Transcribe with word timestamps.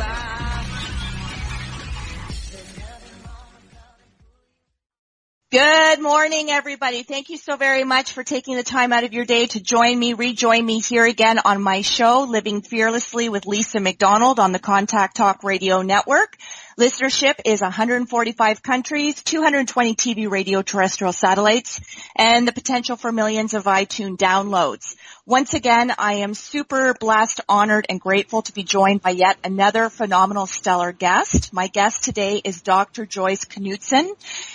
a. 0.00 0.30
Good 5.52 6.00
morning, 6.00 6.50
everybody. 6.50 7.02
Thank 7.02 7.28
you 7.28 7.36
so 7.36 7.56
very 7.56 7.82
much 7.82 8.12
for 8.12 8.22
taking 8.22 8.54
the 8.56 8.62
time 8.62 8.92
out 8.92 9.02
of 9.02 9.12
your 9.12 9.24
day 9.24 9.46
to 9.46 9.60
join 9.60 9.98
me, 9.98 10.14
rejoin 10.14 10.64
me 10.64 10.80
here 10.80 11.04
again 11.04 11.40
on 11.44 11.60
my 11.60 11.82
show, 11.82 12.26
Living 12.28 12.62
Fearlessly 12.62 13.28
with 13.28 13.46
Lisa 13.46 13.80
McDonald 13.80 14.38
on 14.38 14.52
the 14.52 14.60
Contact 14.60 15.16
Talk 15.16 15.42
Radio 15.42 15.82
Network. 15.82 16.36
Listenership 16.80 17.34
is 17.44 17.60
145 17.60 18.62
countries, 18.62 19.22
220 19.22 19.94
TV 19.96 20.30
radio 20.30 20.62
terrestrial 20.62 21.12
satellites, 21.12 21.78
and 22.16 22.48
the 22.48 22.52
potential 22.52 22.96
for 22.96 23.12
millions 23.12 23.52
of 23.52 23.64
iTunes 23.64 24.16
downloads. 24.16 24.96
Once 25.26 25.52
again, 25.52 25.92
I 25.98 26.14
am 26.24 26.32
super 26.32 26.94
blessed, 26.94 27.42
honored, 27.50 27.84
and 27.90 28.00
grateful 28.00 28.40
to 28.40 28.54
be 28.54 28.62
joined 28.62 29.02
by 29.02 29.10
yet 29.10 29.36
another 29.44 29.90
phenomenal 29.90 30.46
stellar 30.46 30.90
guest. 30.92 31.52
My 31.52 31.66
guest 31.66 32.02
today 32.02 32.40
is 32.42 32.62
Dr. 32.62 33.04
Joyce 33.04 33.44
Knutson. 33.44 34.08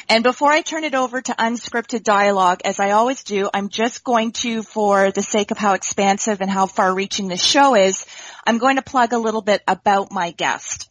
And 0.09 0.23
before 0.23 0.51
I 0.51 0.61
turn 0.61 0.83
it 0.83 0.95
over 0.95 1.21
to 1.21 1.31
unscripted 1.33 2.01
dialogue, 2.01 2.61
as 2.65 2.79
I 2.79 2.89
always 2.89 3.23
do, 3.23 3.51
I'm 3.53 3.69
just 3.69 4.03
going 4.03 4.31
to, 4.41 4.63
for 4.63 5.11
the 5.11 5.21
sake 5.21 5.51
of 5.51 5.59
how 5.59 5.75
expansive 5.75 6.41
and 6.41 6.49
how 6.49 6.65
far 6.65 6.91
reaching 6.91 7.27
this 7.27 7.45
show 7.45 7.75
is, 7.75 8.03
I'm 8.47 8.57
going 8.57 8.77
to 8.77 8.81
plug 8.81 9.13
a 9.13 9.19
little 9.19 9.43
bit 9.43 9.61
about 9.67 10.11
my 10.11 10.31
guest. 10.31 10.84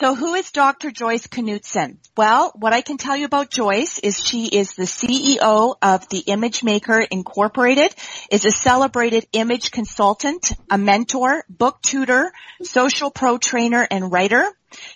So 0.00 0.14
who 0.14 0.32
is 0.32 0.50
Dr. 0.50 0.90
Joyce 0.90 1.26
Knutson? 1.26 1.98
Well, 2.16 2.52
what 2.54 2.72
I 2.72 2.80
can 2.80 2.96
tell 2.96 3.18
you 3.18 3.26
about 3.26 3.50
Joyce 3.50 3.98
is 3.98 4.18
she 4.18 4.46
is 4.46 4.72
the 4.72 4.84
CEO 4.84 5.76
of 5.82 6.08
the 6.08 6.20
Image 6.20 6.64
Maker 6.64 7.00
Incorporated, 7.00 7.94
is 8.30 8.46
a 8.46 8.50
celebrated 8.50 9.26
image 9.34 9.70
consultant, 9.72 10.52
a 10.70 10.78
mentor, 10.78 11.44
book 11.50 11.82
tutor, 11.82 12.32
social 12.62 13.10
pro 13.10 13.36
trainer, 13.36 13.86
and 13.90 14.10
writer. 14.10 14.46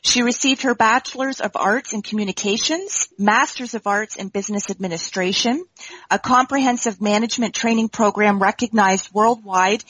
She 0.00 0.22
received 0.22 0.62
her 0.62 0.74
Bachelor's 0.74 1.40
of 1.40 1.52
Arts 1.54 1.92
in 1.92 2.00
Communications, 2.00 3.08
Master's 3.18 3.74
of 3.74 3.86
Arts 3.86 4.16
in 4.16 4.28
Business 4.28 4.70
Administration, 4.70 5.66
a 6.10 6.18
comprehensive 6.18 7.02
management 7.02 7.54
training 7.54 7.90
program 7.90 8.40
recognized 8.40 9.12
worldwide 9.12 9.84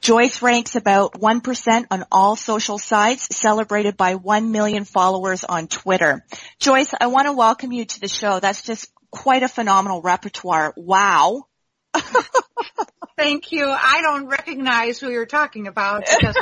Joyce 0.00 0.42
ranks 0.42 0.74
about 0.74 1.12
1% 1.12 1.86
on 1.90 2.04
all 2.10 2.34
social 2.34 2.78
sites, 2.78 3.34
celebrated 3.34 3.96
by 3.96 4.16
1 4.16 4.50
million 4.50 4.84
followers 4.84 5.44
on 5.44 5.68
Twitter. 5.68 6.24
Joyce, 6.58 6.92
I 7.00 7.06
want 7.06 7.26
to 7.26 7.32
welcome 7.32 7.72
you 7.72 7.84
to 7.84 8.00
the 8.00 8.08
show. 8.08 8.40
That's 8.40 8.62
just 8.62 8.90
quite 9.10 9.44
a 9.44 9.48
phenomenal 9.48 10.02
repertoire. 10.02 10.74
Wow. 10.76 11.46
Thank 13.16 13.52
you. 13.52 13.68
I 13.68 14.00
don't 14.02 14.26
recognize 14.26 14.98
who 14.98 15.10
you're 15.10 15.26
talking 15.26 15.68
about 15.68 16.04
because 16.06 16.36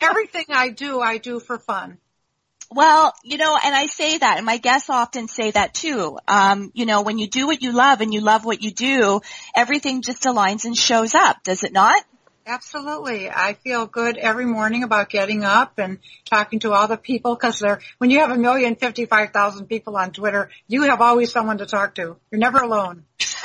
everything 0.00 0.46
I 0.50 0.70
do, 0.70 1.00
I 1.00 1.18
do 1.18 1.38
for 1.38 1.58
fun. 1.58 1.98
Well, 2.74 3.12
you 3.22 3.36
know, 3.36 3.58
and 3.62 3.74
I 3.74 3.86
say 3.86 4.16
that, 4.16 4.38
and 4.38 4.46
my 4.46 4.56
guests 4.56 4.88
often 4.88 5.28
say 5.28 5.50
that 5.50 5.74
too. 5.74 6.18
Um, 6.26 6.70
you 6.74 6.86
know, 6.86 7.02
when 7.02 7.18
you 7.18 7.26
do 7.26 7.46
what 7.46 7.60
you 7.60 7.72
love 7.72 8.00
and 8.00 8.14
you 8.14 8.20
love 8.20 8.46
what 8.46 8.62
you 8.62 8.70
do, 8.70 9.20
everything 9.54 10.00
just 10.00 10.22
aligns 10.22 10.64
and 10.64 10.76
shows 10.76 11.14
up, 11.14 11.42
does 11.44 11.64
it 11.64 11.72
not? 11.72 12.02
Absolutely. 12.46 13.30
I 13.30 13.54
feel 13.54 13.86
good 13.86 14.16
every 14.16 14.46
morning 14.46 14.82
about 14.82 15.10
getting 15.10 15.44
up 15.44 15.74
and 15.78 15.98
talking 16.24 16.60
to 16.60 16.72
all 16.72 16.88
the 16.88 16.96
people 16.96 17.34
because 17.34 17.58
they're, 17.58 17.80
when 17.98 18.10
you 18.10 18.20
have 18.20 18.30
a 18.30 18.38
million 18.38 18.74
fifty-five 18.74 19.30
thousand 19.30 19.66
people 19.66 19.96
on 19.96 20.12
Twitter, 20.12 20.50
you 20.66 20.82
have 20.82 21.00
always 21.00 21.30
someone 21.30 21.58
to 21.58 21.66
talk 21.66 21.94
to. 21.96 22.16
You're 22.30 22.38
never 22.40 22.58
alone. 22.58 23.04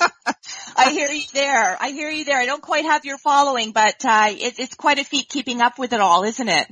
I 0.76 0.90
hear 0.90 1.08
you 1.08 1.22
there. 1.32 1.76
I 1.80 1.90
hear 1.90 2.10
you 2.10 2.24
there. 2.24 2.38
I 2.38 2.46
don't 2.46 2.62
quite 2.62 2.84
have 2.84 3.04
your 3.04 3.18
following, 3.18 3.72
but 3.72 4.04
uh, 4.04 4.28
it, 4.30 4.58
it's 4.58 4.74
quite 4.74 4.98
a 4.98 5.04
feat 5.04 5.28
keeping 5.28 5.60
up 5.60 5.78
with 5.78 5.92
it 5.92 6.00
all, 6.00 6.22
isn't 6.24 6.48
it? 6.48 6.66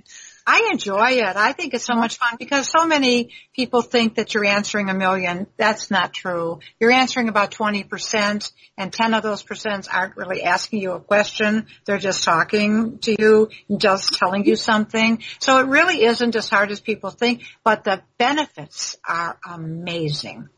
I 0.51 0.71
enjoy 0.73 1.11
it. 1.11 1.37
I 1.37 1.53
think 1.53 1.75
it's 1.75 1.85
so 1.85 1.95
much 1.95 2.17
fun 2.17 2.37
because 2.39 2.71
so 2.71 2.87
many 2.87 3.33
people 3.55 3.83
think 3.83 4.15
that 4.15 4.33
you're 4.33 4.47
answering 4.47 4.89
a 4.89 4.95
million. 4.95 5.47
That's 5.59 5.91
not 5.91 6.15
true. 6.15 6.61
You're 6.81 6.91
answering 6.91 7.29
about 7.29 7.51
20% 7.51 8.53
and 8.79 8.91
10 8.91 9.13
of 9.13 9.23
those 9.23 9.43
percents 9.45 9.89
aren't 9.93 10.17
really 10.17 10.43
asking 10.43 10.81
you 10.81 10.93
a 10.93 11.01
question. 11.01 11.67
They're 11.85 11.99
just 11.99 12.25
talking 12.25 12.97
to 13.01 13.15
you, 13.19 13.51
just 13.77 14.15
telling 14.15 14.47
you 14.47 14.57
something. 14.57 15.23
So 15.39 15.59
it 15.59 15.67
really 15.67 16.03
isn't 16.03 16.35
as 16.35 16.49
hard 16.49 16.71
as 16.71 16.81
people 16.81 17.11
think, 17.11 17.43
but 17.63 17.85
the 17.85 18.01
benefits 18.17 18.97
are 19.07 19.39
amazing. 19.47 20.49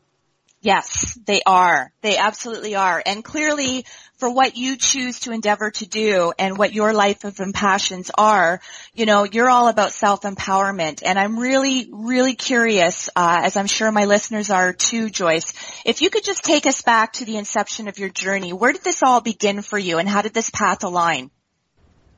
Yes, 0.63 1.17
they 1.25 1.41
are. 1.43 1.91
They 2.01 2.17
absolutely 2.17 2.75
are. 2.75 3.01
And 3.03 3.23
clearly 3.23 3.83
for 4.17 4.31
what 4.31 4.55
you 4.55 4.77
choose 4.77 5.21
to 5.21 5.31
endeavor 5.31 5.71
to 5.71 5.87
do 5.87 6.33
and 6.37 6.55
what 6.55 6.71
your 6.71 6.93
life 6.93 7.23
of 7.23 7.41
passions 7.55 8.11
are, 8.15 8.61
you 8.93 9.07
know, 9.07 9.23
you're 9.23 9.49
all 9.49 9.69
about 9.69 9.91
self-empowerment. 9.91 11.01
And 11.03 11.17
I'm 11.17 11.39
really, 11.39 11.89
really 11.91 12.35
curious, 12.35 13.09
uh, 13.15 13.41
as 13.43 13.57
I'm 13.57 13.65
sure 13.65 13.91
my 13.91 14.05
listeners 14.05 14.51
are 14.51 14.71
too, 14.71 15.09
Joyce, 15.09 15.53
if 15.83 16.03
you 16.03 16.11
could 16.11 16.23
just 16.23 16.43
take 16.43 16.67
us 16.67 16.83
back 16.83 17.13
to 17.13 17.25
the 17.25 17.37
inception 17.37 17.87
of 17.87 17.97
your 17.97 18.09
journey. 18.09 18.53
Where 18.53 18.71
did 18.71 18.83
this 18.83 19.01
all 19.01 19.19
begin 19.19 19.63
for 19.63 19.79
you 19.79 19.97
and 19.97 20.07
how 20.07 20.21
did 20.21 20.35
this 20.35 20.51
path 20.51 20.83
align? 20.83 21.31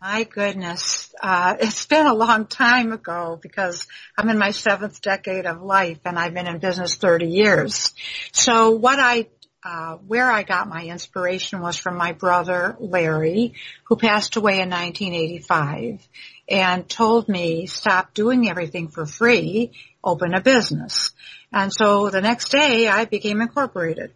My 0.04 0.26
goodness, 0.26 1.16
uh, 1.22 1.56
it's 1.62 1.86
been 1.86 2.06
a 2.06 2.14
long 2.14 2.46
time 2.46 2.92
ago 2.92 3.40
because 3.42 3.88
I'm 4.18 4.28
in 4.28 4.38
my 4.38 4.52
seventh 4.52 5.02
decade 5.02 5.46
of 5.46 5.62
life 5.62 6.00
and 6.04 6.20
I've 6.20 6.34
been 6.34 6.46
in 6.46 6.58
business 6.58 6.98
30 6.98 7.28
years. 7.28 7.94
So 8.34 8.72
what 8.72 9.00
I, 9.00 9.30
uh, 9.64 9.96
where 10.06 10.30
I 10.30 10.44
got 10.44 10.68
my 10.68 10.84
inspiration 10.84 11.62
was 11.62 11.78
from 11.78 11.96
my 11.96 12.12
brother 12.12 12.76
Larry, 12.82 13.54
who 13.86 13.96
passed 13.96 14.36
away 14.36 14.60
in 14.60 14.70
1985 14.70 16.06
and 16.50 16.90
told 16.90 17.30
me 17.30 17.66
stop 17.66 18.14
doing 18.14 18.50
everything 18.50 18.90
for 18.90 19.06
free, 19.06 19.72
open 20.04 20.34
a 20.34 20.42
business. 20.42 21.12
And 21.54 21.72
so 21.72 22.10
the 22.10 22.20
next 22.20 22.50
day 22.50 22.90
I 22.90 23.06
became 23.06 23.40
incorporated. 23.40 24.12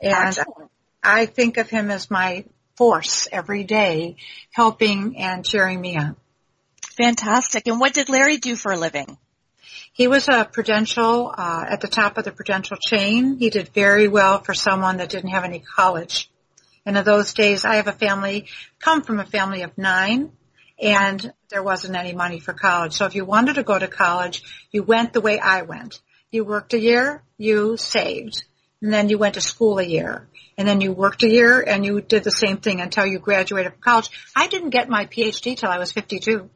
And 0.00 0.28
Excellent. 0.28 0.70
I 1.02 1.26
think 1.26 1.58
of 1.58 1.68
him 1.68 1.90
as 1.90 2.10
my 2.10 2.46
force 2.78 3.26
every 3.32 3.64
day, 3.64 4.16
helping 4.52 5.18
and 5.18 5.44
cheering 5.44 5.80
me 5.80 5.96
on. 5.96 6.16
Fantastic. 6.96 7.66
And 7.66 7.80
what 7.80 7.92
did 7.92 8.08
Larry 8.08 8.38
do 8.38 8.54
for 8.56 8.72
a 8.72 8.78
living? 8.78 9.18
He 9.92 10.06
was 10.06 10.28
a 10.28 10.44
prudential, 10.44 11.34
uh, 11.36 11.64
at 11.68 11.80
the 11.80 11.88
top 11.88 12.18
of 12.18 12.24
the 12.24 12.30
prudential 12.30 12.76
chain. 12.76 13.36
He 13.38 13.50
did 13.50 13.70
very 13.74 14.06
well 14.06 14.40
for 14.40 14.54
someone 14.54 14.98
that 14.98 15.10
didn't 15.10 15.30
have 15.30 15.44
any 15.44 15.58
college. 15.58 16.30
And 16.86 16.96
in 16.96 17.04
those 17.04 17.34
days, 17.34 17.64
I 17.64 17.74
have 17.76 17.88
a 17.88 17.92
family, 17.92 18.46
come 18.78 19.02
from 19.02 19.18
a 19.18 19.26
family 19.26 19.62
of 19.62 19.76
nine, 19.76 20.30
and 20.80 21.32
there 21.50 21.64
wasn't 21.64 21.96
any 21.96 22.14
money 22.14 22.38
for 22.38 22.52
college. 22.52 22.92
So 22.92 23.06
if 23.06 23.16
you 23.16 23.24
wanted 23.24 23.56
to 23.56 23.64
go 23.64 23.76
to 23.76 23.88
college, 23.88 24.42
you 24.70 24.84
went 24.84 25.12
the 25.12 25.20
way 25.20 25.40
I 25.40 25.62
went. 25.62 26.00
You 26.30 26.44
worked 26.44 26.74
a 26.74 26.78
year, 26.78 27.24
you 27.36 27.76
saved, 27.76 28.44
and 28.82 28.92
then 28.92 29.08
you 29.08 29.18
went 29.18 29.34
to 29.34 29.40
school 29.40 29.78
a 29.78 29.82
year 29.82 30.28
and 30.56 30.66
then 30.66 30.80
you 30.80 30.92
worked 30.92 31.22
a 31.22 31.28
year 31.28 31.60
and 31.60 31.84
you 31.84 32.00
did 32.00 32.24
the 32.24 32.30
same 32.30 32.58
thing 32.58 32.80
until 32.80 33.06
you 33.06 33.18
graduated 33.18 33.72
from 33.72 33.80
college. 33.80 34.10
I 34.36 34.48
didn't 34.48 34.70
get 34.70 34.88
my 34.88 35.06
PhD 35.06 35.56
till 35.56 35.70
I 35.70 35.78
was 35.78 35.92
52. 35.92 36.48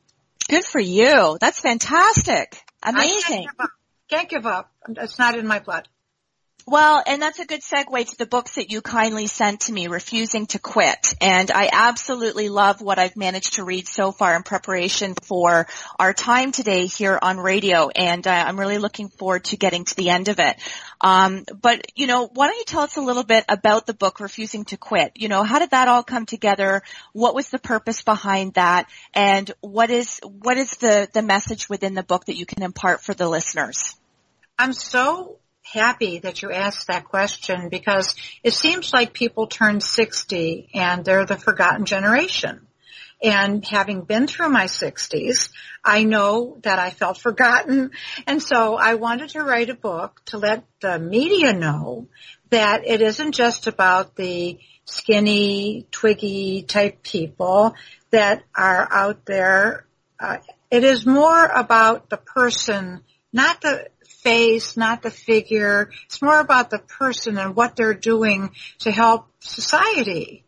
Good 0.49 0.65
for 0.65 0.81
you. 0.81 1.39
That's 1.41 1.61
fantastic. 1.61 2.57
Amazing. 2.83 3.47
can't 3.47 3.47
give 3.47 3.61
up. 3.61 3.71
Can't 4.09 4.29
give 4.29 4.47
up. 4.47 4.73
It's 4.89 5.19
not 5.19 5.39
in 5.39 5.47
my 5.47 5.61
blood. 5.61 5.89
Well, 6.65 7.03
and 7.05 7.21
that's 7.21 7.41
a 7.41 7.45
good 7.45 7.63
segue 7.63 8.11
to 8.11 8.17
the 8.17 8.27
books 8.27 8.55
that 8.55 8.71
you 8.71 8.83
kindly 8.83 9.27
sent 9.27 9.63
to 9.63 9.73
me, 9.73 9.89
Refusing 9.89 10.47
to 10.49 10.61
Quit. 10.61 11.15
And 11.21 11.51
I 11.51 11.69
absolutely 11.73 12.49
love 12.49 12.81
what 12.81 13.01
I've 13.01 13.17
managed 13.17 13.55
to 13.55 13.65
read 13.65 13.89
so 13.89 14.13
far 14.13 14.37
in 14.37 14.45
preparation 14.45 15.15
for 15.15 15.67
our 15.99 16.13
time 16.13 16.53
today 16.53 16.87
here 16.87 17.19
on 17.21 17.39
radio. 17.39 17.89
And 17.89 18.25
uh, 18.25 18.31
I'm 18.31 18.61
really 18.61 18.79
looking 18.79 19.09
forward 19.09 19.45
to 19.47 19.57
getting 19.57 19.85
to 19.87 19.97
the 19.97 20.11
end 20.11 20.29
of 20.29 20.39
it. 20.39 20.57
Um, 21.01 21.45
but, 21.61 21.85
you 21.97 22.07
know, 22.07 22.29
why 22.33 22.47
don't 22.47 22.59
you 22.59 22.65
tell 22.65 22.83
us 22.83 22.97
a 22.97 23.03
little 23.03 23.25
bit 23.25 23.45
about 23.49 23.87
the 23.87 23.95
book, 23.95 24.21
Refusing 24.21 24.65
to 24.67 24.77
Quit? 24.77 25.13
You 25.17 25.29
know, 25.29 25.43
how 25.43 25.59
did 25.59 25.71
that 25.71 25.89
all 25.89 26.05
come 26.05 26.27
together? 26.27 26.83
What 27.13 27.35
was 27.35 27.49
the 27.49 27.59
purpose 27.59 28.03
behind 28.03 28.55
that? 28.55 28.89
And 29.15 29.51
what 29.63 29.91
is, 29.91 30.21
what 30.23 30.57
is 30.57 30.77
the, 30.77 31.09
the 31.13 31.23
message 31.23 31.69
within 31.69 31.95
the 31.95 32.05
book 32.05 32.27
that 32.27 32.37
you 32.37 32.47
can 32.47 32.63
impart 32.63 33.01
for 33.01 33.15
the 33.15 33.29
listeners? 33.29 33.97
I'm 34.57 34.73
so 34.73 35.39
happy 35.63 36.19
that 36.19 36.43
you 36.43 36.51
asked 36.51 36.89
that 36.89 37.05
question 37.05 37.69
because 37.69 38.15
it 38.43 38.53
seems 38.53 38.93
like 38.93 39.13
people 39.13 39.47
turn 39.47 39.81
60 39.81 40.71
and 40.75 41.05
they're 41.05 41.27
the 41.27 41.37
forgotten 41.37 41.85
generation. 41.85 42.67
And 43.23 43.65
having 43.65 44.03
been 44.03 44.27
through 44.27 44.49
my 44.49 44.65
60s, 44.65 45.51
I 45.85 46.03
know 46.03 46.59
that 46.63 46.81
I 46.81 46.91
felt 46.91 47.19
forgotten. 47.19 47.93
And 48.27 48.43
so 48.43 48.75
I 48.75 48.95
wanted 48.95 49.31
to 49.31 49.43
write 49.45 49.71
a 49.71 49.75
book 49.75 50.21
to 50.27 50.39
let 50.39 50.65
the 50.81 50.99
media 50.99 51.53
know 51.53 52.09
that 52.51 52.87
it 52.87 53.01
isn't 53.01 53.33
just 53.33 53.69
about 53.69 54.17
the 54.17 54.59
skinny, 54.85 55.87
twiggy 55.93 56.63
type 56.63 57.03
people 57.05 57.75
that 58.11 58.43
are 58.57 58.89
out 58.91 59.25
there. 59.25 59.87
Uh, 60.19 60.39
it 60.71 60.83
is 60.83 61.07
more 61.07 61.45
about 61.47 62.11
the 62.11 62.17
person, 62.17 63.03
not 63.33 63.61
the 63.61 63.89
face, 64.13 64.77
not 64.77 65.03
the 65.03 65.11
figure. 65.11 65.91
It's 66.07 66.23
more 66.23 66.39
about 66.39 66.71
the 66.71 66.79
person 66.79 67.39
and 67.39 67.57
what 67.57 67.77
they're 67.77 67.95
doing 67.95 68.51
to 68.81 68.91
help 68.91 69.27
society. 69.41 70.45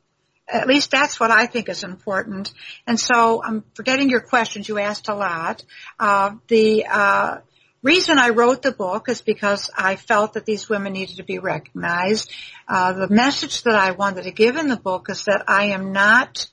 At 0.47 0.69
least 0.69 0.91
that's 0.91 1.19
what 1.19 1.31
I 1.31 1.47
think 1.47 1.69
is 1.69 1.85
important. 1.85 2.53
And 2.87 3.01
so 3.01 3.43
I'm 3.43 3.65
forgetting 3.75 4.11
your 4.11 4.21
questions. 4.21 4.69
You 4.69 4.79
asked 4.79 5.09
a 5.09 5.15
lot. 5.15 5.65
Uh, 5.99 6.33
the 6.49 6.85
uh, 6.87 7.39
reason 7.83 8.19
I 8.19 8.31
wrote 8.31 8.63
the 8.63 8.73
book 8.73 9.09
is 9.09 9.23
because 9.23 9.71
I 9.77 9.97
felt 9.97 10.35
that 10.35 10.47
these 10.47 10.69
women 10.69 10.93
needed 10.93 11.17
to 11.17 11.25
be 11.25 11.39
recognized. 11.39 12.31
Uh, 12.69 12.93
the 12.93 13.09
message 13.09 13.63
that 13.63 13.75
I 13.75 13.93
wanted 13.93 14.25
to 14.25 14.33
give 14.33 14.57
in 14.57 14.69
the 14.69 14.77
book 14.77 15.09
is 15.11 15.25
that 15.25 15.45
I 15.49 15.67
am 15.67 15.93
not 15.93 16.47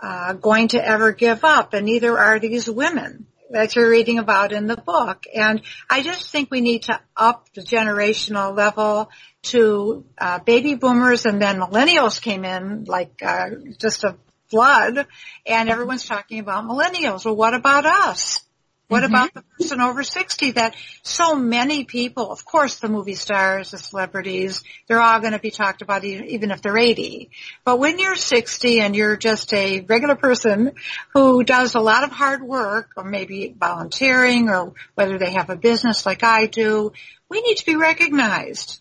uh, 0.00 0.32
going 0.34 0.68
to 0.68 0.84
ever 0.84 1.12
give 1.12 1.44
up, 1.44 1.74
and 1.74 1.86
neither 1.86 2.18
are 2.18 2.38
these 2.38 2.68
women 2.68 3.26
that 3.50 3.76
you're 3.76 3.90
reading 3.90 4.18
about 4.18 4.52
in 4.52 4.66
the 4.66 4.76
book. 4.76 5.24
And 5.34 5.62
I 5.88 6.02
just 6.02 6.30
think 6.30 6.50
we 6.50 6.60
need 6.60 6.84
to 6.84 7.00
up 7.16 7.52
the 7.54 7.62
generational 7.62 8.56
level 8.56 9.10
to 9.42 10.04
uh, 10.18 10.38
baby 10.40 10.74
boomers 10.74 11.26
and 11.26 11.40
then 11.40 11.60
millennials 11.60 12.20
came 12.20 12.44
in 12.44 12.84
like 12.84 13.22
uh, 13.22 13.50
just 13.78 14.04
a 14.04 14.16
flood 14.48 15.06
and 15.46 15.68
everyone's 15.68 16.04
talking 16.04 16.40
about 16.40 16.64
millennials. 16.64 17.24
Well, 17.24 17.36
what 17.36 17.54
about 17.54 17.86
us? 17.86 18.40
What 18.90 19.04
mm-hmm. 19.04 19.14
about 19.14 19.34
the 19.34 19.42
person 19.56 19.80
over 19.80 20.02
60 20.02 20.50
that 20.52 20.74
so 21.04 21.36
many 21.36 21.84
people, 21.84 22.32
of 22.32 22.44
course 22.44 22.80
the 22.80 22.88
movie 22.88 23.14
stars, 23.14 23.70
the 23.70 23.78
celebrities, 23.78 24.64
they're 24.88 25.00
all 25.00 25.20
going 25.20 25.32
to 25.32 25.38
be 25.38 25.52
talked 25.52 25.80
about 25.80 26.02
even 26.02 26.50
if 26.50 26.60
they're 26.60 26.76
80. 26.76 27.30
But 27.64 27.78
when 27.78 28.00
you're 28.00 28.16
60 28.16 28.80
and 28.80 28.96
you're 28.96 29.16
just 29.16 29.54
a 29.54 29.82
regular 29.82 30.16
person 30.16 30.72
who 31.14 31.44
does 31.44 31.76
a 31.76 31.80
lot 31.80 32.02
of 32.02 32.10
hard 32.10 32.42
work 32.42 32.90
or 32.96 33.04
maybe 33.04 33.54
volunteering 33.56 34.48
or 34.48 34.72
whether 34.96 35.18
they 35.18 35.34
have 35.34 35.50
a 35.50 35.56
business 35.56 36.04
like 36.04 36.24
I 36.24 36.46
do, 36.46 36.90
we 37.28 37.42
need 37.42 37.58
to 37.58 37.66
be 37.66 37.76
recognized. 37.76 38.80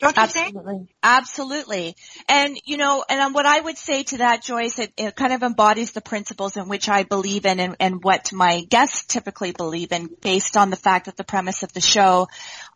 Don't 0.00 0.16
you 0.16 0.22
Absolutely. 0.22 0.74
think? 0.78 0.90
Absolutely. 1.02 1.96
And, 2.26 2.58
you 2.64 2.78
know, 2.78 3.04
and 3.06 3.34
what 3.34 3.44
I 3.44 3.60
would 3.60 3.76
say 3.76 4.02
to 4.04 4.18
that, 4.18 4.42
Joyce, 4.42 4.78
it, 4.78 4.92
it 4.96 5.14
kind 5.14 5.34
of 5.34 5.42
embodies 5.42 5.92
the 5.92 6.00
principles 6.00 6.56
in 6.56 6.68
which 6.68 6.88
I 6.88 7.02
believe 7.02 7.44
in 7.44 7.60
and, 7.60 7.76
and, 7.78 8.02
what 8.02 8.32
my 8.32 8.62
guests 8.62 9.04
typically 9.04 9.52
believe 9.52 9.92
in 9.92 10.08
based 10.22 10.56
on 10.56 10.70
the 10.70 10.76
fact 10.76 11.04
that 11.04 11.18
the 11.18 11.24
premise 11.24 11.62
of 11.62 11.74
the 11.74 11.82
show, 11.82 12.28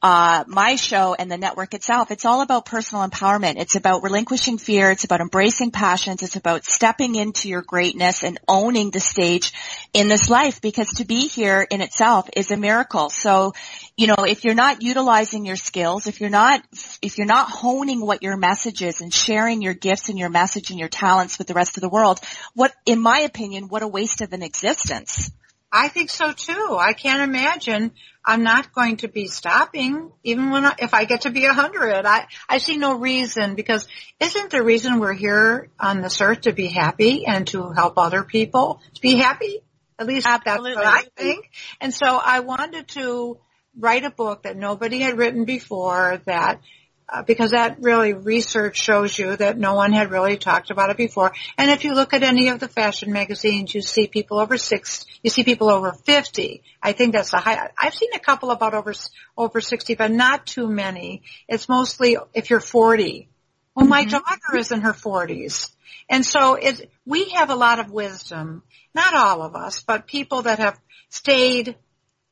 uh, 0.02 0.44
my 0.46 0.76
show 0.76 1.14
and 1.14 1.30
the 1.30 1.38
network 1.38 1.72
itself, 1.72 2.10
it's 2.10 2.26
all 2.26 2.42
about 2.42 2.66
personal 2.66 3.08
empowerment. 3.08 3.54
It's 3.56 3.74
about 3.74 4.02
relinquishing 4.02 4.58
fear. 4.58 4.90
It's 4.90 5.04
about 5.04 5.22
embracing 5.22 5.70
passions. 5.70 6.22
It's 6.22 6.36
about 6.36 6.66
stepping 6.66 7.14
into 7.14 7.48
your 7.48 7.62
greatness 7.62 8.22
and 8.22 8.38
owning 8.46 8.90
the 8.90 9.00
stage 9.00 9.54
in 9.94 10.08
this 10.08 10.28
life 10.28 10.60
because 10.60 10.90
to 10.96 11.06
be 11.06 11.26
here 11.26 11.66
in 11.70 11.80
itself 11.80 12.28
is 12.36 12.50
a 12.50 12.58
miracle. 12.58 13.08
So, 13.08 13.54
you 13.96 14.08
know, 14.08 14.24
if 14.26 14.44
you're 14.44 14.54
not 14.54 14.82
utilizing 14.82 15.44
your 15.44 15.56
skills, 15.56 16.06
if 16.06 16.20
you're 16.20 16.30
not, 16.30 16.62
if 17.00 17.16
you're 17.16 17.26
not 17.26 17.48
honing 17.48 18.04
what 18.04 18.22
your 18.22 18.36
message 18.36 18.82
is 18.82 19.00
and 19.00 19.14
sharing 19.14 19.62
your 19.62 19.74
gifts 19.74 20.08
and 20.08 20.18
your 20.18 20.30
message 20.30 20.70
and 20.70 20.78
your 20.78 20.88
talents 20.88 21.38
with 21.38 21.46
the 21.46 21.54
rest 21.54 21.76
of 21.76 21.80
the 21.80 21.88
world, 21.88 22.18
what, 22.54 22.72
in 22.86 23.00
my 23.00 23.20
opinion, 23.20 23.68
what 23.68 23.82
a 23.82 23.88
waste 23.88 24.20
of 24.20 24.32
an 24.32 24.42
existence. 24.42 25.30
I 25.70 25.88
think 25.88 26.10
so 26.10 26.32
too. 26.32 26.76
I 26.78 26.92
can't 26.92 27.22
imagine 27.22 27.92
I'm 28.24 28.42
not 28.42 28.72
going 28.72 28.98
to 28.98 29.08
be 29.08 29.26
stopping 29.26 30.12
even 30.22 30.50
when 30.50 30.64
I, 30.64 30.74
if 30.78 30.94
I 30.94 31.04
get 31.04 31.22
to 31.22 31.30
be 31.30 31.46
a 31.46 31.52
hundred. 31.52 32.06
I 32.06 32.26
I 32.48 32.58
see 32.58 32.76
no 32.76 32.96
reason 32.96 33.56
because 33.56 33.86
isn't 34.20 34.50
the 34.50 34.62
reason 34.62 35.00
we're 35.00 35.14
here 35.14 35.70
on 35.80 36.00
this 36.00 36.20
earth 36.20 36.42
to 36.42 36.52
be 36.52 36.68
happy 36.68 37.26
and 37.26 37.46
to 37.48 37.70
help 37.70 37.98
other 37.98 38.22
people 38.22 38.80
to 38.94 39.00
be 39.00 39.16
happy? 39.16 39.62
At 39.98 40.06
least 40.06 40.26
Absolutely. 40.28 40.74
that's 40.74 40.84
what 40.84 40.86
I 40.86 41.06
think. 41.16 41.50
And 41.80 41.92
so 41.92 42.06
I 42.06 42.40
wanted 42.40 42.88
to 42.88 43.38
write 43.78 44.04
a 44.04 44.10
book 44.10 44.42
that 44.42 44.56
nobody 44.56 45.00
had 45.00 45.18
written 45.18 45.44
before 45.44 46.20
that 46.26 46.60
uh, 47.08 47.22
because 47.22 47.50
that 47.50 47.76
really 47.80 48.14
research 48.14 48.80
shows 48.80 49.18
you 49.18 49.36
that 49.36 49.58
no 49.58 49.74
one 49.74 49.92
had 49.92 50.10
really 50.10 50.36
talked 50.36 50.70
about 50.70 50.90
it 50.90 50.96
before. 50.96 51.32
And 51.58 51.70
if 51.70 51.84
you 51.84 51.94
look 51.94 52.14
at 52.14 52.22
any 52.22 52.48
of 52.48 52.60
the 52.60 52.68
fashion 52.68 53.12
magazines, 53.12 53.74
you 53.74 53.82
see 53.82 54.06
people 54.06 54.38
over 54.38 54.56
six, 54.56 55.04
you 55.22 55.30
see 55.30 55.44
people 55.44 55.68
over 55.68 55.92
50. 55.92 56.62
I 56.82 56.92
think 56.92 57.12
that's 57.12 57.32
a 57.32 57.38
high, 57.38 57.70
I've 57.78 57.94
seen 57.94 58.10
a 58.14 58.18
couple 58.18 58.50
about 58.50 58.74
over, 58.74 58.94
over 59.36 59.60
60, 59.60 59.94
but 59.96 60.10
not 60.10 60.46
too 60.46 60.66
many. 60.66 61.22
It's 61.46 61.68
mostly 61.68 62.16
if 62.32 62.50
you're 62.50 62.60
40. 62.60 63.28
Well, 63.74 63.86
my 63.86 64.02
mm-hmm. 64.02 64.10
daughter 64.10 64.56
is 64.56 64.72
in 64.72 64.80
her 64.82 64.92
40s. 64.92 65.70
And 66.08 66.24
so 66.24 66.54
it, 66.54 66.90
we 67.04 67.30
have 67.30 67.50
a 67.50 67.56
lot 67.56 67.80
of 67.80 67.90
wisdom, 67.90 68.62
not 68.94 69.14
all 69.14 69.42
of 69.42 69.56
us, 69.56 69.82
but 69.82 70.06
people 70.06 70.42
that 70.42 70.58
have 70.58 70.78
stayed 71.08 71.76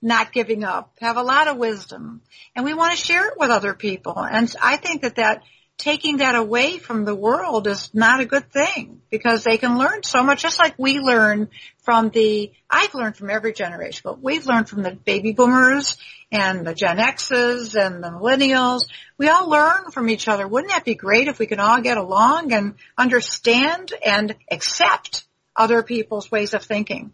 not 0.02 0.32
giving 0.32 0.64
up, 0.64 0.92
have 1.00 1.16
a 1.16 1.22
lot 1.22 1.48
of 1.48 1.56
wisdom, 1.56 2.20
and 2.54 2.64
we 2.64 2.74
want 2.74 2.92
to 2.92 3.02
share 3.02 3.28
it 3.28 3.38
with 3.38 3.50
other 3.50 3.74
people. 3.74 4.18
And 4.18 4.52
I 4.60 4.76
think 4.76 5.02
that 5.02 5.16
that 5.16 5.42
taking 5.78 6.18
that 6.18 6.34
away 6.34 6.78
from 6.78 7.04
the 7.04 7.14
world 7.14 7.66
is 7.66 7.90
not 7.94 8.20
a 8.20 8.26
good 8.26 8.50
thing 8.52 9.00
because 9.10 9.44
they 9.44 9.56
can 9.56 9.78
learn 9.78 10.02
so 10.02 10.22
much 10.22 10.42
just 10.42 10.58
like 10.58 10.74
we 10.78 10.98
learn 10.98 11.48
from 11.78 12.10
the 12.10 12.52
I've 12.68 12.94
learned 12.94 13.16
from 13.16 13.30
every 13.30 13.52
generation, 13.52 14.02
but 14.04 14.22
we've 14.22 14.46
learned 14.46 14.68
from 14.68 14.82
the 14.82 14.92
baby 14.92 15.32
boomers 15.32 15.96
and 16.30 16.66
the 16.66 16.74
Gen 16.74 16.98
X's 16.98 17.74
and 17.74 18.02
the 18.02 18.08
millennials. 18.08 18.82
We 19.18 19.28
all 19.28 19.48
learn 19.48 19.90
from 19.90 20.08
each 20.10 20.28
other. 20.28 20.46
Wouldn't 20.46 20.72
that 20.72 20.84
be 20.84 20.94
great 20.94 21.28
if 21.28 21.38
we 21.38 21.46
could 21.46 21.58
all 21.58 21.80
get 21.80 21.96
along 21.96 22.52
and 22.52 22.74
understand 22.98 23.92
and 24.04 24.36
accept 24.50 25.24
other 25.56 25.82
people's 25.82 26.30
ways 26.30 26.54
of 26.54 26.62
thinking. 26.62 27.12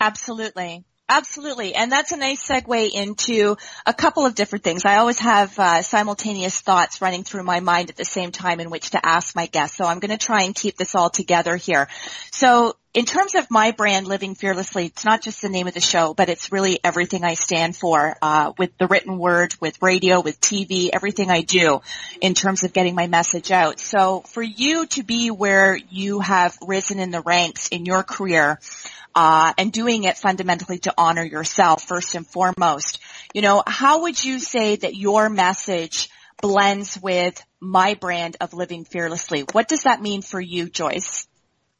Absolutely. 0.00 0.84
Absolutely. 1.14 1.74
And 1.74 1.92
that's 1.92 2.12
a 2.12 2.16
nice 2.16 2.42
segue 2.48 2.90
into 2.90 3.58
a 3.84 3.92
couple 3.92 4.24
of 4.24 4.34
different 4.34 4.64
things. 4.64 4.86
I 4.86 4.96
always 4.96 5.18
have 5.18 5.58
uh, 5.58 5.82
simultaneous 5.82 6.58
thoughts 6.58 7.02
running 7.02 7.22
through 7.22 7.42
my 7.42 7.60
mind 7.60 7.90
at 7.90 7.96
the 7.96 8.04
same 8.06 8.32
time 8.32 8.60
in 8.60 8.70
which 8.70 8.92
to 8.92 9.06
ask 9.06 9.36
my 9.36 9.44
guests. 9.44 9.76
So 9.76 9.84
I'm 9.84 9.98
going 9.98 10.16
to 10.16 10.16
try 10.16 10.44
and 10.44 10.54
keep 10.54 10.78
this 10.78 10.94
all 10.94 11.10
together 11.10 11.54
here. 11.56 11.88
So 12.30 12.76
in 12.94 13.06
terms 13.06 13.34
of 13.34 13.50
my 13.50 13.70
brand, 13.70 14.06
Living 14.06 14.34
Fearlessly, 14.34 14.86
it's 14.86 15.04
not 15.04 15.22
just 15.22 15.40
the 15.40 15.48
name 15.48 15.66
of 15.66 15.72
the 15.72 15.80
show, 15.80 16.12
but 16.12 16.28
it's 16.28 16.52
really 16.52 16.78
everything 16.84 17.24
I 17.24 17.34
stand 17.34 17.74
for 17.74 18.16
uh, 18.20 18.52
with 18.58 18.76
the 18.76 18.86
written 18.86 19.18
word, 19.18 19.54
with 19.60 19.80
radio, 19.80 20.20
with 20.20 20.40
TV, 20.40 20.90
everything 20.92 21.30
I 21.30 21.40
do 21.40 21.80
in 22.20 22.34
terms 22.34 22.64
of 22.64 22.74
getting 22.74 22.94
my 22.94 23.06
message 23.06 23.50
out. 23.50 23.80
So 23.80 24.20
for 24.20 24.42
you 24.42 24.86
to 24.88 25.02
be 25.02 25.30
where 25.30 25.74
you 25.74 26.20
have 26.20 26.58
risen 26.60 26.98
in 26.98 27.10
the 27.10 27.22
ranks 27.22 27.68
in 27.68 27.86
your 27.86 28.02
career, 28.02 28.60
uh, 29.14 29.52
and 29.58 29.72
doing 29.72 30.04
it 30.04 30.16
fundamentally 30.16 30.78
to 30.78 30.94
honor 30.96 31.24
yourself 31.24 31.82
first 31.82 32.14
and 32.14 32.26
foremost. 32.26 32.98
You 33.34 33.42
know, 33.42 33.62
how 33.66 34.02
would 34.02 34.22
you 34.22 34.38
say 34.38 34.76
that 34.76 34.94
your 34.94 35.28
message 35.28 36.08
blends 36.40 36.98
with 37.00 37.42
my 37.60 37.94
brand 37.94 38.36
of 38.40 38.54
living 38.54 38.84
fearlessly? 38.84 39.44
What 39.52 39.68
does 39.68 39.82
that 39.82 40.00
mean 40.00 40.22
for 40.22 40.40
you, 40.40 40.68
Joyce? 40.68 41.26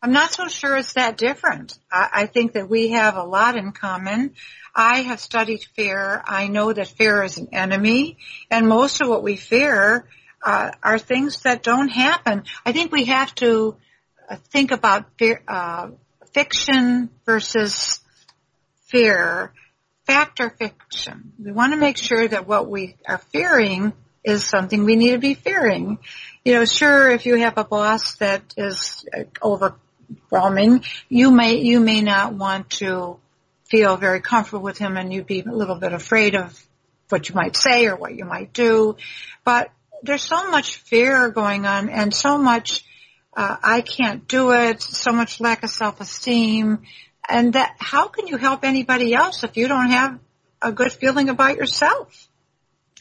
I'm 0.03 0.11
not 0.13 0.33
so 0.33 0.49
sure 0.49 0.77
it's 0.77 0.95
that 0.95 1.17
different. 1.17 1.79
I, 1.91 2.09
I 2.13 2.27
think 2.27 2.55
that 2.55 2.69
we 2.69 2.89
have 2.91 3.17
a 3.17 3.23
lot 3.23 3.57
in 3.57 3.71
common. 3.71 4.35
I 4.75 5.03
have 5.03 5.21
studied 5.21 5.63
fear. 5.77 6.21
I 6.27 6.49
know 6.49 6.73
that 6.73 6.89
fear 6.89 7.23
is 7.23 7.39
an 7.39 7.51
enemy, 7.53 8.19
and 8.51 8.67
most 8.67 9.01
of 9.01 9.09
what 9.09 9.23
we 9.23 9.37
fear 9.37 10.09
uh, 10.43 10.73
are 10.83 10.99
things 10.99 11.43
that 11.43 11.63
don't 11.63 11.89
happen. 11.89 12.43
I 12.67 12.73
think 12.73 12.91
we 12.91 13.05
have 13.05 13.33
to 13.37 13.77
uh, 14.29 14.37
think 14.51 14.73
about 14.73 15.07
fear, 15.19 15.41
uh, 15.47 15.91
fiction 16.33 17.09
versus 17.25 18.01
fear, 18.87 19.53
fact 20.05 20.41
or 20.41 20.51
fiction. 20.51 21.33
We 21.39 21.53
want 21.53 21.75
to 21.75 21.79
make 21.79 21.97
sure 21.97 22.27
that 22.27 22.49
what 22.49 22.69
we 22.69 22.97
are 23.07 23.19
fearing 23.19 23.93
is 24.25 24.45
something 24.45 24.85
we 24.85 24.97
need 24.97 25.13
to 25.13 25.19
be 25.19 25.35
fearing. 25.35 25.99
You 26.45 26.55
know, 26.55 26.65
sure, 26.65 27.13
if 27.13 27.25
you 27.25 27.37
have 27.37 27.57
a 27.57 27.65
boss 27.65 28.17
that 28.17 28.55
is 28.57 29.05
overwhelming, 30.33 30.85
you 31.09 31.31
may, 31.31 31.57
you 31.57 31.81
may 31.81 32.03
not 32.03 32.35
want 32.35 32.71
to 32.71 33.19
feel 33.65 33.97
very 33.97 34.21
comfortable 34.21 34.63
with 34.63 34.79
him 34.79 34.97
and 34.97 35.13
you'd 35.13 35.27
be 35.27 35.41
a 35.41 35.51
little 35.51 35.77
bit 35.77 35.93
afraid 35.93 36.35
of 36.35 36.59
what 37.09 37.29
you 37.29 37.35
might 37.35 37.57
say 37.57 37.87
or 37.87 37.97
what 37.97 38.15
you 38.15 38.25
might 38.25 38.53
do. 38.53 38.97
But 39.45 39.71
there's 40.03 40.23
so 40.23 40.51
much 40.51 40.77
fear 40.77 41.31
going 41.31 41.67
on 41.67 41.89
and 41.89 42.13
so 42.13 42.39
much 42.39 42.85
uh, 43.35 43.57
I 43.63 43.81
can't 43.81 44.29
do 44.29 44.53
it, 44.53 44.83
so 44.83 45.13
much 45.13 45.41
lack 45.41 45.63
of 45.63 45.71
self-esteem, 45.71 46.83
and 47.29 47.53
that 47.55 47.77
how 47.79 48.09
can 48.09 48.27
you 48.27 48.37
help 48.37 48.65
anybody 48.65 49.15
else 49.15 49.43
if 49.43 49.57
you 49.57 49.69
don't 49.69 49.91
have 49.91 50.19
a 50.61 50.73
good 50.73 50.93
feeling 50.93 51.29
about 51.29 51.57
yourself? 51.57 52.29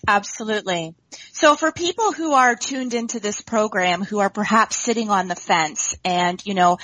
Absolutely. 0.07 0.95
So 1.31 1.55
for 1.55 1.71
people 1.71 2.11
who 2.11 2.33
are 2.33 2.55
tuned 2.55 2.93
into 2.93 3.19
this 3.19 3.41
program 3.41 4.01
who 4.01 4.19
are 4.19 4.29
perhaps 4.29 4.77
sitting 4.77 5.09
on 5.09 5.27
the 5.27 5.35
fence 5.35 5.95
and, 6.03 6.43
you 6.45 6.53
know, 6.53 6.77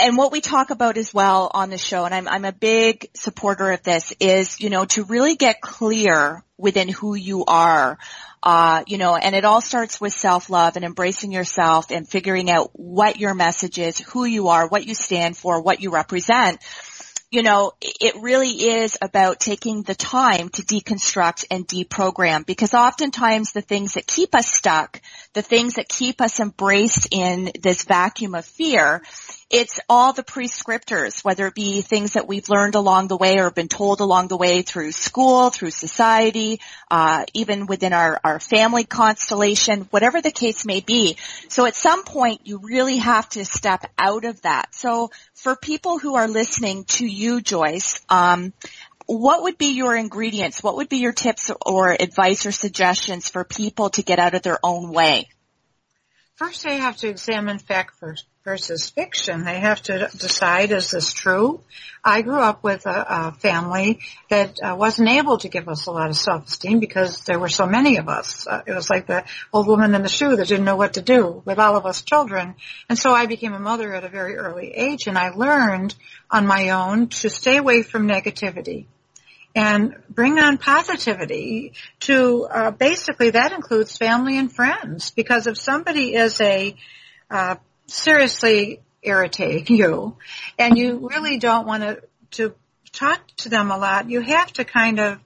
and 0.00 0.16
what 0.16 0.32
we 0.32 0.40
talk 0.40 0.70
about 0.70 0.96
as 0.96 1.14
well 1.14 1.50
on 1.52 1.70
the 1.70 1.78
show, 1.78 2.04
and 2.04 2.14
I'm, 2.14 2.26
I'm 2.28 2.44
a 2.44 2.52
big 2.52 3.10
supporter 3.14 3.70
of 3.70 3.82
this, 3.82 4.12
is, 4.20 4.60
you 4.60 4.70
know, 4.70 4.84
to 4.86 5.04
really 5.04 5.36
get 5.36 5.60
clear 5.60 6.42
within 6.56 6.88
who 6.88 7.14
you 7.14 7.44
are 7.44 7.98
uh, 8.42 8.84
you 8.86 8.98
know, 8.98 9.16
and 9.16 9.34
it 9.34 9.44
all 9.44 9.60
starts 9.60 10.00
with 10.00 10.12
self-love 10.12 10.76
and 10.76 10.84
embracing 10.84 11.32
yourself 11.32 11.90
and 11.90 12.08
figuring 12.08 12.50
out 12.50 12.70
what 12.72 13.18
your 13.18 13.34
message 13.34 13.78
is, 13.78 13.98
who 13.98 14.24
you 14.24 14.48
are, 14.48 14.68
what 14.68 14.86
you 14.86 14.94
stand 14.94 15.36
for, 15.36 15.60
what 15.60 15.80
you 15.80 15.90
represent. 15.90 16.60
You 17.30 17.42
know, 17.42 17.72
it 17.82 18.14
really 18.22 18.48
is 18.50 18.96
about 19.02 19.38
taking 19.38 19.82
the 19.82 19.94
time 19.94 20.48
to 20.50 20.62
deconstruct 20.62 21.44
and 21.50 21.68
deprogram 21.68 22.46
because 22.46 22.72
oftentimes 22.72 23.52
the 23.52 23.60
things 23.60 23.94
that 23.94 24.06
keep 24.06 24.34
us 24.34 24.50
stuck, 24.50 25.02
the 25.34 25.42
things 25.42 25.74
that 25.74 25.90
keep 25.90 26.22
us 26.22 26.40
embraced 26.40 27.08
in 27.10 27.52
this 27.60 27.84
vacuum 27.84 28.34
of 28.34 28.46
fear 28.46 29.02
it's 29.50 29.80
all 29.88 30.12
the 30.12 30.22
prescriptors, 30.22 31.24
whether 31.24 31.46
it 31.46 31.54
be 31.54 31.80
things 31.80 32.12
that 32.12 32.28
we've 32.28 32.50
learned 32.50 32.74
along 32.74 33.08
the 33.08 33.16
way 33.16 33.38
or 33.38 33.50
been 33.50 33.68
told 33.68 34.00
along 34.00 34.28
the 34.28 34.36
way 34.36 34.60
through 34.60 34.92
school, 34.92 35.48
through 35.48 35.70
society, 35.70 36.60
uh, 36.90 37.24
even 37.32 37.66
within 37.66 37.94
our, 37.94 38.20
our 38.22 38.40
family 38.40 38.84
constellation, 38.84 39.82
whatever 39.90 40.20
the 40.20 40.30
case 40.30 40.66
may 40.66 40.80
be. 40.80 41.16
So 41.48 41.64
at 41.64 41.74
some 41.74 42.04
point 42.04 42.42
you 42.44 42.60
really 42.62 42.98
have 42.98 43.26
to 43.30 43.44
step 43.46 43.86
out 43.96 44.26
of 44.26 44.42
that. 44.42 44.74
So 44.74 45.10
for 45.32 45.56
people 45.56 45.98
who 45.98 46.16
are 46.16 46.28
listening 46.28 46.84
to 46.84 47.06
you, 47.06 47.40
Joyce, 47.40 48.02
um, 48.10 48.52
what 49.06 49.44
would 49.44 49.56
be 49.56 49.72
your 49.72 49.96
ingredients? 49.96 50.62
What 50.62 50.76
would 50.76 50.90
be 50.90 50.98
your 50.98 51.14
tips 51.14 51.50
or 51.64 51.96
advice 51.98 52.44
or 52.44 52.52
suggestions 52.52 53.30
for 53.30 53.44
people 53.44 53.88
to 53.90 54.02
get 54.02 54.18
out 54.18 54.34
of 54.34 54.42
their 54.42 54.58
own 54.62 54.92
way? 54.92 55.30
First, 56.34 56.66
I 56.66 56.74
have 56.74 56.98
to 56.98 57.08
examine 57.08 57.58
fact 57.58 57.98
first 57.98 58.26
versus 58.44 58.88
fiction. 58.90 59.44
They 59.44 59.60
have 59.60 59.82
to 59.82 60.08
decide, 60.16 60.70
is 60.70 60.90
this 60.90 61.12
true? 61.12 61.60
I 62.04 62.22
grew 62.22 62.40
up 62.40 62.62
with 62.62 62.86
a, 62.86 63.06
a 63.08 63.32
family 63.32 63.98
that 64.30 64.58
uh, 64.62 64.76
wasn't 64.78 65.08
able 65.08 65.38
to 65.38 65.48
give 65.48 65.68
us 65.68 65.86
a 65.86 65.90
lot 65.90 66.08
of 66.08 66.16
self-esteem 66.16 66.78
because 66.78 67.22
there 67.24 67.38
were 67.38 67.48
so 67.48 67.66
many 67.66 67.98
of 67.98 68.08
us. 68.08 68.46
Uh, 68.46 68.62
it 68.66 68.72
was 68.72 68.88
like 68.88 69.06
the 69.06 69.24
old 69.52 69.66
woman 69.66 69.94
in 69.94 70.02
the 70.02 70.08
shoe 70.08 70.36
that 70.36 70.48
didn't 70.48 70.64
know 70.64 70.76
what 70.76 70.94
to 70.94 71.02
do 71.02 71.42
with 71.44 71.58
all 71.58 71.76
of 71.76 71.84
us 71.84 72.02
children. 72.02 72.54
And 72.88 72.98
so 72.98 73.12
I 73.12 73.26
became 73.26 73.52
a 73.52 73.58
mother 73.58 73.92
at 73.92 74.04
a 74.04 74.08
very 74.08 74.36
early 74.36 74.70
age 74.70 75.06
and 75.06 75.18
I 75.18 75.30
learned 75.30 75.94
on 76.30 76.46
my 76.46 76.70
own 76.70 77.08
to 77.08 77.30
stay 77.30 77.56
away 77.56 77.82
from 77.82 78.08
negativity 78.08 78.86
and 79.54 79.96
bring 80.08 80.38
on 80.38 80.58
positivity 80.58 81.72
to 82.00 82.44
uh, 82.44 82.70
basically 82.70 83.30
that 83.30 83.52
includes 83.52 83.96
family 83.96 84.38
and 84.38 84.52
friends 84.52 85.10
because 85.10 85.46
if 85.46 85.58
somebody 85.58 86.14
is 86.14 86.40
a 86.40 86.76
uh, 87.30 87.56
seriously 87.88 88.80
irritate 89.02 89.70
you 89.70 90.16
and 90.58 90.76
you 90.76 91.08
really 91.10 91.38
don't 91.38 91.66
want 91.66 91.82
to, 91.82 92.02
to 92.30 92.54
talk 92.92 93.20
to 93.38 93.48
them 93.48 93.70
a 93.70 93.78
lot, 93.78 94.10
you 94.10 94.20
have 94.20 94.52
to 94.54 94.64
kind 94.64 95.00
of 95.00 95.18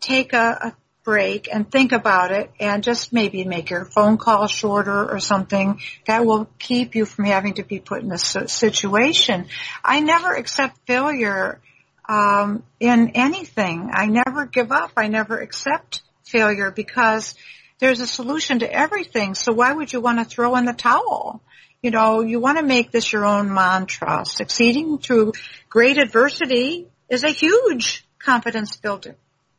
take 0.00 0.32
a, 0.32 0.58
a 0.62 0.76
break 1.04 1.48
and 1.50 1.70
think 1.70 1.92
about 1.92 2.32
it 2.32 2.50
and 2.60 2.82
just 2.82 3.12
maybe 3.14 3.44
make 3.44 3.70
your 3.70 3.86
phone 3.86 4.18
call 4.18 4.46
shorter 4.46 5.10
or 5.10 5.18
something 5.18 5.80
that 6.06 6.26
will 6.26 6.46
keep 6.58 6.94
you 6.94 7.06
from 7.06 7.24
having 7.24 7.54
to 7.54 7.62
be 7.62 7.80
put 7.80 8.02
in 8.02 8.08
this 8.08 8.36
situation. 8.46 9.46
I 9.82 10.00
never 10.00 10.34
accept 10.34 10.76
failure 10.86 11.60
um, 12.06 12.62
in 12.78 13.12
anything. 13.14 13.90
I 13.92 14.06
never 14.06 14.46
give 14.46 14.70
up. 14.70 14.92
I 14.96 15.08
never 15.08 15.38
accept 15.38 16.02
failure 16.24 16.70
because 16.70 17.34
there's 17.78 18.00
a 18.00 18.06
solution 18.06 18.60
to 18.60 18.72
everything. 18.72 19.34
So 19.34 19.52
why 19.52 19.72
would 19.72 19.92
you 19.92 20.00
want 20.00 20.18
to 20.18 20.24
throw 20.24 20.56
in 20.56 20.64
the 20.64 20.72
towel? 20.72 21.42
you 21.82 21.90
know, 21.90 22.20
you 22.20 22.40
want 22.40 22.58
to 22.58 22.64
make 22.64 22.90
this 22.90 23.12
your 23.12 23.24
own 23.24 23.52
mantra. 23.52 24.24
Succeeding 24.24 24.98
through 24.98 25.32
great 25.68 25.98
adversity 25.98 26.88
is 27.08 27.24
a 27.24 27.30
huge 27.30 28.04
confidence 28.18 28.76
builder. 28.76 29.16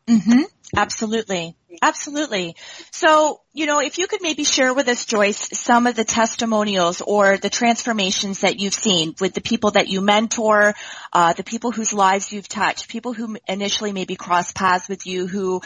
Mm-hmm. 0.07 0.41
Absolutely. 0.75 1.55
Absolutely. 1.81 2.55
So, 2.91 3.41
you 3.53 3.65
know, 3.65 3.79
if 3.79 3.97
you 3.97 4.07
could 4.07 4.21
maybe 4.21 4.43
share 4.43 4.73
with 4.73 4.87
us, 4.87 5.05
Joyce, 5.05 5.57
some 5.57 5.87
of 5.87 5.95
the 5.95 6.03
testimonials 6.03 7.01
or 7.01 7.37
the 7.37 7.49
transformations 7.49 8.41
that 8.41 8.59
you've 8.59 8.73
seen 8.73 9.15
with 9.19 9.33
the 9.33 9.41
people 9.41 9.71
that 9.71 9.87
you 9.87 10.01
mentor, 10.01 10.75
uh, 11.13 11.33
the 11.33 11.43
people 11.43 11.71
whose 11.71 11.93
lives 11.93 12.33
you've 12.33 12.49
touched, 12.49 12.89
people 12.89 13.13
who 13.13 13.37
initially 13.47 13.93
maybe 13.93 14.15
crossed 14.15 14.55
paths 14.55 14.89
with 14.89 15.07
you 15.07 15.25
who 15.25 15.61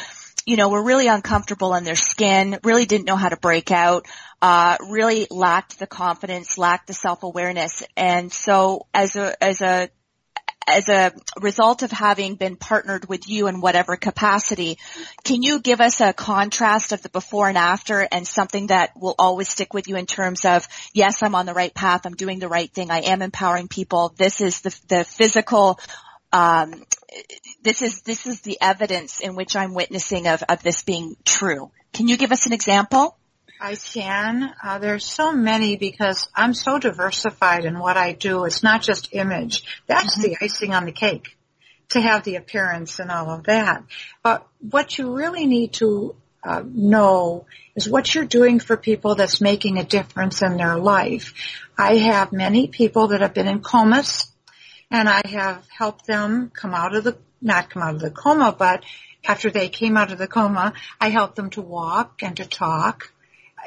you 0.46 0.58
know, 0.58 0.70
were 0.70 0.84
really 0.84 1.08
uncomfortable 1.08 1.74
in 1.76 1.84
their 1.84 1.96
skin, 1.96 2.60
really 2.64 2.86
didn't 2.86 3.06
know 3.06 3.16
how 3.16 3.30
to 3.30 3.38
break 3.38 3.72
out, 3.72 4.08
uh, 4.42 4.78
really 4.90 5.28
lacked 5.30 5.80
the 5.80 5.88
confidence, 5.88 6.58
lacked 6.58 6.88
the 6.88 6.94
self-awareness. 6.94 7.84
And 7.96 8.32
so 8.32 8.88
as 8.94 9.16
a, 9.16 9.42
as 9.44 9.62
a, 9.62 9.90
as 10.66 10.88
a 10.88 11.12
result 11.42 11.84
of 11.84 11.92
having 11.92 12.36
been 12.36 12.56
partnered 12.56 13.08
with 13.10 13.28
you 13.28 13.48
in 13.48 13.60
whatever 13.60 13.98
capacity, 13.98 14.78
can 15.24 15.44
you 15.44 15.60
give 15.60 15.82
us 15.82 16.00
a 16.00 16.14
contrast 16.14 16.94
of 16.94 17.02
the 17.02 17.10
before 17.10 17.50
and 17.50 17.58
after 17.58 18.08
and 18.12 18.28
something 18.28 18.68
that 18.68 18.92
will 18.96 19.16
always 19.20 19.50
stick 19.50 19.74
with 19.74 19.88
you 19.88 19.98
in 19.98 20.06
terms 20.06 20.46
of, 20.46 20.66
yes, 20.94 21.22
I'm 21.22 21.36
on 21.36 21.46
the 21.46 21.54
right 21.54 21.74
path, 21.74 22.06
I'm 22.06 22.16
doing 22.16 22.40
the 22.40 22.48
right 22.48 22.72
thing, 22.72 22.92
I 22.92 23.02
am 23.02 23.22
empowering 23.22 23.68
people, 23.68 24.14
this 24.18 24.40
is 24.40 24.62
the, 24.62 24.80
the 24.88 25.04
physical 25.04 25.80
um, 26.34 26.84
this 27.62 27.82
is 27.82 28.02
this 28.02 28.26
is 28.26 28.42
the 28.42 28.58
evidence 28.60 29.20
in 29.20 29.36
which 29.36 29.56
I'm 29.56 29.74
witnessing 29.74 30.28
of 30.28 30.44
of 30.50 30.64
this 30.64 30.82
being 30.82 31.16
true. 31.24 31.72
Can 31.94 32.08
you 32.08 32.18
give 32.18 32.32
us 32.32 32.48
an 32.48 32.54
example? 32.54 33.16
I 33.62 33.76
can. 33.76 34.54
Uh, 34.62 34.80
there's 34.80 35.06
so 35.06 35.32
many 35.32 35.78
because 35.78 36.28
I'm 36.36 36.54
so 36.54 36.80
diversified 36.80 37.66
in 37.66 37.80
what 37.80 37.96
I 37.96 38.12
do. 38.12 38.44
It's 38.46 38.64
not 38.64 38.82
just 38.82 39.14
image. 39.14 39.64
That's 39.88 40.18
mm-hmm. 40.18 40.32
the 40.32 40.38
icing 40.42 40.74
on 40.74 40.86
the 40.86 40.92
cake 40.92 41.38
to 41.90 42.02
have 42.02 42.24
the 42.24 42.36
appearance 42.36 43.00
and 43.00 43.12
all 43.12 43.30
of 43.30 43.44
that. 43.44 43.84
But 44.24 44.46
what 44.60 44.98
you 44.98 45.14
really 45.16 45.46
need 45.46 45.74
to 45.74 46.16
uh, 46.44 46.64
know 46.66 47.46
is 47.76 47.88
what 47.88 48.14
you're 48.14 48.26
doing 48.26 48.60
for 48.60 48.76
people 48.76 49.16
that's 49.16 49.40
making 49.40 49.78
a 49.78 49.84
difference 49.84 50.42
in 50.42 50.58
their 50.58 50.78
life. 50.78 51.34
I 51.78 51.98
have 51.98 52.34
many 52.34 52.68
people 52.68 53.10
that 53.10 53.22
have 53.22 53.34
been 53.34 53.48
in 53.48 53.62
comas 53.62 54.33
and 54.94 55.10
I 55.10 55.22
have 55.26 55.68
helped 55.76 56.06
them 56.06 56.52
come 56.54 56.76
out 56.76 56.96
of 56.96 57.04
the, 57.04 57.18
not 57.42 57.72
come 57.72 57.82
out 57.82 57.96
of 57.96 58.00
the 58.00 58.12
coma, 58.12 58.56
but 58.58 58.84
after 59.26 59.50
they 59.50 59.68
came 59.68 59.98
out 59.98 60.12
of 60.12 60.20
the 60.20 60.28
coma, 60.28 60.74
I 61.02 61.10
helped 61.10 61.36
them 61.36 61.50
to 61.52 61.62
walk 61.64 62.22
and 62.22 62.38
to 62.38 62.46
talk 62.46 63.12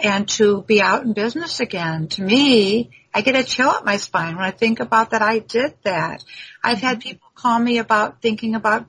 and 0.00 0.28
to 0.28 0.62
be 0.62 0.80
out 0.80 1.02
in 1.02 1.14
business 1.14 1.58
again. 1.58 2.06
To 2.08 2.22
me, 2.22 2.90
I 3.12 3.22
get 3.22 3.34
a 3.34 3.42
chill 3.42 3.68
up 3.68 3.84
my 3.84 3.96
spine 3.96 4.36
when 4.36 4.44
I 4.44 4.52
think 4.52 4.78
about 4.78 5.10
that 5.10 5.22
I 5.22 5.40
did 5.40 5.74
that. 5.82 6.22
I've 6.62 6.78
had 6.78 7.00
mm-hmm. 7.00 7.08
people 7.08 7.28
call 7.34 7.58
me 7.58 7.78
about 7.78 8.22
thinking 8.22 8.54
about 8.54 8.86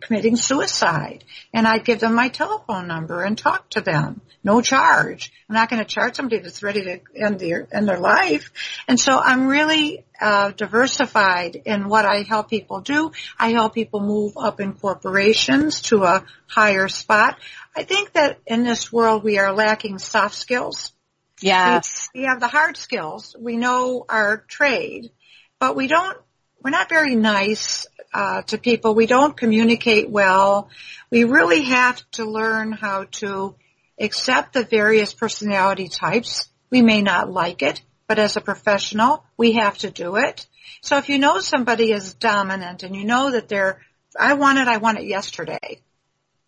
committing 0.00 0.36
suicide 0.36 1.24
and 1.52 1.66
I'd 1.66 1.84
give 1.84 2.00
them 2.00 2.14
my 2.14 2.28
telephone 2.28 2.88
number 2.88 3.22
and 3.22 3.36
talk 3.36 3.68
to 3.70 3.80
them. 3.80 4.20
No 4.42 4.60
charge. 4.60 5.32
I'm 5.48 5.54
not 5.54 5.68
going 5.68 5.82
to 5.82 5.88
charge 5.88 6.16
somebody 6.16 6.40
that's 6.40 6.62
ready 6.62 6.82
to 6.82 7.00
end 7.14 7.38
their, 7.38 7.68
end 7.70 7.88
their 7.88 8.00
life. 8.00 8.50
And 8.88 8.98
so 8.98 9.18
I'm 9.18 9.46
really 9.46 10.04
uh, 10.20 10.52
diversified 10.52 11.56
in 11.64 11.88
what 11.88 12.04
I 12.04 12.22
help 12.22 12.48
people 12.48 12.80
do. 12.80 13.12
I 13.38 13.50
help 13.50 13.74
people 13.74 14.00
move 14.00 14.32
up 14.36 14.60
in 14.60 14.72
corporations 14.72 15.82
to 15.82 16.04
a 16.04 16.24
higher 16.46 16.88
spot. 16.88 17.38
I 17.76 17.84
think 17.84 18.14
that 18.14 18.38
in 18.46 18.64
this 18.64 18.92
world 18.92 19.22
we 19.22 19.38
are 19.38 19.52
lacking 19.52 19.98
soft 19.98 20.34
skills. 20.34 20.92
Yes. 21.40 22.08
We, 22.14 22.22
we 22.22 22.26
have 22.26 22.40
the 22.40 22.48
hard 22.48 22.76
skills. 22.76 23.36
We 23.38 23.56
know 23.56 24.04
our 24.08 24.38
trade, 24.48 25.10
but 25.58 25.76
we 25.76 25.86
don't 25.86 26.18
we're 26.62 26.70
not 26.70 26.88
very 26.88 27.16
nice 27.16 27.86
uh, 28.12 28.42
to 28.42 28.58
people. 28.58 28.94
We 28.94 29.06
don't 29.06 29.36
communicate 29.36 30.10
well. 30.10 30.68
We 31.10 31.24
really 31.24 31.62
have 31.62 32.02
to 32.12 32.24
learn 32.24 32.72
how 32.72 33.04
to 33.04 33.54
accept 33.98 34.52
the 34.52 34.64
various 34.64 35.14
personality 35.14 35.88
types. 35.88 36.48
We 36.70 36.82
may 36.82 37.02
not 37.02 37.30
like 37.30 37.62
it, 37.62 37.82
but 38.06 38.18
as 38.18 38.36
a 38.36 38.40
professional, 38.40 39.24
we 39.36 39.52
have 39.52 39.78
to 39.78 39.90
do 39.90 40.16
it. 40.16 40.46
So 40.82 40.96
if 40.96 41.08
you 41.08 41.18
know 41.18 41.40
somebody 41.40 41.92
is 41.92 42.14
dominant 42.14 42.82
and 42.82 42.96
you 42.96 43.04
know 43.04 43.30
that 43.32 43.48
they're, 43.48 43.80
I 44.18 44.34
want 44.34 44.58
it, 44.58 44.68
I 44.68 44.78
want 44.78 44.98
it 44.98 45.04
yesterday, 45.04 45.80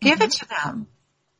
give 0.01 0.19
mm-hmm. 0.19 0.23
it 0.23 0.31
to 0.31 0.47
them. 0.47 0.87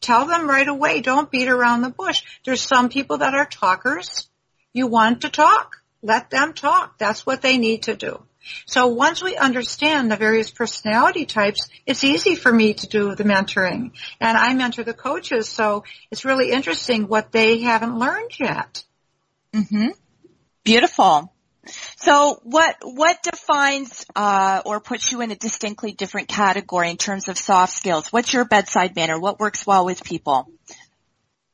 Tell 0.01 0.25
them 0.25 0.49
right 0.49 0.67
away. 0.67 0.99
Don't 0.99 1.31
beat 1.31 1.47
around 1.47 1.81
the 1.81 1.89
bush. 1.89 2.23
There's 2.43 2.61
some 2.61 2.89
people 2.89 3.19
that 3.19 3.33
are 3.33 3.45
talkers. 3.45 4.27
You 4.73 4.87
want 4.87 5.21
to 5.21 5.29
talk. 5.29 5.77
Let 6.01 6.29
them 6.29 6.53
talk. 6.53 6.97
That's 6.97 7.25
what 7.25 7.41
they 7.41 7.57
need 7.57 7.83
to 7.83 7.95
do. 7.95 8.21
So 8.65 8.87
once 8.87 9.21
we 9.21 9.35
understand 9.35 10.11
the 10.11 10.17
various 10.17 10.51
personality 10.51 11.25
types, 11.25 11.69
it's 11.85 12.03
easy 12.03 12.35
for 12.35 12.51
me 12.51 12.73
to 12.73 12.87
do 12.87 13.15
the 13.15 13.23
mentoring. 13.23 13.91
And 14.19 14.37
I 14.37 14.53
mentor 14.53 14.83
the 14.83 14.93
coaches, 14.93 15.47
so 15.49 15.83
it's 16.11 16.25
really 16.25 16.51
interesting 16.51 17.07
what 17.07 17.31
they 17.31 17.59
haven't 17.59 17.97
learned 17.97 18.31
yet. 18.39 18.83
Mm-hmm. 19.53 19.89
Beautiful. 20.63 21.33
So 21.97 22.39
what 22.43 22.75
what 22.81 23.23
defines 23.23 24.05
uh, 24.15 24.61
or 24.65 24.81
puts 24.81 25.11
you 25.11 25.21
in 25.21 25.31
a 25.31 25.35
distinctly 25.35 25.93
different 25.93 26.27
category 26.27 26.89
in 26.89 26.97
terms 26.97 27.29
of 27.29 27.37
soft 27.37 27.73
skills? 27.73 28.11
What's 28.11 28.33
your 28.33 28.45
bedside 28.45 28.95
manner? 28.95 29.19
What 29.19 29.39
works 29.39 29.65
well 29.65 29.85
with 29.85 30.03
people 30.03 30.49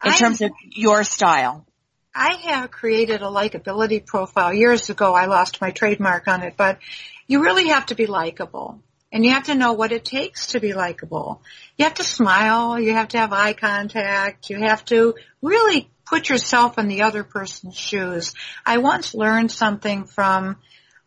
in 0.04 0.12
I, 0.12 0.18
terms 0.18 0.42
of 0.42 0.52
your 0.64 1.04
style? 1.04 1.66
I 2.14 2.34
have 2.36 2.72
created 2.72 3.22
a 3.22 3.26
likability 3.26 4.06
profile 4.06 4.54
years 4.54 4.90
ago. 4.90 5.14
I 5.14 5.26
lost 5.26 5.62
my 5.62 5.72
trademark 5.72 6.28
on 6.28 6.44
it, 6.44 6.56
but 6.58 6.80
you 7.28 7.44
really 7.44 7.68
have 7.70 7.88
to 7.88 7.96
be 7.96 8.08
likable 8.08 8.82
and 9.12 9.26
you 9.26 9.32
have 9.32 9.46
to 9.46 9.56
know 9.56 9.74
what 9.74 9.92
it 9.92 10.06
takes 10.06 10.48
to 10.48 10.60
be 10.60 10.74
likable. 10.74 11.42
You 11.78 11.86
have 11.86 11.96
to 11.96 12.04
smile. 12.04 12.80
You 12.80 12.94
have 12.94 13.10
to 13.10 13.18
have 13.18 13.34
eye 13.34 13.54
contact. 13.54 14.50
You 14.50 14.60
have 14.60 14.86
to 14.86 15.16
really 15.42 15.90
put 16.06 16.30
yourself 16.30 16.78
in 16.78 16.88
the 16.88 17.04
other 17.04 17.24
person's 17.24 17.76
shoes. 17.76 18.34
I 18.66 18.78
once 18.78 19.14
learned 19.16 19.52
something 19.52 20.06
from 20.06 20.58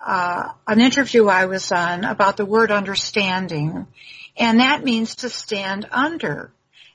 uh, 0.01 0.49
an 0.67 0.81
interview 0.81 1.27
I 1.29 1.47
was 1.47 1.71
on 1.71 2.05
about 2.05 2.37
the 2.37 2.45
word 2.45 2.73
understanding, 2.73 3.87
and 4.37 4.61
that 4.61 4.83
means 4.83 5.17
to 5.17 5.29
stand 5.29 5.87
under. 5.93 6.53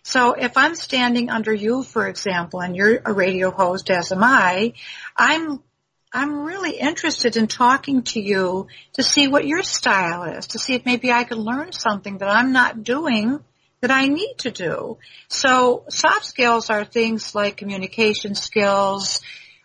So 0.08 0.32
if 0.32 0.56
I'm 0.56 0.74
standing 0.74 1.30
under 1.30 1.54
you, 1.54 1.84
for 1.84 2.08
example, 2.08 2.62
and 2.62 2.78
you're 2.78 3.02
a 3.04 3.12
radio 3.12 3.52
host, 3.52 3.90
as 3.90 4.14
am 4.14 4.24
I, 4.24 4.72
I'm 5.18 5.62
I'm 6.14 6.46
really 6.46 6.80
interested 6.80 7.36
in 7.36 7.48
talking 7.48 8.04
to 8.04 8.22
you 8.22 8.68
to 8.94 9.04
see 9.04 9.28
what 9.28 9.46
your 9.46 9.64
style 9.64 10.24
is, 10.24 10.48
to 10.48 10.60
see 10.60 10.76
if 10.76 10.86
maybe 10.86 11.12
I 11.12 11.26
can 11.26 11.40
learn 11.40 11.74
something 11.74 12.20
that 12.20 12.30
I'm 12.30 12.54
not 12.54 12.86
doing 12.86 13.44
that 13.82 13.92
I 13.92 14.08
need 14.08 14.36
to 14.38 14.50
do. 14.50 14.98
So 15.28 15.84
soft 15.90 16.24
skills 16.24 16.70
are 16.70 16.86
things 16.86 17.36
like 17.36 17.58
communication 17.58 18.34
skills, 18.34 19.20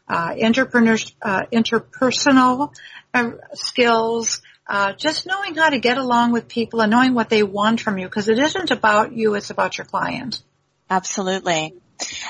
uh, 0.09 0.35
uh, 0.35 1.45
interpersonal 1.53 2.75
uh, 3.15 3.31
skills, 3.55 4.43
uh, 4.67 4.93
just 4.93 5.27
knowing 5.27 5.55
how 5.55 5.71
to 5.71 5.79
get 5.79 5.99
along 5.99 6.33
with 6.33 6.49
people 6.49 6.81
and 6.81 6.91
knowing 6.91 7.15
what 7.15 7.29
they 7.29 7.43
want 7.43 7.81
from 7.81 7.99
you 7.99 8.07
because 8.07 8.29
it 8.29 8.39
isn't 8.39 8.71
about 8.71 9.13
you, 9.13 9.35
it's 9.35 9.51
about 9.51 9.77
your 9.79 9.85
client. 9.85 10.43
Absolutely. 10.89 11.75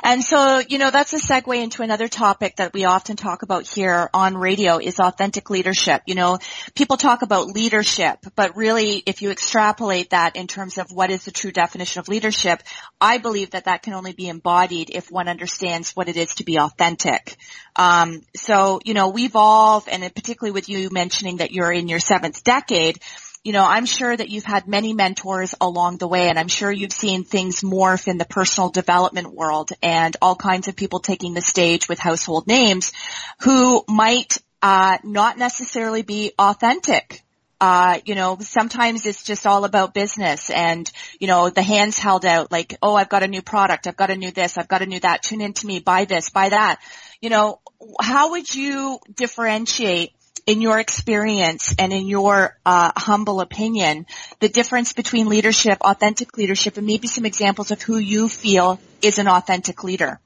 And 0.03 0.23
so, 0.23 0.61
you 0.69 0.79
know, 0.79 0.91
that's 0.91 1.13
a 1.13 1.19
segue 1.19 1.63
into 1.63 1.83
another 1.83 2.09
topic 2.09 2.57
that 2.57 2.73
we 2.73 2.85
often 2.85 3.17
talk 3.17 3.43
about 3.43 3.67
here 3.67 4.11
on 4.13 4.37
radio 4.37 4.79
is 4.79 4.99
authentic 4.99 5.51
leadership. 5.51 6.03
You 6.07 6.15
know, 6.15 6.39
people 6.75 6.97
talk 6.97 7.23
about 7.23 7.49
leadership, 7.49 8.19
but 8.35 8.57
really 8.57 9.03
if 9.07 9.23
you 9.23 9.31
extrapolate 9.31 10.11
that 10.11 10.37
in 10.37 10.47
terms 10.47 10.79
of 10.79 10.91
what 10.93 11.11
is 11.11 11.25
the 11.25 11.31
true 11.31 11.53
definition 11.53 12.01
of 12.01 12.09
leadership, 12.09 12.63
I 13.01 13.19
believe 13.19 13.51
that 13.51 13.65
that 13.65 13.83
can 13.83 13.95
only 13.95 14.13
be 14.13 14.29
embodied 14.29 14.91
if 14.91 15.11
one 15.11 15.29
understands 15.29 15.93
what 15.93 16.09
it 16.09 16.17
is 16.17 16.35
to 16.37 16.45
be 16.45 16.59
authentic. 16.59 17.37
Um, 17.77 18.23
so, 18.35 18.81
you 18.85 18.95
know, 18.95 19.09
we've 19.09 19.37
all, 19.37 19.85
and 19.91 20.03
particularly 20.15 20.53
with 20.53 20.69
you 20.69 20.91
mentioning 20.91 21.39
that 21.39 21.53
you're 21.53 21.73
in 21.73 21.89
your 21.89 22.01
seventh 22.01 22.45
decade, 22.45 22.99
you 23.45 23.53
know, 23.53 23.65
I'm 23.65 23.87
sure 23.87 24.17
that 24.17 24.29
you've 24.29 24.45
had 24.45 24.69
many 24.69 24.93
mentors 24.93 25.55
along 25.61 25.99
the 25.99 26.07
way 26.07 26.29
and 26.29 26.39
I'm 26.39 26.49
sure 26.49 26.71
you've 26.71 26.93
seen 26.93 27.25
things 27.25 27.63
morph 27.63 28.07
in 28.07 28.19
the 28.19 28.25
personal 28.25 28.71
development 28.71 29.35
world 29.35 29.71
and 29.83 30.17
all 30.23 30.37
kinds 30.37 30.69
of 30.69 30.77
people 30.77 31.01
taking 31.01 31.35
the 31.35 31.41
stage 31.41 31.89
with 31.89 31.99
household 31.99 32.47
names 32.47 32.93
who 33.41 33.85
might 33.89 34.39
uh, 34.63 34.99
not 35.03 35.39
necessarily 35.39 36.03
be 36.03 36.33
authentic. 36.39 37.23
Uh, 37.61 37.99
you 38.05 38.15
know, 38.15 38.39
sometimes 38.41 39.07
it's 39.07 39.25
just 39.25 39.47
all 39.47 39.65
about 39.65 39.95
business 39.95 40.51
and, 40.51 40.91
you 41.19 41.27
know, 41.27 41.49
the 41.49 41.63
hands 41.63 41.99
held 41.99 42.25
out 42.25 42.51
like, 42.53 42.77
oh, 42.81 42.95
I've 42.95 43.09
got 43.09 43.23
a 43.23 43.29
new 43.29 43.43
product, 43.43 43.87
I've 43.87 43.97
got 43.97 44.11
a 44.11 44.17
new 44.17 44.31
this, 44.31 44.57
I've 44.59 44.69
got 44.69 44.83
a 44.83 44.87
new 44.87 45.01
that, 45.01 45.23
tune 45.23 45.41
into 45.41 45.67
me, 45.67 45.81
buy 45.81 46.05
this, 46.05 46.31
buy 46.31 46.49
that. 46.49 46.81
You 47.21 47.31
know, 47.31 47.61
how 48.01 48.33
would 48.33 48.53
you 48.53 48.99
differentiate 49.15 50.13
in 50.47 50.61
your 50.61 50.79
experience 50.79 51.75
and 51.79 51.93
in 51.93 52.07
your 52.07 52.57
uh, 52.67 52.93
humble 52.97 53.41
opinion, 53.41 54.07
the 54.41 54.49
difference 54.49 54.93
between 54.93 55.29
leadership, 55.29 55.79
authentic 55.81 56.37
leadership, 56.37 56.77
and 56.77 56.87
maybe 56.87 57.07
some 57.07 57.25
examples 57.25 57.71
of 57.71 57.81
who 57.83 57.99
you 57.99 58.29
feel 58.29 58.81
is 59.01 59.19
an 59.19 59.29
authentic 59.29 59.85
leader? 59.85 60.21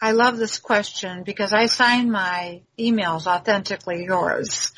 I 0.00 0.12
love 0.12 0.36
this 0.36 0.58
question 0.58 1.22
because 1.22 1.52
I 1.52 1.66
sign 1.66 2.10
my 2.10 2.62
emails 2.78 3.26
authentically 3.26 4.04
yours 4.04 4.72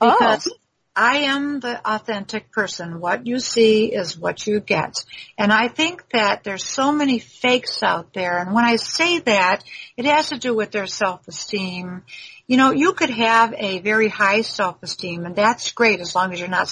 because 0.00 0.48
oh. 0.50 0.56
I 0.94 1.18
am 1.18 1.60
the 1.60 1.80
authentic 1.88 2.50
person. 2.50 3.00
What 3.00 3.26
you 3.26 3.38
see 3.38 3.86
is 3.86 4.18
what 4.18 4.46
you 4.46 4.60
get. 4.60 5.04
And 5.38 5.52
I 5.52 5.68
think 5.68 6.08
that 6.10 6.44
there's 6.44 6.64
so 6.64 6.92
many 6.92 7.18
fakes 7.18 7.82
out 7.82 8.12
there. 8.12 8.38
And 8.38 8.52
when 8.52 8.64
I 8.64 8.76
say 8.76 9.20
that, 9.20 9.62
it 9.96 10.04
has 10.04 10.30
to 10.30 10.38
do 10.38 10.54
with 10.54 10.72
their 10.72 10.86
self-esteem 10.86 12.02
you 12.50 12.56
know, 12.56 12.72
you 12.72 12.94
could 12.94 13.10
have 13.10 13.54
a 13.56 13.78
very 13.78 14.08
high 14.08 14.40
self-esteem 14.40 15.24
and 15.24 15.36
that's 15.36 15.70
great 15.70 16.00
as 16.00 16.16
long 16.16 16.32
as 16.32 16.40
you're 16.40 16.48
not 16.48 16.66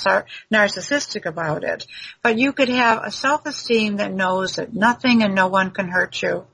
narcissistic 0.52 1.24
about 1.24 1.62
it. 1.62 1.86
But 2.20 2.36
you 2.36 2.52
could 2.52 2.68
have 2.68 3.04
a 3.04 3.12
self-esteem 3.12 3.98
that 3.98 4.12
knows 4.12 4.56
that 4.56 4.74
nothing 4.74 5.22
and 5.22 5.36
no 5.36 5.46
one 5.46 5.70
can 5.70 5.86
hurt 5.86 6.20
you. 6.20 6.48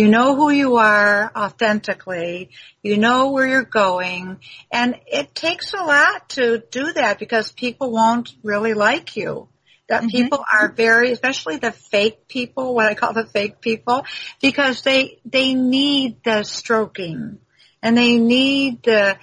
You 0.00 0.08
know 0.08 0.34
who 0.34 0.48
you 0.48 0.76
are 0.76 1.30
authentically. 1.36 2.48
You 2.82 2.96
know 2.96 3.32
where 3.32 3.46
you're 3.46 3.64
going. 3.64 4.38
And 4.72 4.98
it 5.06 5.34
takes 5.34 5.74
a 5.74 5.84
lot 5.84 6.30
to 6.30 6.62
do 6.70 6.94
that 6.94 7.18
because 7.18 7.52
people 7.52 7.90
won't 7.90 8.34
really 8.42 8.72
like 8.72 9.14
you 9.14 9.50
that 9.90 10.04
mm-hmm. 10.04 10.08
people 10.08 10.42
are 10.50 10.72
very, 10.72 11.12
especially 11.12 11.58
the 11.58 11.72
fake 11.72 12.28
people, 12.28 12.74
what 12.74 12.86
I 12.86 12.94
call 12.94 13.12
the 13.12 13.26
fake 13.26 13.60
people, 13.60 14.06
because 14.40 14.80
they, 14.80 15.18
they 15.26 15.52
need 15.52 16.24
the 16.24 16.44
stroking 16.44 17.38
and 17.82 17.98
they 17.98 18.18
need 18.18 18.84
the, 18.84 19.18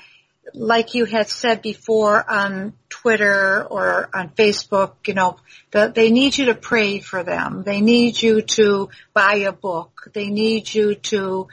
like 0.53 0.93
you 0.93 1.05
had 1.05 1.27
said 1.27 1.63
before 1.63 2.23
on 2.29 2.73
Twitter 3.07 3.63
or 3.63 4.09
on 4.13 4.27
Facebook, 4.31 5.07
you 5.07 5.13
know, 5.13 5.37
the, 5.71 5.89
they 5.95 6.11
need 6.11 6.37
you 6.37 6.47
to 6.47 6.55
pray 6.55 6.99
for 6.99 7.23
them. 7.23 7.63
They 7.63 7.79
need 7.79 8.21
you 8.21 8.41
to 8.41 8.89
buy 9.13 9.35
a 9.47 9.53
book. 9.53 10.09
They 10.13 10.29
need 10.29 10.73
you 10.73 10.95
to 10.95 11.47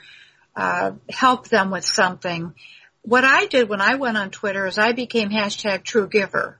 uh, 0.53 0.91
help 1.09 1.47
them 1.47 1.71
with 1.71 1.85
something. 1.85 2.53
What 3.03 3.23
I 3.23 3.45
did 3.45 3.69
when 3.69 3.79
I 3.79 3.95
went 3.95 4.17
on 4.17 4.31
Twitter 4.31 4.67
is 4.67 4.77
I 4.77 4.91
became 4.91 5.29
hashtag 5.29 5.83
true 5.83 6.09
giver 6.09 6.59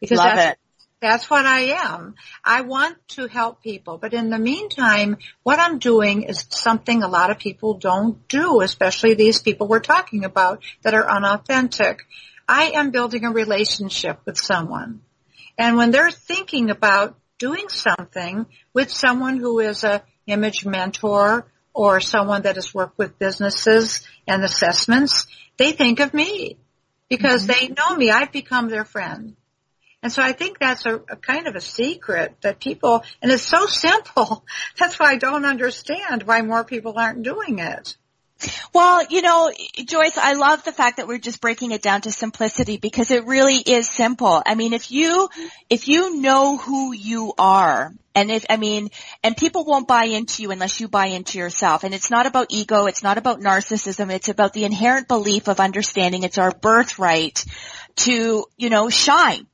because 0.00 0.18
Love 0.18 0.34
that's, 0.34 0.52
it. 0.54 0.58
That's 1.00 1.30
what 1.30 1.46
I 1.46 1.60
am. 1.84 2.16
I 2.44 2.62
want 2.62 2.96
to 3.10 3.28
help 3.28 3.62
people, 3.62 3.98
but 3.98 4.14
in 4.14 4.30
the 4.30 4.38
meantime, 4.40 5.18
what 5.44 5.60
I'm 5.60 5.78
doing 5.78 6.24
is 6.24 6.44
something 6.48 7.04
a 7.04 7.08
lot 7.08 7.30
of 7.30 7.38
people 7.38 7.74
don't 7.74 8.26
do, 8.26 8.62
especially 8.62 9.14
these 9.14 9.40
people 9.40 9.68
we're 9.68 9.78
talking 9.78 10.24
about 10.24 10.64
that 10.82 10.94
are 10.94 11.08
unauthentic. 11.08 12.00
I 12.48 12.72
am 12.74 12.90
building 12.90 13.24
a 13.24 13.30
relationship 13.30 14.20
with 14.24 14.38
someone. 14.38 15.00
And 15.56 15.76
when 15.76 15.90
they're 15.90 16.10
thinking 16.10 16.70
about 16.70 17.16
doing 17.38 17.68
something 17.68 18.46
with 18.72 18.90
someone 18.90 19.36
who 19.38 19.60
is 19.60 19.84
a 19.84 20.02
image 20.26 20.64
mentor 20.64 21.46
or 21.72 22.00
someone 22.00 22.42
that 22.42 22.56
has 22.56 22.72
worked 22.72 22.98
with 22.98 23.18
businesses 23.18 24.06
and 24.26 24.42
assessments, 24.42 25.26
they 25.56 25.72
think 25.72 26.00
of 26.00 26.14
me 26.14 26.58
because 27.08 27.46
mm-hmm. 27.46 27.68
they 27.68 27.74
know 27.74 27.96
me. 27.96 28.10
I've 28.10 28.32
become 28.32 28.68
their 28.68 28.84
friend. 28.84 29.36
And 30.02 30.12
so 30.12 30.22
I 30.22 30.32
think 30.32 30.58
that's 30.58 30.84
a, 30.84 30.96
a, 30.96 31.16
kind 31.16 31.46
of 31.46 31.56
a 31.56 31.60
secret 31.60 32.36
that 32.42 32.60
people, 32.60 33.02
and 33.22 33.32
it's 33.32 33.42
so 33.42 33.66
simple. 33.66 34.44
That's 34.78 34.98
why 34.98 35.12
I 35.12 35.16
don't 35.16 35.46
understand 35.46 36.24
why 36.24 36.42
more 36.42 36.64
people 36.64 36.98
aren't 36.98 37.22
doing 37.22 37.58
it. 37.58 37.96
Well, 38.72 39.06
you 39.08 39.22
know, 39.22 39.52
Joyce, 39.86 40.18
I 40.18 40.32
love 40.32 40.64
the 40.64 40.72
fact 40.72 40.96
that 40.96 41.06
we're 41.06 41.18
just 41.18 41.40
breaking 41.40 41.70
it 41.70 41.82
down 41.82 42.02
to 42.02 42.10
simplicity 42.10 42.76
because 42.76 43.10
it 43.10 43.24
really 43.24 43.56
is 43.56 43.88
simple. 43.88 44.42
I 44.44 44.54
mean, 44.54 44.72
if 44.72 44.90
you, 44.90 45.28
if 45.70 45.88
you 45.88 46.20
know 46.20 46.56
who 46.56 46.92
you 46.92 47.32
are, 47.38 47.92
and 48.16 48.30
if, 48.30 48.44
I 48.50 48.56
mean, 48.56 48.90
and 49.22 49.36
people 49.36 49.64
won't 49.64 49.88
buy 49.88 50.04
into 50.04 50.42
you 50.42 50.50
unless 50.50 50.80
you 50.80 50.88
buy 50.88 51.06
into 51.06 51.38
yourself. 51.38 51.84
And 51.84 51.94
it's 51.94 52.10
not 52.10 52.26
about 52.26 52.48
ego, 52.50 52.86
it's 52.86 53.02
not 53.02 53.18
about 53.18 53.40
narcissism, 53.40 54.12
it's 54.12 54.28
about 54.28 54.52
the 54.52 54.64
inherent 54.64 55.08
belief 55.08 55.48
of 55.48 55.60
understanding 55.60 56.22
it's 56.22 56.38
our 56.38 56.52
birthright 56.52 57.44
to, 57.96 58.44
you 58.56 58.70
know, 58.70 58.90
shine 58.90 59.46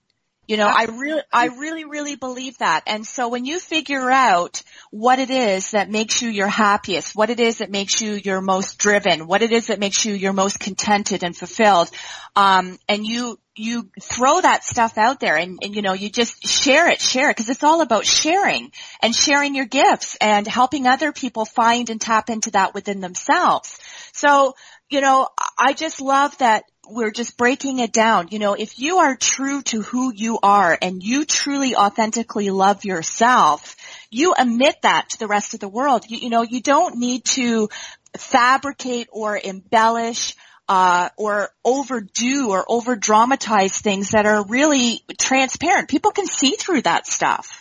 you 0.50 0.56
know, 0.56 0.66
I 0.66 0.86
really, 0.86 1.22
I 1.32 1.46
really, 1.46 1.84
really 1.84 2.16
believe 2.16 2.58
that. 2.58 2.82
And 2.88 3.06
so 3.06 3.28
when 3.28 3.44
you 3.44 3.60
figure 3.60 4.10
out 4.10 4.64
what 4.90 5.20
it 5.20 5.30
is 5.30 5.70
that 5.70 5.88
makes 5.88 6.22
you 6.22 6.28
your 6.28 6.48
happiest, 6.48 7.14
what 7.14 7.30
it 7.30 7.38
is 7.38 7.58
that 7.58 7.70
makes 7.70 8.00
you 8.00 8.14
your 8.14 8.40
most 8.40 8.76
driven, 8.76 9.28
what 9.28 9.42
it 9.42 9.52
is 9.52 9.68
that 9.68 9.78
makes 9.78 10.04
you 10.04 10.12
your 10.12 10.32
most 10.32 10.58
contented 10.58 11.22
and 11.22 11.36
fulfilled, 11.36 11.88
um, 12.34 12.80
and 12.88 13.06
you, 13.06 13.38
you 13.54 13.90
throw 14.02 14.40
that 14.40 14.64
stuff 14.64 14.98
out 14.98 15.20
there 15.20 15.36
and, 15.36 15.60
and 15.62 15.76
you 15.76 15.82
know, 15.82 15.92
you 15.92 16.10
just 16.10 16.44
share 16.44 16.90
it, 16.90 17.00
share 17.00 17.30
it, 17.30 17.36
because 17.36 17.48
it's 17.48 17.62
all 17.62 17.80
about 17.80 18.04
sharing 18.04 18.72
and 19.00 19.14
sharing 19.14 19.54
your 19.54 19.66
gifts 19.66 20.16
and 20.20 20.48
helping 20.48 20.88
other 20.88 21.12
people 21.12 21.44
find 21.44 21.90
and 21.90 22.00
tap 22.00 22.28
into 22.28 22.50
that 22.50 22.74
within 22.74 23.00
themselves. 23.00 23.78
So, 24.12 24.56
you 24.88 25.00
know, 25.00 25.28
I 25.56 25.74
just 25.74 26.00
love 26.00 26.36
that 26.38 26.64
we're 26.90 27.11
just 27.11 27.37
breaking 27.37 27.79
it 27.79 27.92
down. 27.92 28.29
You 28.31 28.38
know, 28.38 28.55
if 28.55 28.79
you 28.79 28.98
are 28.98 29.16
true 29.16 29.62
to 29.62 29.83
who 29.83 30.12
you 30.12 30.38
are 30.42 30.76
and 30.81 31.03
you 31.03 31.24
truly 31.24 31.74
authentically 31.74 32.50
love 32.50 32.85
yourself, 32.85 33.76
you 34.11 34.35
emit 34.38 34.76
that 34.83 35.11
to 35.11 35.18
the 35.18 35.26
rest 35.26 35.55
of 35.55 35.61
the 35.61 35.68
world. 35.68 36.05
You, 36.09 36.18
you 36.18 36.31
know, 36.31 36.42
you 36.42 36.61
don't 36.61 36.96
need 36.96 37.24
to 37.37 37.68
fabricate 38.16 39.09
or 39.12 39.38
embellish 39.42 40.35
uh, 40.68 41.09
or 41.16 41.50
overdo 41.64 42.50
or 42.50 42.64
over 42.68 42.94
dramatize 42.94 43.79
things 43.79 44.11
that 44.11 44.26
are 44.26 44.44
really 44.46 45.00
transparent. 45.18 45.88
People 45.88 46.12
can 46.12 46.26
see 46.26 46.53
through 46.53 46.83
that 46.83 47.07
stuff. 47.07 47.60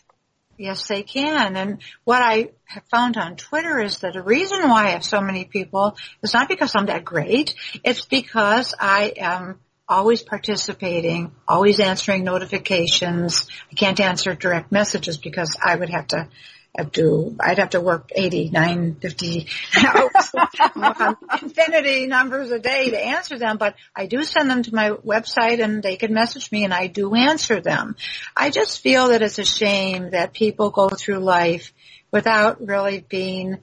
Yes, 0.59 0.89
they 0.89 1.03
can. 1.03 1.55
And 1.55 1.81
what 2.03 2.21
I 2.21 2.49
have 2.65 2.83
found 2.91 3.15
on 3.15 3.37
Twitter 3.37 3.79
is 3.79 3.99
that 3.99 4.11
the 4.11 4.21
reason 4.21 4.67
why 4.67 4.87
I 4.87 4.89
have 4.89 5.05
so 5.05 5.21
many 5.21 5.45
people 5.45 5.95
is 6.21 6.33
not 6.33 6.49
because 6.49 6.75
I'm 6.75 6.87
that 6.87 7.05
great. 7.05 7.55
It's 7.81 8.03
because 8.03 8.75
I 8.77 9.13
am 9.15 9.61
always 9.87 10.21
participating, 10.21 11.31
always 11.47 11.79
answering 11.79 12.25
notifications. 12.25 13.47
I 13.71 13.75
can't 13.75 14.01
answer 14.01 14.35
direct 14.35 14.69
messages 14.69 15.17
because 15.17 15.55
I 15.65 15.77
would 15.77 15.89
have 15.91 16.07
to 16.07 16.27
to, 16.91 17.35
I'd 17.39 17.59
have 17.59 17.71
to 17.71 17.81
work 17.81 18.11
80, 18.15 18.49
9, 18.51 18.95
50 18.95 19.47
hours, 19.85 21.15
infinity 21.41 22.07
numbers 22.07 22.51
a 22.51 22.59
day 22.59 22.89
to 22.91 22.99
answer 22.99 23.37
them, 23.37 23.57
but 23.57 23.75
I 23.95 24.05
do 24.05 24.23
send 24.23 24.49
them 24.49 24.63
to 24.63 24.75
my 24.75 24.91
website 24.91 25.63
and 25.63 25.83
they 25.83 25.97
can 25.97 26.13
message 26.13 26.51
me 26.51 26.63
and 26.63 26.73
I 26.73 26.87
do 26.87 27.13
answer 27.15 27.59
them. 27.59 27.95
I 28.35 28.49
just 28.49 28.81
feel 28.81 29.09
that 29.09 29.21
it's 29.21 29.39
a 29.39 29.45
shame 29.45 30.11
that 30.11 30.33
people 30.33 30.69
go 30.69 30.89
through 30.89 31.19
life 31.19 31.73
without 32.11 32.65
really 32.65 33.05
being 33.07 33.59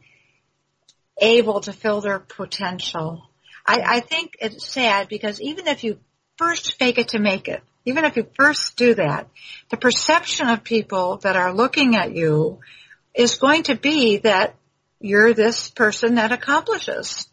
able 1.18 1.60
to 1.60 1.72
fill 1.72 2.00
their 2.00 2.18
potential. 2.18 3.22
I, 3.66 3.82
I 3.86 4.00
think 4.00 4.36
it's 4.40 4.66
sad 4.66 5.08
because 5.08 5.40
even 5.40 5.66
if 5.66 5.84
you 5.84 5.98
first 6.36 6.74
fake 6.78 6.98
it 6.98 7.08
to 7.08 7.18
make 7.18 7.48
it, 7.48 7.62
even 7.84 8.04
if 8.04 8.16
you 8.16 8.26
first 8.34 8.76
do 8.76 8.94
that, 8.94 9.28
the 9.70 9.76
perception 9.76 10.48
of 10.48 10.64
people 10.64 11.18
that 11.18 11.36
are 11.36 11.54
looking 11.54 11.96
at 11.96 12.14
you 12.14 12.60
is 13.16 13.36
going 13.36 13.64
to 13.64 13.74
be 13.74 14.18
that 14.18 14.54
you're 15.00 15.34
this 15.34 15.70
person 15.70 16.16
that 16.16 16.32
accomplishes. 16.32 17.28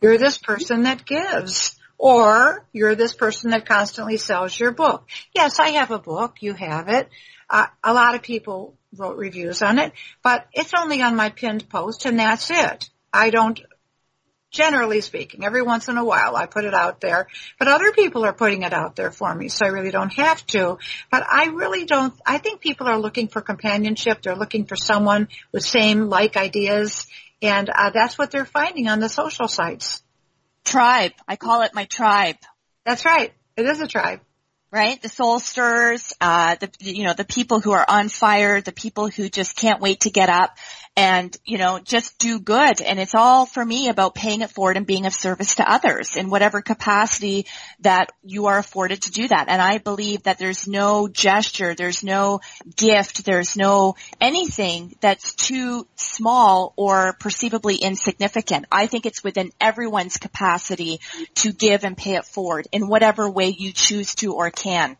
You're 0.00 0.18
this 0.18 0.38
person 0.38 0.82
that 0.82 1.06
gives. 1.06 1.76
Or 1.96 2.64
you're 2.72 2.94
this 2.94 3.12
person 3.12 3.50
that 3.50 3.66
constantly 3.66 4.18
sells 4.18 4.58
your 4.58 4.70
book. 4.70 5.08
Yes, 5.34 5.58
I 5.58 5.70
have 5.70 5.90
a 5.90 5.98
book. 5.98 6.36
You 6.40 6.54
have 6.54 6.88
it. 6.88 7.08
Uh, 7.50 7.66
a 7.82 7.92
lot 7.92 8.14
of 8.14 8.22
people 8.22 8.74
wrote 8.96 9.16
reviews 9.16 9.62
on 9.62 9.78
it, 9.78 9.92
but 10.22 10.46
it's 10.52 10.72
only 10.74 11.02
on 11.02 11.16
my 11.16 11.30
pinned 11.30 11.68
post 11.68 12.06
and 12.06 12.18
that's 12.18 12.50
it. 12.50 12.90
I 13.12 13.30
don't 13.30 13.60
generally 14.50 15.00
speaking. 15.00 15.44
Every 15.44 15.62
once 15.62 15.88
in 15.88 15.96
a 15.96 16.04
while 16.04 16.36
I 16.36 16.46
put 16.46 16.64
it 16.64 16.74
out 16.74 17.00
there, 17.00 17.28
but 17.58 17.68
other 17.68 17.92
people 17.92 18.24
are 18.24 18.32
putting 18.32 18.62
it 18.62 18.72
out 18.72 18.96
there 18.96 19.10
for 19.10 19.34
me, 19.34 19.48
so 19.48 19.66
I 19.66 19.68
really 19.68 19.90
don't 19.90 20.12
have 20.14 20.44
to. 20.48 20.78
But 21.10 21.24
I 21.30 21.46
really 21.46 21.84
don't, 21.84 22.14
I 22.24 22.38
think 22.38 22.60
people 22.60 22.86
are 22.86 22.98
looking 22.98 23.28
for 23.28 23.40
companionship. 23.40 24.22
They're 24.22 24.36
looking 24.36 24.64
for 24.64 24.76
someone 24.76 25.28
with 25.52 25.64
same 25.64 26.08
like 26.08 26.36
ideas, 26.36 27.06
and 27.42 27.68
uh, 27.68 27.90
that's 27.90 28.18
what 28.18 28.30
they're 28.30 28.44
finding 28.44 28.88
on 28.88 29.00
the 29.00 29.08
social 29.08 29.48
sites. 29.48 30.02
Tribe. 30.64 31.12
I 31.26 31.36
call 31.36 31.62
it 31.62 31.74
my 31.74 31.84
tribe. 31.84 32.36
That's 32.84 33.04
right. 33.04 33.32
It 33.56 33.66
is 33.66 33.80
a 33.80 33.88
tribe 33.88 34.20
right? 34.70 35.00
The 35.00 35.08
soul 35.08 35.40
stirrers, 35.40 36.12
uh, 36.20 36.56
the, 36.56 36.70
you 36.80 37.04
know, 37.04 37.14
the 37.14 37.24
people 37.24 37.60
who 37.60 37.72
are 37.72 37.84
on 37.88 38.08
fire, 38.08 38.60
the 38.60 38.72
people 38.72 39.08
who 39.08 39.28
just 39.28 39.56
can't 39.56 39.80
wait 39.80 40.00
to 40.00 40.10
get 40.10 40.28
up 40.28 40.56
and, 40.98 41.36
you 41.44 41.58
know, 41.58 41.78
just 41.78 42.18
do 42.18 42.40
good. 42.40 42.82
And 42.82 42.98
it's 42.98 43.14
all 43.14 43.46
for 43.46 43.64
me 43.64 43.88
about 43.88 44.16
paying 44.16 44.40
it 44.40 44.50
forward 44.50 44.76
and 44.76 44.84
being 44.84 45.06
of 45.06 45.14
service 45.14 45.54
to 45.54 45.70
others 45.70 46.16
in 46.16 46.28
whatever 46.28 46.60
capacity 46.60 47.46
that 47.82 48.10
you 48.24 48.46
are 48.46 48.58
afforded 48.58 49.02
to 49.02 49.12
do 49.12 49.28
that. 49.28 49.46
And 49.48 49.62
I 49.62 49.78
believe 49.78 50.24
that 50.24 50.40
there's 50.40 50.66
no 50.66 51.06
gesture, 51.06 51.76
there's 51.76 52.02
no 52.02 52.40
gift, 52.74 53.24
there's 53.24 53.56
no 53.56 53.94
anything 54.20 54.96
that's 55.00 55.36
too 55.36 55.86
small 55.94 56.74
or 56.74 57.12
perceivably 57.20 57.76
insignificant. 57.76 58.66
I 58.72 58.88
think 58.88 59.06
it's 59.06 59.22
within 59.22 59.52
everyone's 59.60 60.16
capacity 60.16 60.98
to 61.36 61.52
give 61.52 61.84
and 61.84 61.96
pay 61.96 62.16
it 62.16 62.24
forward 62.24 62.66
in 62.72 62.88
whatever 62.88 63.30
way 63.30 63.54
you 63.56 63.70
choose 63.70 64.16
to 64.16 64.34
or 64.34 64.50
can 64.50 64.96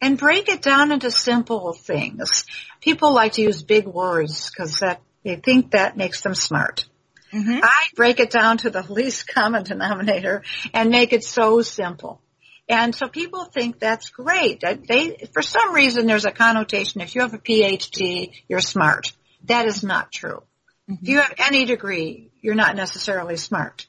and 0.00 0.18
break 0.18 0.48
it 0.48 0.62
down 0.62 0.92
into 0.92 1.10
simple 1.10 1.72
things. 1.72 2.44
People 2.80 3.12
like 3.12 3.32
to 3.32 3.42
use 3.42 3.62
big 3.62 3.86
words 3.86 4.50
because 4.50 4.78
that 4.80 5.00
they 5.24 5.36
think 5.36 5.72
that 5.72 5.96
makes 5.96 6.20
them 6.20 6.34
smart. 6.34 6.86
Mm-hmm. 7.32 7.60
I 7.62 7.86
break 7.94 8.20
it 8.20 8.30
down 8.30 8.58
to 8.58 8.70
the 8.70 8.82
least 8.92 9.28
common 9.28 9.64
denominator 9.64 10.42
and 10.72 10.90
make 10.90 11.12
it 11.12 11.24
so 11.24 11.62
simple. 11.62 12.20
And 12.68 12.94
so 12.94 13.08
people 13.08 13.44
think 13.44 13.78
that's 13.78 14.10
great. 14.10 14.60
They, 14.60 15.28
for 15.32 15.40
some 15.42 15.74
reason, 15.74 16.06
there's 16.06 16.26
a 16.26 16.30
connotation. 16.30 17.00
If 17.00 17.14
you 17.14 17.22
have 17.22 17.32
a 17.32 17.38
PhD, 17.38 18.32
you're 18.46 18.60
smart. 18.60 19.12
That 19.44 19.66
is 19.66 19.82
not 19.82 20.12
true. 20.12 20.42
Mm-hmm. 20.88 21.02
If 21.02 21.08
you 21.08 21.20
have 21.20 21.34
any 21.38 21.64
degree, 21.64 22.30
you're 22.42 22.54
not 22.54 22.76
necessarily 22.76 23.36
smart. 23.36 23.86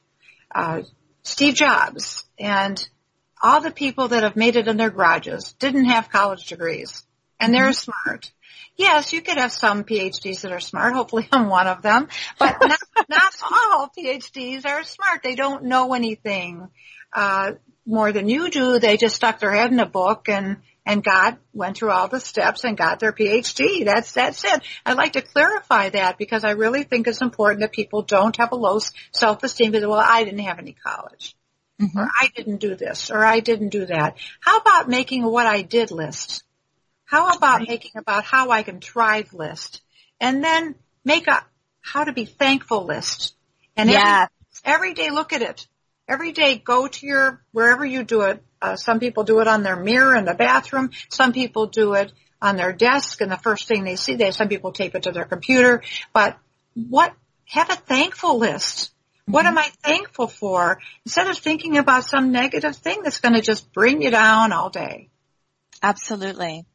Uh, 0.52 0.82
Steve 1.22 1.54
Jobs 1.54 2.24
and 2.38 2.88
all 3.42 3.60
the 3.60 3.70
people 3.70 4.08
that 4.08 4.22
have 4.22 4.36
made 4.36 4.56
it 4.56 4.68
in 4.68 4.76
their 4.76 4.90
garages 4.90 5.54
didn't 5.54 5.86
have 5.86 6.10
college 6.10 6.46
degrees 6.46 7.04
and 7.38 7.54
they're 7.54 7.70
mm-hmm. 7.70 7.90
smart. 8.06 8.30
Yes, 8.76 9.12
you 9.12 9.20
could 9.20 9.36
have 9.36 9.52
some 9.52 9.84
PhDs 9.84 10.42
that 10.42 10.52
are 10.52 10.60
smart. 10.60 10.94
Hopefully 10.94 11.28
I'm 11.32 11.48
one 11.48 11.66
of 11.66 11.82
them, 11.82 12.08
but 12.38 12.56
not, 12.62 12.80
not 13.08 13.32
all 13.42 13.90
PhDs 13.96 14.64
are 14.64 14.84
smart. 14.84 15.22
They 15.22 15.34
don't 15.34 15.64
know 15.64 15.92
anything, 15.94 16.68
uh, 17.12 17.52
more 17.86 18.12
than 18.12 18.28
you 18.28 18.50
do. 18.50 18.78
They 18.78 18.96
just 18.96 19.16
stuck 19.16 19.40
their 19.40 19.52
head 19.52 19.72
in 19.72 19.80
a 19.80 19.86
book 19.86 20.28
and, 20.28 20.58
and 20.86 21.02
got, 21.02 21.38
went 21.52 21.76
through 21.76 21.90
all 21.90 22.08
the 22.08 22.20
steps 22.20 22.64
and 22.64 22.76
got 22.76 23.00
their 23.00 23.12
PhD. 23.12 23.84
That's, 23.84 24.12
that's 24.12 24.44
it. 24.44 24.62
I'd 24.86 24.96
like 24.96 25.14
to 25.14 25.22
clarify 25.22 25.90
that 25.90 26.16
because 26.16 26.44
I 26.44 26.52
really 26.52 26.84
think 26.84 27.06
it's 27.06 27.22
important 27.22 27.60
that 27.60 27.72
people 27.72 28.02
don't 28.02 28.36
have 28.36 28.52
a 28.52 28.56
low 28.56 28.78
self-esteem 29.12 29.72
because, 29.72 29.86
well, 29.86 30.04
I 30.06 30.24
didn't 30.24 30.40
have 30.40 30.58
any 30.58 30.72
college. 30.72 31.34
Mm-hmm. 31.80 31.98
Or 31.98 32.08
I 32.20 32.30
didn't 32.34 32.58
do 32.58 32.74
this, 32.74 33.10
or 33.10 33.24
I 33.24 33.40
didn't 33.40 33.70
do 33.70 33.86
that. 33.86 34.16
How 34.40 34.58
about 34.58 34.88
making 34.88 35.24
a 35.24 35.30
what 35.30 35.46
I 35.46 35.62
did 35.62 35.90
list? 35.90 36.44
How 37.04 37.30
about 37.30 37.60
right. 37.60 37.68
making 37.68 37.92
about 37.96 38.24
how 38.24 38.50
I 38.50 38.62
can 38.62 38.80
thrive 38.80 39.32
list? 39.32 39.80
And 40.20 40.44
then 40.44 40.74
make 41.04 41.26
a 41.26 41.44
how 41.80 42.04
to 42.04 42.12
be 42.12 42.26
thankful 42.26 42.84
list. 42.84 43.34
And 43.76 43.90
yeah. 43.90 44.26
every, 44.64 44.90
every 44.90 44.94
day 44.94 45.10
look 45.10 45.32
at 45.32 45.42
it. 45.42 45.66
Every 46.06 46.32
day 46.32 46.58
go 46.58 46.86
to 46.86 47.06
your, 47.06 47.42
wherever 47.52 47.84
you 47.84 48.04
do 48.04 48.22
it. 48.22 48.42
Uh, 48.60 48.76
some 48.76 49.00
people 49.00 49.24
do 49.24 49.40
it 49.40 49.48
on 49.48 49.62
their 49.62 49.76
mirror 49.76 50.14
in 50.14 50.24
the 50.26 50.34
bathroom. 50.34 50.90
Some 51.08 51.32
people 51.32 51.66
do 51.66 51.94
it 51.94 52.12
on 52.42 52.56
their 52.56 52.72
desk 52.72 53.20
and 53.20 53.30
the 53.30 53.36
first 53.36 53.68
thing 53.68 53.84
they 53.84 53.96
see, 53.96 54.14
they, 54.14 54.30
some 54.30 54.48
people 54.48 54.72
tape 54.72 54.94
it 54.94 55.04
to 55.04 55.12
their 55.12 55.24
computer, 55.24 55.82
but 56.12 56.38
what, 56.74 57.14
have 57.44 57.70
a 57.70 57.76
thankful 57.76 58.38
list. 58.38 58.92
What 59.30 59.46
mm-hmm. 59.46 59.46
am 59.46 59.58
I 59.58 59.70
thankful 59.82 60.28
for? 60.28 60.80
Instead 61.04 61.28
of 61.28 61.38
thinking 61.38 61.78
about 61.78 62.04
some 62.04 62.32
negative 62.32 62.76
thing 62.76 63.02
that's 63.02 63.20
going 63.20 63.34
to 63.34 63.42
just 63.42 63.72
bring 63.72 64.02
you 64.02 64.10
down 64.10 64.52
all 64.52 64.70
day. 64.70 65.08
Absolutely. 65.82 66.66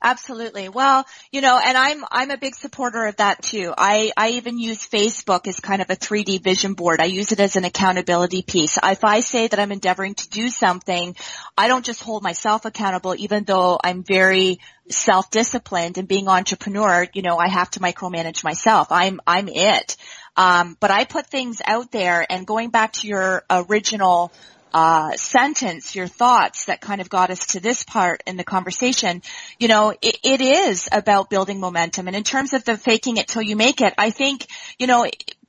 Absolutely. 0.00 0.68
Well, 0.68 1.04
you 1.32 1.40
know, 1.40 1.60
and 1.62 1.76
I'm 1.76 2.04
I'm 2.10 2.30
a 2.30 2.38
big 2.38 2.54
supporter 2.54 3.06
of 3.06 3.16
that 3.16 3.42
too. 3.42 3.74
I 3.76 4.12
I 4.16 4.30
even 4.30 4.58
use 4.58 4.86
Facebook 4.86 5.46
as 5.48 5.58
kind 5.60 5.82
of 5.82 5.90
a 5.90 5.96
3D 5.96 6.42
vision 6.42 6.74
board. 6.74 7.00
I 7.00 7.06
use 7.06 7.32
it 7.32 7.40
as 7.40 7.56
an 7.56 7.64
accountability 7.64 8.42
piece. 8.42 8.78
If 8.82 9.04
I 9.04 9.20
say 9.20 9.48
that 9.48 9.58
I'm 9.58 9.72
endeavoring 9.72 10.14
to 10.14 10.28
do 10.28 10.50
something, 10.50 11.16
I 11.56 11.68
don't 11.68 11.84
just 11.84 12.02
hold 12.02 12.22
myself 12.22 12.64
accountable 12.64 13.14
even 13.18 13.44
though 13.44 13.78
I'm 13.82 14.04
very 14.04 14.60
self-disciplined 14.88 15.98
and 15.98 16.08
being 16.08 16.28
entrepreneur, 16.28 17.06
you 17.12 17.22
know, 17.22 17.36
I 17.36 17.48
have 17.48 17.70
to 17.72 17.80
micromanage 17.80 18.44
myself. 18.44 18.88
I'm 18.90 19.20
I'm 19.26 19.48
it. 19.48 19.96
Um, 20.38 20.76
but 20.78 20.92
I 20.92 21.04
put 21.04 21.26
things 21.26 21.60
out 21.66 21.90
there 21.90 22.24
and 22.30 22.46
going 22.46 22.70
back 22.70 22.92
to 22.94 23.08
your 23.08 23.42
original 23.50 24.32
uh, 24.72 25.12
sentence, 25.16 25.96
your 25.96 26.06
thoughts 26.06 26.66
that 26.66 26.80
kind 26.80 27.00
of 27.00 27.10
got 27.10 27.30
us 27.30 27.48
to 27.48 27.60
this 27.60 27.82
part 27.82 28.22
in 28.24 28.36
the 28.36 28.44
conversation, 28.44 29.22
you 29.58 29.66
know, 29.66 29.90
it, 30.00 30.18
it 30.22 30.40
is 30.40 30.88
about 30.92 31.28
building 31.28 31.58
momentum. 31.58 32.06
And 32.06 32.14
in 32.14 32.22
terms 32.22 32.52
of 32.52 32.64
the 32.64 32.76
faking 32.76 33.16
it 33.16 33.26
till 33.26 33.42
you 33.42 33.56
make 33.56 33.80
it, 33.80 33.94
I 33.98 34.10
think, 34.10 34.46
you 34.78 34.86
know, 34.86 35.08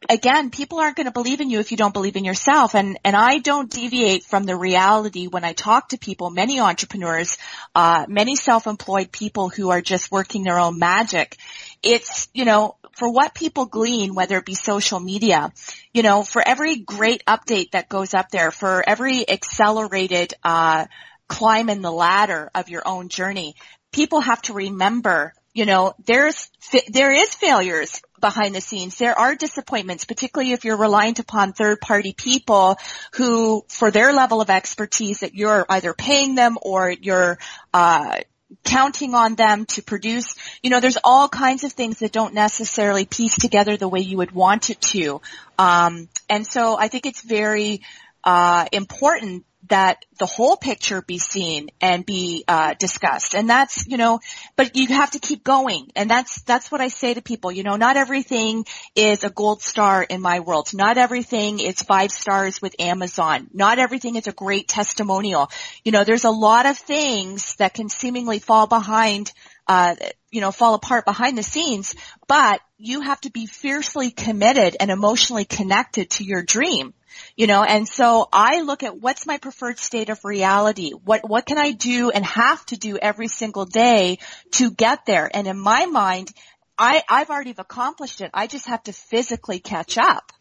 again, 0.10 0.50
people 0.50 0.80
aren't 0.80 0.96
going 0.96 1.06
to 1.06 1.12
believe 1.12 1.42
in 1.42 1.50
you 1.50 1.60
if 1.60 1.72
you 1.72 1.78
don't 1.78 1.94
believe 1.94 2.16
in 2.16 2.24
yourself. 2.24 2.74
And, 2.74 2.98
and 3.04 3.16
I 3.16 3.40
don't 3.40 3.70
deviate 3.70 4.24
from 4.24 4.46
the 4.46 4.56
reality 4.56 5.28
when 5.28 5.44
I 5.44 5.54
talk 5.54 5.90
to 5.90 5.98
people, 5.98 6.30
many 6.30 6.60
entrepreneurs, 6.60 7.38
uh, 7.76 8.06
many 8.08 8.36
self-employed 8.36 9.12
people 9.12 9.50
who 9.50 9.70
are 9.70 9.82
just 9.82 10.12
working 10.12 10.44
their 10.44 10.60
own 10.60 10.80
magic. 10.80 11.38
It's, 11.82 12.28
you 12.34 12.46
know, 12.46 12.76
for 12.98 13.12
what 13.12 13.34
people 13.34 13.66
glean, 13.66 14.14
whether 14.14 14.38
it 14.38 14.46
be 14.46 14.56
social 14.56 15.00
media, 15.00 15.52
you 15.94 16.04
know, 16.04 16.24
for 16.24 16.46
every 16.46 16.78
great 16.78 17.24
update 17.26 17.72
that 17.72 17.90
goes 17.90 18.14
up 18.14 18.30
there, 18.30 18.52
for 18.52 18.84
every 18.88 19.28
accelerated, 19.30 20.34
uh, 20.44 20.86
climb 21.28 21.70
in 21.70 21.82
the 21.82 21.92
ladder 21.92 22.52
of 22.54 22.70
your 22.70 22.82
own 22.86 23.08
journey, 23.08 23.56
people 23.92 24.20
have 24.20 24.42
to 24.42 24.54
remember, 24.54 25.34
you 25.54 25.66
know, 25.66 25.94
there's, 26.06 26.50
there 26.90 27.12
is 27.12 27.34
failures 27.34 28.02
behind 28.20 28.54
the 28.54 28.62
scenes. 28.62 28.98
There 28.98 29.18
are 29.18 29.36
disappointments, 29.36 30.06
particularly 30.06 30.52
if 30.52 30.66
you're 30.66 30.78
reliant 30.78 31.20
upon 31.20 31.54
third 31.54 31.80
party 31.80 32.14
people 32.14 32.78
who, 33.14 33.64
for 33.70 33.92
their 33.92 34.12
level 34.12 34.42
of 34.42 34.50
expertise 34.50 35.22
that 35.22 35.36
you're 35.36 35.66
either 35.70 35.94
paying 35.94 36.36
them 36.36 36.58
or 36.62 36.92
you're, 36.92 37.38
uh, 37.74 38.18
counting 38.64 39.14
on 39.14 39.36
them 39.36 39.66
to 39.66 39.82
produce, 39.82 40.36
you 40.64 40.70
know, 40.70 40.80
there's 40.80 40.98
all 41.04 41.30
kinds 41.30 41.64
of 41.64 41.72
things 41.72 42.00
that 42.00 42.12
don't 42.12 42.34
necessarily 42.34 43.06
piece 43.06 43.36
together 43.36 43.78
the 43.78 43.88
way 43.88 44.00
you 44.00 44.18
would 44.18 44.32
want 44.32 44.70
it 44.70 44.82
to. 44.82 45.22
Um, 45.58 46.10
and 46.30 46.46
so 46.46 46.78
I 46.78 46.88
think 46.88 47.06
it's 47.06 47.22
very 47.22 47.82
uh, 48.24 48.66
important 48.72 49.46
that 49.68 50.06
the 50.18 50.26
whole 50.26 50.56
picture 50.56 51.02
be 51.02 51.18
seen 51.18 51.70
and 51.82 52.06
be 52.06 52.44
uh, 52.48 52.74
discussed. 52.76 53.36
And 53.36 53.50
that's 53.50 53.86
you 53.88 53.98
know 53.98 54.20
but 54.56 54.76
you 54.76 54.88
have 54.88 55.12
to 55.12 55.20
keep 55.20 55.44
going. 55.44 55.92
And 55.96 56.10
that's 56.10 56.42
that's 56.44 56.72
what 56.72 56.82
i 56.82 56.88
say 56.88 57.14
to 57.14 57.22
people. 57.22 57.52
You 57.52 57.64
know 57.64 57.76
not 57.76 57.98
everything 57.98 58.66
is 58.96 59.24
a 59.24 59.30
gold 59.30 59.62
star 59.62 60.04
in 60.04 60.22
my 60.22 60.40
world. 60.40 60.74
Not 60.74 60.98
everything 60.98 61.60
is 61.60 61.82
five 61.82 62.12
stars 62.12 62.62
with 62.62 62.76
amazon. 62.80 63.50
Not 63.54 63.80
everything 63.80 64.16
is 64.16 64.28
a 64.28 64.32
great 64.32 64.68
testimonial. 64.68 65.50
You 65.84 65.92
know 65.92 66.04
there's 66.04 66.26
a 66.26 66.32
lot 66.32 66.66
of 66.66 66.78
things 66.78 67.56
that 67.56 67.74
can 67.74 67.90
seemingly 67.90 68.40
fall 68.40 68.68
behind 68.68 69.32
uh, 69.70 69.96
you 70.30 70.42
know, 70.42 70.52
fall 70.52 70.74
apart 70.74 71.06
behind 71.06 71.38
the 71.38 71.44
scenes, 71.44 71.96
but 72.28 72.60
you 72.78 73.02
have 73.02 73.22
to 73.22 73.32
be 73.32 73.46
fiercely 73.46 74.12
committed 74.12 74.76
and 74.80 74.92
emotionally 74.92 75.46
connected 75.46 76.10
to 76.10 76.26
your 76.26 76.44
dream 76.44 76.94
you 77.36 77.48
know, 77.48 77.64
and 77.64 77.88
so 77.88 78.28
I 78.32 78.62
look 78.62 78.84
at 78.84 79.00
what's 79.00 79.26
my 79.26 79.38
preferred 79.38 79.80
state 79.80 80.10
of 80.10 80.24
reality? 80.24 80.92
What, 80.92 81.28
what 81.28 81.46
can 81.46 81.58
I 81.58 81.72
do 81.72 82.12
and 82.12 82.26
have 82.26 82.66
to 82.68 82.78
do 82.78 82.98
every 82.98 83.28
single 83.28 83.66
day 83.66 84.20
to 84.54 84.72
get 84.72 85.06
there? 85.06 85.30
And 85.34 85.48
in 85.48 85.60
my 85.60 85.86
mind, 85.86 86.32
I, 86.78 87.04
I've 87.10 87.30
already 87.30 87.54
accomplished 87.58 88.22
it. 88.22 88.32
I 88.34 88.48
just 88.48 88.68
have 88.68 88.84
to 88.84 88.94
physically 88.94 89.60
catch 89.60 89.98
up. 89.98 90.32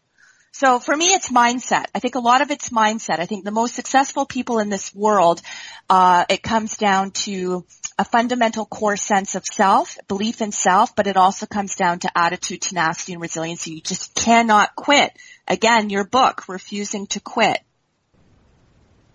So 0.51 0.79
for 0.79 0.95
me, 0.95 1.07
it's 1.07 1.31
mindset. 1.31 1.85
I 1.93 1.99
think 1.99 2.15
a 2.15 2.19
lot 2.19 2.41
of 2.41 2.51
it's 2.51 2.69
mindset. 2.69 3.19
I 3.19 3.25
think 3.25 3.45
the 3.45 3.51
most 3.51 3.75
successful 3.75 4.25
people 4.25 4.59
in 4.59 4.69
this 4.69 4.93
world, 4.93 5.41
uh, 5.89 6.25
it 6.29 6.41
comes 6.41 6.75
down 6.77 7.11
to 7.11 7.65
a 7.97 8.03
fundamental 8.03 8.65
core 8.65 8.97
sense 8.97 9.35
of 9.35 9.43
self, 9.45 9.97
belief 10.07 10.41
in 10.41 10.51
self, 10.51 10.95
but 10.95 11.07
it 11.07 11.17
also 11.17 11.45
comes 11.45 11.75
down 11.75 11.99
to 11.99 12.17
attitude, 12.17 12.61
tenacity, 12.61 13.13
and 13.13 13.21
resiliency. 13.21 13.73
You 13.73 13.81
just 13.81 14.15
cannot 14.15 14.75
quit. 14.75 15.11
Again, 15.47 15.89
your 15.89 16.05
book, 16.05 16.47
Refusing 16.47 17.07
to 17.07 17.19
Quit. 17.19 17.59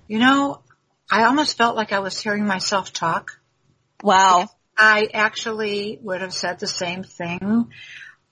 You 0.06 0.18
know, 0.18 0.60
I 1.10 1.24
almost 1.24 1.56
felt 1.56 1.76
like 1.76 1.92
I 1.92 2.00
was 2.00 2.20
hearing 2.20 2.46
myself 2.46 2.92
talk. 2.92 3.40
Wow. 4.02 4.48
I 4.76 5.08
actually 5.12 5.98
would 6.02 6.20
have 6.20 6.34
said 6.34 6.58
the 6.58 6.66
same 6.66 7.04
thing. 7.04 7.70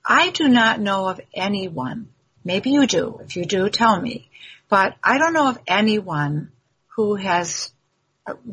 I 0.05 0.31
do 0.31 0.49
not 0.49 0.81
know 0.81 1.09
of 1.09 1.21
anyone, 1.33 2.09
maybe 2.45 2.71
you 2.71 2.87
do, 2.87 3.21
if 3.25 3.37
you 3.37 3.45
do, 3.45 3.69
tell 3.69 4.01
me, 4.01 4.29
but 4.69 4.97
I 5.03 5.19
don't 5.19 5.33
know 5.33 5.49
of 5.49 5.59
anyone 5.67 6.51
who 6.97 7.15
has 7.17 7.73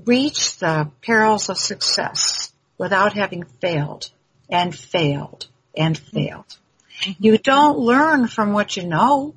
reached 0.06 0.60
the 0.60 0.90
perils 1.02 1.50
of 1.50 1.58
success 1.58 2.52
without 2.78 3.14
having 3.14 3.44
failed 3.62 4.10
and 4.50 4.76
failed 4.76 5.48
and 5.78 5.98
failed. 5.98 6.58
Mm-hmm. 7.02 7.24
You 7.24 7.38
don't 7.38 7.78
learn 7.78 8.28
from 8.28 8.54
what 8.54 8.76
you 8.78 8.84
know. 8.84 9.36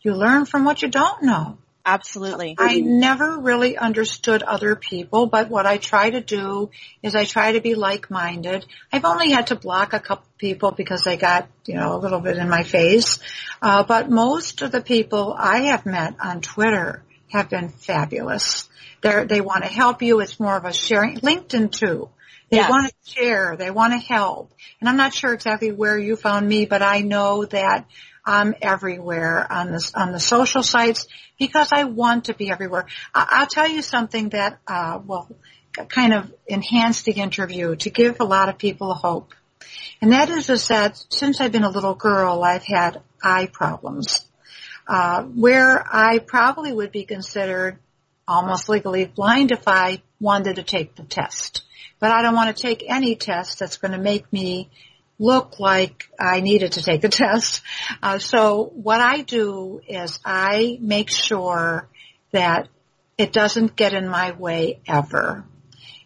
You 0.00 0.14
learn 0.14 0.46
from 0.46 0.64
what 0.64 0.82
you 0.82 0.88
don't 0.88 1.22
know. 1.22 1.58
Absolutely. 1.86 2.54
I 2.58 2.80
never 2.80 3.38
really 3.38 3.76
understood 3.76 4.42
other 4.42 4.74
people, 4.74 5.26
but 5.26 5.50
what 5.50 5.66
I 5.66 5.76
try 5.76 6.08
to 6.08 6.20
do 6.22 6.70
is 7.02 7.14
I 7.14 7.24
try 7.26 7.52
to 7.52 7.60
be 7.60 7.74
like-minded. 7.74 8.64
I've 8.90 9.04
only 9.04 9.30
had 9.30 9.48
to 9.48 9.56
block 9.56 9.92
a 9.92 10.00
couple 10.00 10.26
people 10.38 10.70
because 10.70 11.02
they 11.04 11.18
got, 11.18 11.46
you 11.66 11.74
know, 11.74 11.94
a 11.94 11.98
little 11.98 12.20
bit 12.20 12.38
in 12.38 12.48
my 12.48 12.62
face. 12.62 13.18
Uh, 13.60 13.82
but 13.82 14.08
most 14.08 14.62
of 14.62 14.72
the 14.72 14.80
people 14.80 15.34
I 15.38 15.64
have 15.64 15.84
met 15.84 16.14
on 16.20 16.40
Twitter 16.40 17.02
have 17.28 17.50
been 17.50 17.68
fabulous. 17.68 18.66
They're, 19.02 19.26
they 19.26 19.42
want 19.42 19.64
to 19.64 19.70
help 19.70 20.00
you. 20.00 20.20
It's 20.20 20.40
more 20.40 20.56
of 20.56 20.64
a 20.64 20.72
sharing. 20.72 21.18
LinkedIn 21.18 21.70
too. 21.70 22.08
They 22.50 22.58
yes. 22.58 22.70
want 22.70 22.90
to 22.90 23.10
share. 23.10 23.56
They 23.56 23.70
want 23.70 23.92
to 23.92 23.98
help. 23.98 24.52
And 24.80 24.88
I'm 24.88 24.96
not 24.96 25.12
sure 25.12 25.34
exactly 25.34 25.72
where 25.72 25.98
you 25.98 26.16
found 26.16 26.48
me, 26.48 26.64
but 26.64 26.82
I 26.82 27.00
know 27.00 27.44
that 27.44 27.86
I'm 28.24 28.54
everywhere 28.62 29.46
on 29.50 29.72
this 29.72 29.94
on 29.94 30.12
the 30.12 30.20
social 30.20 30.62
sites 30.62 31.06
because 31.38 31.70
I 31.72 31.84
want 31.84 32.26
to 32.26 32.34
be 32.34 32.50
everywhere. 32.50 32.86
I, 33.14 33.40
will 33.40 33.46
tell 33.46 33.68
you 33.68 33.82
something 33.82 34.30
that 34.30 34.58
uh, 34.66 35.00
will 35.04 35.28
kind 35.88 36.14
of 36.14 36.32
enhance 36.48 37.02
the 37.02 37.12
interview 37.12 37.76
to 37.76 37.90
give 37.90 38.20
a 38.20 38.24
lot 38.24 38.48
of 38.48 38.58
people 38.58 38.94
hope, 38.94 39.34
and 40.00 40.12
that 40.12 40.30
is 40.30 40.48
is 40.48 40.68
that 40.68 41.02
since 41.10 41.40
I've 41.40 41.52
been 41.52 41.64
a 41.64 41.70
little 41.70 41.94
girl, 41.94 42.42
I've 42.42 42.64
had 42.64 43.02
eye 43.22 43.46
problems, 43.46 44.26
uh, 44.86 45.22
where 45.24 45.84
I 45.90 46.18
probably 46.18 46.72
would 46.72 46.92
be 46.92 47.04
considered 47.04 47.78
almost 48.26 48.68
legally 48.68 49.04
blind 49.04 49.52
if 49.52 49.68
I 49.68 50.02
wanted 50.20 50.56
to 50.56 50.62
take 50.62 50.94
the 50.94 51.02
test. 51.02 51.62
But 52.00 52.10
I 52.10 52.22
don't 52.22 52.34
want 52.34 52.54
to 52.54 52.62
take 52.62 52.84
any 52.86 53.16
test 53.16 53.58
that's 53.58 53.76
going 53.76 53.92
to 53.92 53.98
make 53.98 54.32
me 54.32 54.70
look 55.18 55.60
like 55.60 56.08
I 56.18 56.40
needed 56.40 56.72
to 56.72 56.82
take 56.82 57.00
the 57.00 57.08
test. 57.24 57.62
Uh, 58.02 58.18
so 58.18 58.64
what 58.74 59.00
I 59.00 59.22
do 59.22 59.80
is 59.86 60.18
I 60.24 60.78
make 60.80 61.10
sure 61.10 61.88
that 62.32 62.68
it 63.16 63.32
doesn't 63.32 63.76
get 63.76 63.94
in 63.94 64.08
my 64.08 64.32
way 64.32 64.80
ever. 64.86 65.44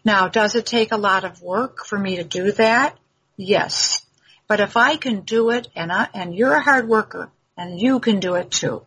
Now, 0.05 0.27
does 0.27 0.55
it 0.55 0.65
take 0.65 0.91
a 0.91 0.97
lot 0.97 1.23
of 1.23 1.41
work 1.41 1.85
for 1.85 1.97
me 1.97 2.17
to 2.17 2.23
do 2.23 2.51
that? 2.53 2.97
Yes. 3.35 4.05
But 4.47 4.59
if 4.59 4.77
I 4.77 4.95
can 4.95 5.21
do 5.21 5.49
it 5.51 5.67
and 5.75 5.91
I, 5.91 6.07
and 6.13 6.33
you're 6.35 6.53
a 6.53 6.61
hard 6.61 6.87
worker 6.87 7.29
and 7.57 7.79
you 7.79 7.99
can 7.99 8.19
do 8.19 8.35
it 8.35 8.51
too, 8.51 8.83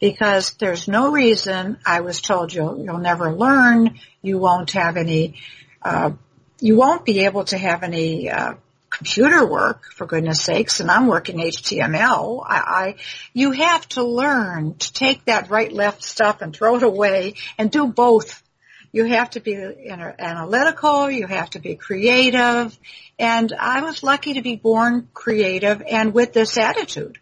because 0.00 0.52
there's 0.54 0.88
no 0.88 1.10
reason 1.10 1.78
I 1.84 2.00
was 2.00 2.20
told 2.20 2.52
you'll 2.52 2.78
you'll 2.82 2.98
never 2.98 3.32
learn, 3.32 3.98
you 4.22 4.38
won't 4.38 4.70
have 4.72 4.96
any, 4.96 5.34
uh, 5.82 6.12
you 6.60 6.76
won't 6.76 7.04
be 7.04 7.24
able 7.24 7.44
to 7.46 7.58
have 7.58 7.82
any 7.82 8.30
uh, 8.30 8.54
computer 8.90 9.46
work 9.46 9.84
for 9.92 10.06
goodness 10.06 10.42
sakes, 10.42 10.80
and 10.80 10.90
I'm 10.90 11.06
working 11.06 11.38
HTML. 11.38 12.44
I, 12.44 12.56
I 12.56 12.94
you 13.32 13.52
have 13.52 13.88
to 13.90 14.02
learn 14.02 14.74
to 14.74 14.92
take 14.92 15.24
that 15.26 15.48
right 15.48 15.72
left 15.72 16.02
stuff 16.02 16.42
and 16.42 16.54
throw 16.54 16.76
it 16.76 16.82
away 16.82 17.34
and 17.56 17.70
do 17.70 17.86
both. 17.86 18.42
You 18.92 19.04
have 19.04 19.30
to 19.30 19.40
be 19.40 19.54
analytical, 19.54 21.08
you 21.08 21.28
have 21.28 21.50
to 21.50 21.60
be 21.60 21.76
creative, 21.76 22.76
and 23.20 23.52
I 23.52 23.82
was 23.82 24.02
lucky 24.02 24.34
to 24.34 24.42
be 24.42 24.56
born 24.56 25.08
creative 25.14 25.80
and 25.88 26.12
with 26.12 26.32
this 26.32 26.58
attitude 26.58 27.19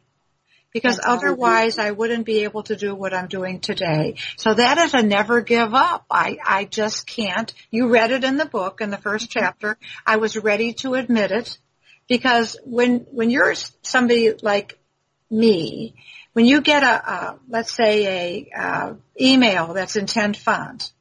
because 0.78 1.00
otherwise 1.04 1.78
I 1.78 1.90
wouldn't 1.90 2.24
be 2.26 2.44
able 2.44 2.62
to 2.64 2.76
do 2.76 2.94
what 2.94 3.14
I'm 3.14 3.28
doing 3.28 3.60
today. 3.60 4.16
So 4.36 4.54
that 4.54 4.78
is 4.78 4.94
a 4.94 5.02
never 5.02 5.40
give 5.40 5.74
up. 5.74 6.06
I, 6.10 6.38
I 6.44 6.64
just 6.64 7.06
can't. 7.06 7.52
You 7.70 7.88
read 7.88 8.10
it 8.12 8.24
in 8.24 8.36
the 8.36 8.46
book 8.46 8.80
in 8.80 8.90
the 8.90 8.98
first 8.98 9.30
Mm-hmm. 9.36 9.40
chapter. 9.40 9.76
I 10.06 10.16
was 10.16 10.36
ready 10.36 10.72
to 10.74 10.94
admit 10.94 11.30
it 11.32 11.58
because 12.08 12.56
when, 12.64 13.00
when 13.10 13.30
you're 13.30 13.54
somebody 13.82 14.32
like 14.42 14.78
me, 15.30 15.94
when 16.32 16.46
you 16.46 16.60
get 16.60 16.82
a, 16.82 17.10
a 17.12 17.38
let's 17.48 17.72
say 17.72 18.48
a, 18.54 18.58
uh 18.58 18.94
email 19.20 19.74
that's 19.74 19.96
in 19.96 20.06
10 20.06 20.34
font, 20.34 20.92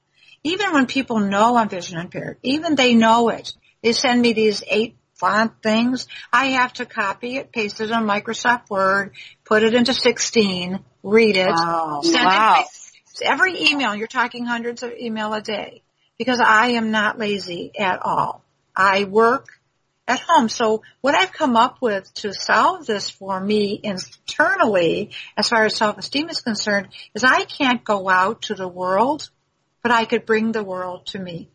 even 0.44 0.74
when 0.74 0.88
people 0.88 1.20
know 1.20 1.56
I'm 1.56 1.70
vision 1.70 2.00
impaired, 2.00 2.38
even 2.44 2.76
they 2.76 2.96
know 2.96 3.30
it, 3.30 3.54
they 3.84 3.92
send 3.94 4.22
me 4.22 4.34
these 4.34 4.64
eight 4.68 4.97
font 5.18 5.54
things. 5.62 6.08
I 6.32 6.48
have 6.52 6.74
to 6.74 6.86
copy 6.86 7.38
it, 7.38 7.52
paste 7.52 7.82
it 7.82 7.92
on 7.92 8.06
Microsoft 8.06 8.70
Word, 8.70 9.14
put 9.46 9.64
it 9.64 9.74
into 9.74 9.94
16, 9.94 10.80
read 11.04 11.38
it, 11.38 11.48
Wow. 11.48 12.02
send 12.04 12.26
Wow. 12.26 12.62
it. 12.62 12.68
Every 13.24 13.70
email, 13.70 13.96
you're 13.96 14.08
talking 14.08 14.46
hundreds 14.46 14.84
of 14.84 14.94
email 14.94 15.34
a 15.34 15.42
day 15.42 15.82
because 16.18 16.40
I 16.40 16.70
am 16.70 16.92
not 16.92 17.18
lazy 17.18 17.72
at 17.78 18.02
all. 18.04 18.44
I 18.76 19.06
work 19.06 19.50
at 20.08 20.20
home. 20.20 20.50
So 20.50 20.84
what 21.02 21.16
I've 21.16 21.32
come 21.32 21.56
up 21.56 21.82
with 21.82 22.14
to 22.16 22.34
solve 22.34 22.86
this 22.86 23.10
for 23.10 23.40
me 23.40 23.80
internally, 23.84 25.12
as 25.36 25.50
far 25.50 25.66
as 25.66 25.76
self-esteem 25.76 26.30
is 26.30 26.42
concerned, 26.42 26.90
is 27.14 27.24
I 27.24 27.44
can't 27.44 27.84
go 27.84 28.08
out 28.08 28.44
to 28.44 28.56
the 28.56 28.68
world, 28.68 29.30
but 29.84 29.92
I 29.92 30.06
could 30.06 30.26
bring 30.26 30.52
the 30.52 30.64
world 30.64 31.08
to 31.08 31.20
me. 31.20 31.50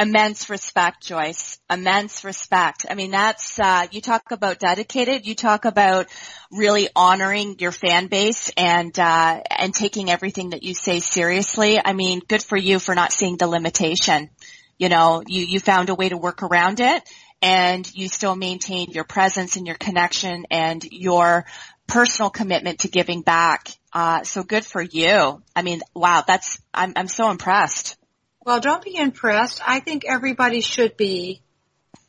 Immense 0.00 0.48
respect, 0.48 1.02
Joyce. 1.06 1.58
Immense 1.68 2.24
respect. 2.24 2.86
I 2.88 2.94
mean, 2.94 3.10
that's, 3.10 3.60
uh, 3.60 3.86
you 3.90 4.00
talk 4.00 4.30
about 4.30 4.58
dedicated, 4.58 5.26
you 5.26 5.34
talk 5.34 5.66
about 5.66 6.06
really 6.50 6.88
honoring 6.96 7.56
your 7.58 7.70
fan 7.70 8.06
base 8.06 8.50
and, 8.56 8.98
uh, 8.98 9.42
and 9.50 9.74
taking 9.74 10.10
everything 10.10 10.50
that 10.50 10.62
you 10.62 10.72
say 10.72 11.00
seriously. 11.00 11.78
I 11.84 11.92
mean, 11.92 12.22
good 12.26 12.42
for 12.42 12.56
you 12.56 12.78
for 12.78 12.94
not 12.94 13.12
seeing 13.12 13.36
the 13.36 13.46
limitation. 13.46 14.30
You 14.78 14.88
know, 14.88 15.22
you, 15.26 15.42
you 15.42 15.60
found 15.60 15.90
a 15.90 15.94
way 15.94 16.08
to 16.08 16.16
work 16.16 16.42
around 16.42 16.80
it 16.80 17.02
and 17.42 17.86
you 17.94 18.08
still 18.08 18.34
maintain 18.34 18.92
your 18.92 19.04
presence 19.04 19.56
and 19.56 19.66
your 19.66 19.76
connection 19.76 20.46
and 20.50 20.82
your 20.82 21.44
personal 21.86 22.30
commitment 22.30 22.80
to 22.80 22.88
giving 22.88 23.20
back. 23.20 23.68
Uh, 23.92 24.22
so 24.22 24.42
good 24.44 24.64
for 24.64 24.80
you. 24.80 25.42
I 25.54 25.60
mean, 25.60 25.82
wow, 25.94 26.24
that's, 26.26 26.58
I'm, 26.72 26.94
I'm 26.96 27.08
so 27.08 27.30
impressed. 27.30 27.98
Well, 28.44 28.60
don't 28.60 28.82
be 28.82 28.96
impressed. 28.96 29.60
I 29.66 29.80
think 29.80 30.04
everybody 30.04 30.60
should 30.60 30.96
be 30.96 31.42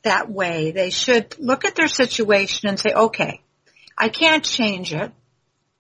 that 0.04 0.30
way. 0.30 0.72
They 0.72 0.90
should 0.90 1.38
look 1.40 1.66
at 1.66 1.76
their 1.76 1.88
situation 1.88 2.70
and 2.70 2.80
say, 2.80 2.94
okay, 2.94 3.42
I 3.98 4.10
can't 4.10 4.44
change 4.44 4.94
it, 4.94 5.12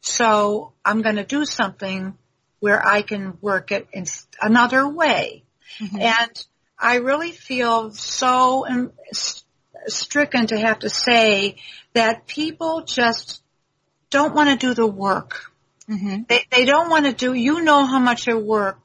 so 0.01 0.73
I'm 0.83 1.01
going 1.01 1.15
to 1.15 1.23
do 1.23 1.45
something 1.45 2.17
where 2.59 2.85
I 2.85 3.01
can 3.01 3.37
work 3.41 3.71
it 3.71 3.87
in 3.93 4.05
another 4.41 4.87
way. 4.87 5.43
And 5.99 6.45
I 6.77 6.95
really 6.97 7.31
feel 7.31 7.91
so 7.91 8.91
stricken 9.87 10.47
to 10.47 10.59
have 10.59 10.79
to 10.79 10.89
say 10.89 11.55
that 11.93 12.27
people 12.27 12.83
just 12.83 13.41
don't 14.09 14.35
want 14.35 14.49
to 14.49 14.57
do 14.57 14.73
the 14.73 14.85
work. 14.85 15.51
Mm-hmm. 15.89 16.23
They, 16.27 16.45
they 16.51 16.65
don't 16.65 16.89
want 16.89 17.05
to 17.05 17.13
do, 17.13 17.33
you 17.33 17.61
know 17.61 17.85
how 17.85 17.99
much 17.99 18.27
of 18.27 18.43
work 18.43 18.80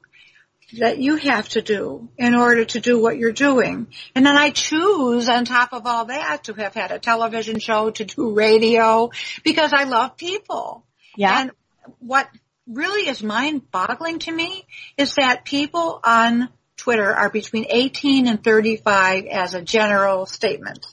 that 0.73 0.97
you 0.97 1.15
have 1.15 1.47
to 1.49 1.61
do 1.61 2.09
in 2.17 2.35
order 2.35 2.65
to 2.65 2.79
do 2.79 2.99
what 2.99 3.17
you're 3.17 3.31
doing. 3.31 3.87
And 4.15 4.25
then 4.25 4.37
I 4.37 4.49
choose 4.49 5.29
on 5.29 5.45
top 5.45 5.73
of 5.73 5.85
all 5.85 6.05
that 6.05 6.45
to 6.45 6.53
have 6.53 6.73
had 6.73 6.91
a 6.91 6.99
television 6.99 7.59
show, 7.59 7.89
to 7.91 8.05
do 8.05 8.33
radio, 8.33 9.09
because 9.43 9.71
I 9.73 9.85
love 9.85 10.17
people. 10.17 10.83
Yeah. 11.15 11.41
And 11.41 11.51
what 11.99 12.29
really 12.67 13.07
is 13.07 13.23
mind 13.23 13.71
boggling 13.71 14.19
to 14.19 14.31
me 14.31 14.65
is 14.97 15.15
that 15.15 15.45
people 15.45 16.01
on 16.03 16.49
Twitter 16.75 17.13
are 17.13 17.29
between 17.29 17.65
18 17.69 18.27
and 18.27 18.43
35 18.43 19.25
as 19.25 19.53
a 19.53 19.61
general 19.61 20.25
statement. 20.25 20.85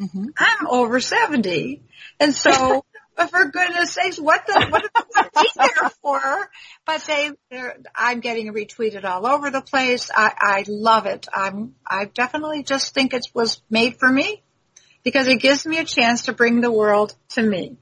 Mhm. 0.00 0.28
I'm 0.36 0.66
over 0.66 1.00
70. 1.00 1.82
And 2.20 2.34
so, 2.34 2.84
but 3.16 3.30
for 3.30 3.46
goodness 3.46 3.92
sakes, 3.92 4.18
what 4.18 4.46
the, 4.46 4.66
what 4.68 4.84
are 5.16 5.30
they 5.34 5.48
there 5.56 5.90
for? 6.02 6.20
But 6.84 7.02
they, 7.06 7.30
they're, 7.50 7.78
I'm 7.94 8.20
getting 8.20 8.52
retweeted 8.52 9.04
all 9.04 9.26
over 9.26 9.50
the 9.50 9.62
place. 9.62 10.10
I, 10.14 10.32
I 10.38 10.64
love 10.68 11.06
it. 11.06 11.26
I'm, 11.32 11.74
I 11.86 12.04
definitely 12.04 12.62
just 12.62 12.94
think 12.94 13.14
it 13.14 13.26
was 13.34 13.60
made 13.70 13.98
for 13.98 14.10
me 14.10 14.42
because 15.02 15.28
it 15.28 15.40
gives 15.40 15.66
me 15.66 15.78
a 15.78 15.84
chance 15.84 16.24
to 16.24 16.32
bring 16.32 16.60
the 16.60 16.70
world 16.70 17.14
to 17.30 17.42
me. 17.42 17.78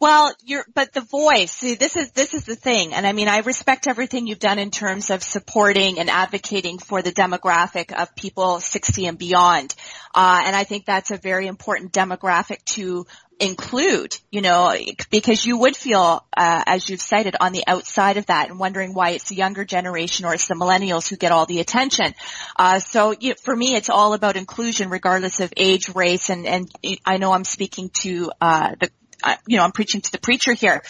Well, 0.00 0.34
you're, 0.44 0.64
but 0.74 0.92
the 0.92 1.00
voice, 1.00 1.50
see, 1.50 1.74
this 1.74 1.96
is, 1.96 2.12
this 2.12 2.34
is 2.34 2.44
the 2.44 2.56
thing. 2.56 2.94
And 2.94 3.06
I 3.06 3.12
mean, 3.12 3.28
I 3.28 3.38
respect 3.38 3.86
everything 3.86 4.26
you've 4.26 4.38
done 4.38 4.58
in 4.58 4.70
terms 4.70 5.10
of 5.10 5.22
supporting 5.22 5.98
and 5.98 6.10
advocating 6.10 6.78
for 6.78 7.02
the 7.02 7.12
demographic 7.12 7.92
of 7.92 8.14
people 8.14 8.60
60 8.60 9.06
and 9.06 9.18
beyond. 9.18 9.74
Uh, 10.14 10.42
and 10.44 10.54
I 10.54 10.64
think 10.64 10.84
that's 10.84 11.10
a 11.10 11.16
very 11.16 11.46
important 11.46 11.92
demographic 11.92 12.64
to 12.76 13.06
include, 13.40 14.16
you 14.30 14.40
know, 14.40 14.74
because 15.10 15.44
you 15.44 15.58
would 15.58 15.76
feel, 15.76 16.24
uh, 16.36 16.62
as 16.66 16.88
you've 16.88 17.00
cited, 17.00 17.36
on 17.40 17.52
the 17.52 17.64
outside 17.66 18.16
of 18.16 18.26
that 18.26 18.50
and 18.50 18.58
wondering 18.58 18.94
why 18.94 19.10
it's 19.10 19.28
the 19.28 19.34
younger 19.34 19.64
generation 19.64 20.24
or 20.24 20.34
it's 20.34 20.46
the 20.46 20.54
millennials 20.54 21.08
who 21.08 21.16
get 21.16 21.32
all 21.32 21.46
the 21.46 21.60
attention. 21.60 22.14
Uh, 22.56 22.78
so 22.78 23.14
you 23.18 23.34
for 23.42 23.54
me, 23.54 23.74
it's 23.74 23.90
all 23.90 24.14
about 24.14 24.36
inclusion 24.36 24.90
regardless 24.90 25.40
of 25.40 25.52
age, 25.56 25.94
race, 25.94 26.30
and, 26.30 26.46
and 26.46 26.70
I 27.04 27.16
know 27.16 27.32
I'm 27.32 27.44
speaking 27.44 27.90
to, 28.00 28.30
uh, 28.40 28.74
the, 28.80 28.90
uh, 29.22 29.36
you 29.46 29.56
know, 29.56 29.64
I'm 29.64 29.72
preaching 29.72 30.00
to 30.00 30.12
the 30.12 30.18
preacher 30.18 30.52
here. 30.52 30.82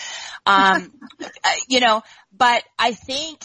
Um, 0.47 0.93
uh, 1.23 1.29
you 1.69 1.81
know, 1.81 2.03
but 2.37 2.63
I 2.79 2.93
think, 2.93 3.41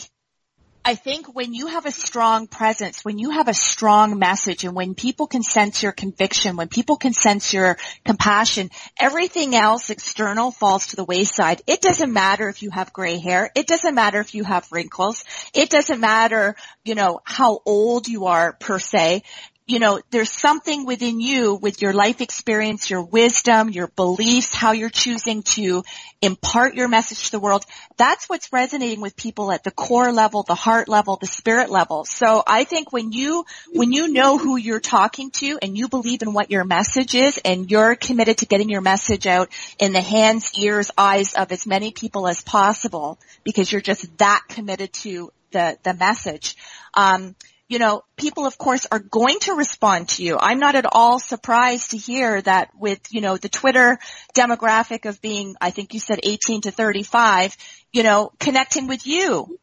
I 0.89 0.95
think 0.95 1.35
when 1.35 1.53
you 1.53 1.67
have 1.67 1.85
a 1.85 1.91
strong 1.91 2.47
presence, 2.47 3.05
when 3.05 3.19
you 3.19 3.29
have 3.29 3.47
a 3.47 3.53
strong 3.53 4.17
message 4.17 4.63
and 4.63 4.73
when 4.75 4.95
people 4.95 5.27
can 5.27 5.43
sense 5.43 5.83
your 5.83 5.91
conviction, 5.91 6.55
when 6.55 6.67
people 6.67 6.97
can 6.97 7.13
sense 7.13 7.53
your 7.53 7.77
compassion, 8.03 8.71
everything 8.99 9.53
else 9.53 9.91
external 9.91 10.49
falls 10.49 10.87
to 10.87 10.95
the 10.95 11.05
wayside. 11.05 11.61
It 11.67 11.81
doesn't 11.81 12.11
matter 12.11 12.49
if 12.49 12.63
you 12.63 12.71
have 12.71 12.91
gray 12.91 13.19
hair. 13.19 13.51
It 13.55 13.67
doesn't 13.67 13.93
matter 13.93 14.19
if 14.19 14.33
you 14.33 14.43
have 14.43 14.67
wrinkles. 14.71 15.23
It 15.53 15.69
doesn't 15.69 15.99
matter, 15.99 16.55
you 16.83 16.95
know, 16.95 17.19
how 17.23 17.59
old 17.67 18.07
you 18.07 18.25
are 18.25 18.53
per 18.53 18.79
se 18.79 19.21
you 19.69 19.77
know, 19.77 20.01
there's 20.09 20.31
something 20.31 20.85
within 20.85 21.19
you 21.19 21.53
with 21.53 21.79
your 21.79 21.93
life 21.93 22.21
experience, 22.21 22.89
your 22.89 23.03
wisdom, 23.03 23.69
your 23.69 23.87
beliefs, 23.87 24.51
how 24.51 24.71
you're 24.71 24.89
choosing 24.89 25.43
to 25.43 25.83
impart 26.23 26.73
your 26.73 26.87
message 26.87 27.25
to 27.25 27.31
the 27.31 27.39
world. 27.39 27.63
That's 27.95 28.27
what's 28.27 28.51
resonating 28.51 28.99
with 28.99 29.15
people 29.15 29.51
at 29.51 29.63
the 29.63 29.69
core 29.69 30.11
level, 30.11 30.41
the 30.41 30.55
heart 30.55 30.89
level, 30.89 31.17
the 31.17 31.27
spirit 31.27 31.69
level. 31.69 32.03
So 32.03 32.41
I 32.47 32.63
think 32.63 32.91
when 32.91 33.11
you, 33.11 33.45
when 33.71 33.91
you 33.91 34.11
know 34.11 34.39
who 34.39 34.57
you're 34.57 34.79
talking 34.79 35.29
to 35.31 35.59
and 35.61 35.77
you 35.77 35.87
believe 35.87 36.23
in 36.23 36.33
what 36.33 36.49
your 36.49 36.63
message 36.63 37.13
is 37.13 37.39
and 37.45 37.69
you're 37.69 37.95
committed 37.95 38.39
to 38.39 38.47
getting 38.47 38.69
your 38.69 38.81
message 38.81 39.27
out 39.27 39.49
in 39.77 39.93
the 39.93 40.01
hands, 40.01 40.51
ears, 40.57 40.89
eyes 40.97 41.33
of 41.33 41.51
as 41.51 41.67
many 41.67 41.91
people 41.91 42.27
as 42.27 42.41
possible 42.41 43.19
because 43.43 43.71
you're 43.71 43.81
just 43.81 44.17
that 44.17 44.41
committed 44.49 44.91
to 44.93 45.31
the, 45.51 45.77
the 45.83 45.93
message. 45.93 46.55
Um, 46.95 47.35
you 47.69 47.77
know, 47.77 48.03
people 48.17 48.47
of 48.47 48.57
course 48.57 48.87
are 48.91 48.99
going 48.99 49.37
to 49.41 49.53
respond 49.53 50.09
to 50.09 50.23
you. 50.23 50.37
I'm 50.39 50.59
not 50.59 50.75
at 50.75 50.87
all 50.91 51.19
surprised 51.19 51.91
to 51.91 51.97
hear 51.97 52.41
that 52.41 52.71
with, 52.77 52.99
you 53.11 53.21
know, 53.21 53.37
the 53.37 53.47
Twitter 53.47 53.99
demographic 54.35 55.07
of 55.07 55.21
being, 55.21 55.55
I 55.61 55.69
think 55.69 55.93
you 55.93 55.99
said 55.99 56.19
18 56.23 56.61
to 56.61 56.71
35, 56.71 57.55
you 57.93 58.01
know, 58.01 58.31
connecting 58.39 58.87
with 58.87 59.05
you 59.05 59.59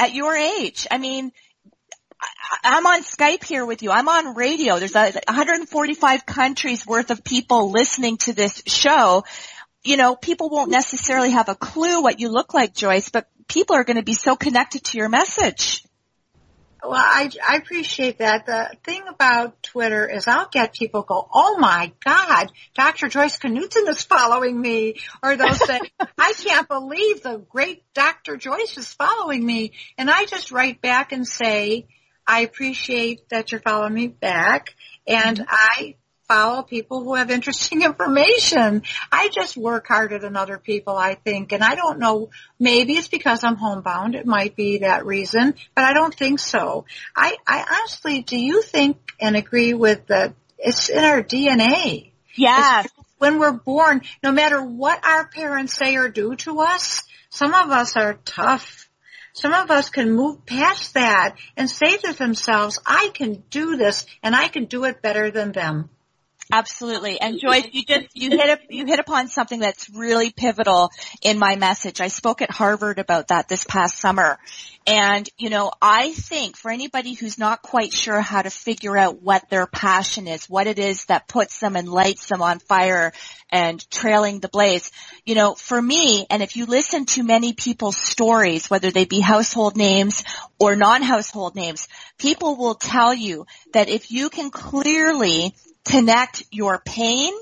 at 0.00 0.12
your 0.12 0.36
age. 0.36 0.88
I 0.90 0.98
mean, 0.98 1.30
I'm 2.64 2.84
on 2.84 3.04
Skype 3.04 3.44
here 3.44 3.64
with 3.64 3.84
you. 3.84 3.92
I'm 3.92 4.08
on 4.08 4.34
radio. 4.34 4.80
There's 4.80 4.94
145 4.94 6.26
countries 6.26 6.84
worth 6.84 7.12
of 7.12 7.22
people 7.22 7.70
listening 7.70 8.16
to 8.18 8.32
this 8.32 8.60
show. 8.66 9.22
You 9.84 9.96
know, 9.96 10.16
people 10.16 10.50
won't 10.50 10.72
necessarily 10.72 11.30
have 11.30 11.48
a 11.48 11.54
clue 11.54 12.02
what 12.02 12.18
you 12.18 12.28
look 12.28 12.54
like, 12.54 12.74
Joyce, 12.74 13.08
but 13.08 13.28
people 13.46 13.76
are 13.76 13.84
going 13.84 13.98
to 13.98 14.02
be 14.02 14.14
so 14.14 14.34
connected 14.34 14.82
to 14.86 14.98
your 14.98 15.08
message. 15.08 15.84
Well, 16.82 16.94
I, 16.94 17.30
I 17.46 17.56
appreciate 17.56 18.18
that. 18.18 18.46
The 18.46 18.70
thing 18.84 19.02
about 19.08 19.62
Twitter 19.62 20.08
is 20.08 20.28
I'll 20.28 20.48
get 20.48 20.72
people 20.72 21.02
go, 21.02 21.28
oh 21.32 21.58
my 21.58 21.92
God, 22.04 22.52
Dr. 22.74 23.08
Joyce 23.08 23.38
Knudsen 23.42 23.88
is 23.88 24.02
following 24.02 24.60
me. 24.60 24.94
Or 25.22 25.36
they'll 25.36 25.54
say, 25.54 25.80
I 26.18 26.32
can't 26.34 26.68
believe 26.68 27.22
the 27.22 27.38
great 27.48 27.82
Dr. 27.94 28.36
Joyce 28.36 28.78
is 28.78 28.92
following 28.92 29.44
me. 29.44 29.72
And 29.96 30.08
I 30.08 30.24
just 30.24 30.52
write 30.52 30.80
back 30.80 31.10
and 31.10 31.26
say, 31.26 31.86
I 32.26 32.40
appreciate 32.40 33.28
that 33.30 33.50
you're 33.50 33.60
following 33.60 33.94
me 33.94 34.06
back. 34.06 34.74
And 35.06 35.38
mm-hmm. 35.38 35.48
I 35.48 35.96
follow 36.28 36.62
people 36.62 37.02
who 37.02 37.14
have 37.14 37.30
interesting 37.30 37.82
information. 37.90 38.82
I 39.10 39.30
just 39.30 39.56
work 39.56 39.88
harder 39.88 40.18
than 40.18 40.36
other 40.36 40.58
people, 40.58 40.96
I 40.96 41.14
think. 41.14 41.52
And 41.52 41.64
I 41.64 41.74
don't 41.74 41.98
know, 41.98 42.30
maybe 42.60 42.92
it's 42.94 43.08
because 43.08 43.42
I'm 43.42 43.56
homebound. 43.56 44.14
It 44.14 44.26
might 44.26 44.54
be 44.54 44.78
that 44.78 45.06
reason, 45.06 45.54
but 45.74 45.84
I 45.84 45.94
don't 45.94 46.14
think 46.14 46.38
so. 46.38 46.84
I, 47.16 47.36
I 47.46 47.64
honestly, 47.80 48.22
do 48.22 48.38
you 48.38 48.62
think 48.62 48.98
and 49.18 49.34
agree 49.34 49.74
with 49.74 50.06
that 50.08 50.34
it's 50.58 50.88
in 50.88 51.02
our 51.02 51.22
DNA? 51.22 52.12
Yes. 52.36 52.88
when 53.18 53.40
we're 53.40 53.52
born, 53.52 54.02
no 54.22 54.30
matter 54.30 54.62
what 54.62 55.04
our 55.04 55.26
parents 55.26 55.74
say 55.74 55.96
or 55.96 56.08
do 56.08 56.36
to 56.36 56.60
us, 56.60 57.02
some 57.30 57.52
of 57.52 57.70
us 57.70 57.96
are 57.96 58.14
tough. 58.24 58.88
Some 59.32 59.52
of 59.52 59.70
us 59.70 59.90
can 59.90 60.12
move 60.12 60.46
past 60.46 60.94
that 60.94 61.36
and 61.56 61.70
say 61.70 61.96
to 61.96 62.12
themselves, 62.12 62.80
I 62.86 63.10
can 63.14 63.44
do 63.50 63.76
this 63.76 64.06
and 64.22 64.34
I 64.34 64.48
can 64.48 64.64
do 64.64 64.84
it 64.84 65.02
better 65.02 65.30
than 65.30 65.52
them. 65.52 65.90
Absolutely. 66.50 67.20
And 67.20 67.38
Joyce, 67.38 67.68
you 67.72 67.84
just, 67.84 68.08
you 68.14 68.30
hit 68.30 68.48
up, 68.48 68.60
you 68.70 68.86
hit 68.86 68.98
upon 68.98 69.28
something 69.28 69.60
that's 69.60 69.90
really 69.90 70.30
pivotal 70.30 70.90
in 71.22 71.38
my 71.38 71.56
message. 71.56 72.00
I 72.00 72.08
spoke 72.08 72.40
at 72.40 72.50
Harvard 72.50 72.98
about 72.98 73.28
that 73.28 73.48
this 73.48 73.64
past 73.64 73.98
summer. 73.98 74.38
And, 74.86 75.28
you 75.36 75.50
know, 75.50 75.70
I 75.82 76.14
think 76.14 76.56
for 76.56 76.70
anybody 76.70 77.12
who's 77.12 77.38
not 77.38 77.60
quite 77.60 77.92
sure 77.92 78.22
how 78.22 78.40
to 78.40 78.48
figure 78.48 78.96
out 78.96 79.20
what 79.20 79.50
their 79.50 79.66
passion 79.66 80.26
is, 80.26 80.48
what 80.48 80.66
it 80.66 80.78
is 80.78 81.04
that 81.06 81.28
puts 81.28 81.60
them 81.60 81.76
and 81.76 81.86
lights 81.86 82.28
them 82.28 82.40
on 82.40 82.60
fire 82.60 83.12
and 83.50 83.84
trailing 83.90 84.40
the 84.40 84.48
blaze, 84.48 84.90
you 85.26 85.34
know, 85.34 85.54
for 85.54 85.80
me, 85.80 86.26
and 86.30 86.42
if 86.42 86.56
you 86.56 86.64
listen 86.64 87.04
to 87.04 87.22
many 87.22 87.52
people's 87.52 87.98
stories, 87.98 88.70
whether 88.70 88.90
they 88.90 89.04
be 89.04 89.20
household 89.20 89.76
names 89.76 90.24
or 90.58 90.76
non-household 90.76 91.54
names, 91.54 91.88
people 92.16 92.56
will 92.56 92.74
tell 92.74 93.12
you 93.12 93.44
that 93.74 93.90
if 93.90 94.10
you 94.10 94.30
can 94.30 94.50
clearly 94.50 95.54
connect 95.88 96.44
your 96.50 96.78
pain 96.84 97.32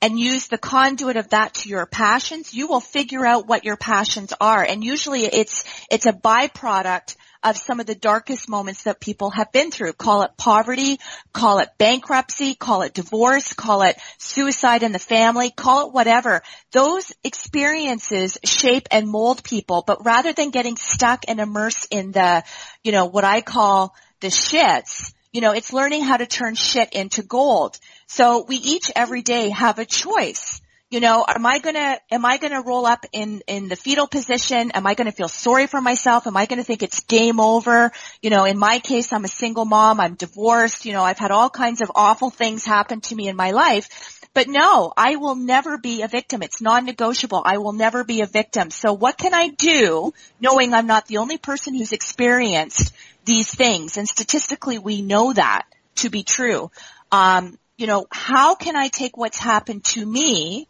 and 0.00 0.18
use 0.18 0.48
the 0.48 0.58
conduit 0.58 1.16
of 1.16 1.28
that 1.28 1.54
to 1.54 1.68
your 1.68 1.86
passions, 1.86 2.52
you 2.52 2.66
will 2.66 2.80
figure 2.80 3.24
out 3.24 3.46
what 3.46 3.64
your 3.64 3.76
passions 3.76 4.32
are. 4.40 4.64
And 4.64 4.82
usually 4.82 5.24
it's, 5.24 5.64
it's 5.90 6.06
a 6.06 6.12
byproduct 6.12 7.16
of 7.44 7.56
some 7.56 7.80
of 7.80 7.86
the 7.86 7.94
darkest 7.94 8.48
moments 8.48 8.84
that 8.84 9.00
people 9.00 9.30
have 9.30 9.52
been 9.52 9.70
through. 9.70 9.92
Call 9.92 10.22
it 10.22 10.36
poverty, 10.36 10.98
call 11.32 11.58
it 11.58 11.70
bankruptcy, 11.78 12.54
call 12.54 12.82
it 12.82 12.94
divorce, 12.94 13.52
call 13.52 13.82
it 13.82 13.96
suicide 14.18 14.82
in 14.82 14.92
the 14.92 14.98
family, 14.98 15.50
call 15.50 15.86
it 15.86 15.92
whatever. 15.92 16.42
Those 16.72 17.12
experiences 17.22 18.38
shape 18.44 18.88
and 18.90 19.08
mold 19.08 19.42
people, 19.42 19.84
but 19.86 20.04
rather 20.04 20.32
than 20.32 20.50
getting 20.50 20.76
stuck 20.76 21.24
and 21.28 21.40
immersed 21.40 21.88
in 21.90 22.12
the, 22.12 22.44
you 22.82 22.92
know, 22.92 23.06
what 23.06 23.24
I 23.24 23.40
call 23.40 23.94
the 24.20 24.28
shits, 24.28 25.12
you 25.32 25.40
know, 25.40 25.52
it's 25.52 25.72
learning 25.72 26.02
how 26.02 26.16
to 26.16 26.26
turn 26.26 26.54
shit 26.54 26.92
into 26.92 27.22
gold. 27.22 27.78
So 28.06 28.44
we 28.46 28.56
each 28.56 28.92
every 28.94 29.22
day 29.22 29.48
have 29.48 29.78
a 29.78 29.84
choice. 29.84 30.60
You 30.90 31.00
know, 31.00 31.24
am 31.26 31.46
I 31.46 31.58
gonna, 31.58 31.98
am 32.10 32.26
I 32.26 32.36
gonna 32.36 32.60
roll 32.60 32.84
up 32.84 33.06
in, 33.12 33.40
in 33.46 33.68
the 33.68 33.76
fetal 33.76 34.06
position? 34.06 34.72
Am 34.72 34.86
I 34.86 34.92
gonna 34.92 35.10
feel 35.10 35.28
sorry 35.28 35.66
for 35.66 35.80
myself? 35.80 36.26
Am 36.26 36.36
I 36.36 36.44
gonna 36.44 36.64
think 36.64 36.82
it's 36.82 37.00
game 37.00 37.40
over? 37.40 37.92
You 38.20 38.28
know, 38.28 38.44
in 38.44 38.58
my 38.58 38.78
case, 38.78 39.10
I'm 39.10 39.24
a 39.24 39.28
single 39.28 39.64
mom, 39.64 40.00
I'm 40.00 40.16
divorced, 40.16 40.84
you 40.84 40.92
know, 40.92 41.02
I've 41.02 41.18
had 41.18 41.30
all 41.30 41.48
kinds 41.48 41.80
of 41.80 41.90
awful 41.94 42.28
things 42.28 42.66
happen 42.66 43.00
to 43.00 43.14
me 43.14 43.28
in 43.28 43.36
my 43.36 43.52
life. 43.52 44.20
But 44.34 44.48
no, 44.48 44.92
I 44.96 45.16
will 45.16 45.34
never 45.34 45.76
be 45.76 46.02
a 46.02 46.08
victim. 46.08 46.42
It's 46.42 46.62
non-negotiable. 46.62 47.42
I 47.44 47.58
will 47.58 47.72
never 47.72 48.02
be 48.02 48.22
a 48.22 48.26
victim. 48.26 48.70
So 48.70 48.94
what 48.94 49.18
can 49.18 49.34
I 49.34 49.48
do 49.48 50.14
knowing 50.40 50.72
I'm 50.72 50.86
not 50.86 51.06
the 51.06 51.18
only 51.18 51.36
person 51.36 51.74
who's 51.74 51.92
experienced 51.92 52.94
these 53.24 53.54
things? 53.54 53.98
And 53.98 54.08
statistically 54.08 54.78
we 54.78 55.02
know 55.02 55.32
that 55.34 55.64
to 55.96 56.08
be 56.08 56.22
true. 56.22 56.70
Um, 57.10 57.58
you 57.76 57.86
know, 57.86 58.06
how 58.10 58.54
can 58.54 58.74
I 58.74 58.88
take 58.88 59.16
what's 59.16 59.38
happened 59.38 59.84
to 59.84 60.04
me 60.04 60.66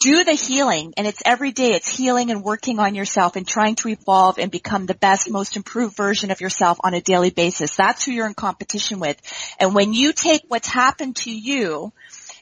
do 0.00 0.24
the 0.24 0.32
healing 0.32 0.94
and 0.96 1.06
it's 1.06 1.22
every 1.24 1.50
day 1.50 1.68
it's 1.68 1.88
healing 1.88 2.30
and 2.30 2.42
working 2.42 2.78
on 2.78 2.94
yourself 2.94 3.36
and 3.36 3.46
trying 3.46 3.74
to 3.74 3.88
evolve 3.88 4.38
and 4.38 4.50
become 4.50 4.86
the 4.86 4.94
best 4.94 5.30
most 5.30 5.56
improved 5.56 5.96
version 5.96 6.30
of 6.30 6.40
yourself 6.40 6.78
on 6.84 6.94
a 6.94 7.00
daily 7.00 7.30
basis 7.30 7.74
that's 7.74 8.04
who 8.04 8.12
you're 8.12 8.26
in 8.26 8.34
competition 8.34 9.00
with 9.00 9.20
and 9.58 9.74
when 9.74 9.92
you 9.92 10.12
take 10.12 10.42
what's 10.48 10.68
happened 10.68 11.16
to 11.16 11.30
you 11.30 11.92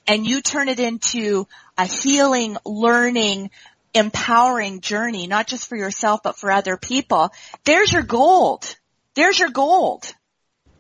and 0.07 0.27
you 0.27 0.41
turn 0.41 0.69
it 0.69 0.81
into 0.81 1.47
a 1.77 1.85
healing, 1.87 2.57
learning, 2.65 3.51
empowering 3.95 4.81
journey, 4.81 5.27
not 5.27 5.47
just 5.47 5.69
for 5.69 5.77
yourself, 5.77 6.21
but 6.23 6.37
for 6.37 6.51
other 6.51 6.77
people, 6.77 7.31
there's 7.65 7.93
your 7.93 8.03
gold. 8.03 8.77
There's 9.15 9.39
your 9.39 9.51
gold. 9.51 10.13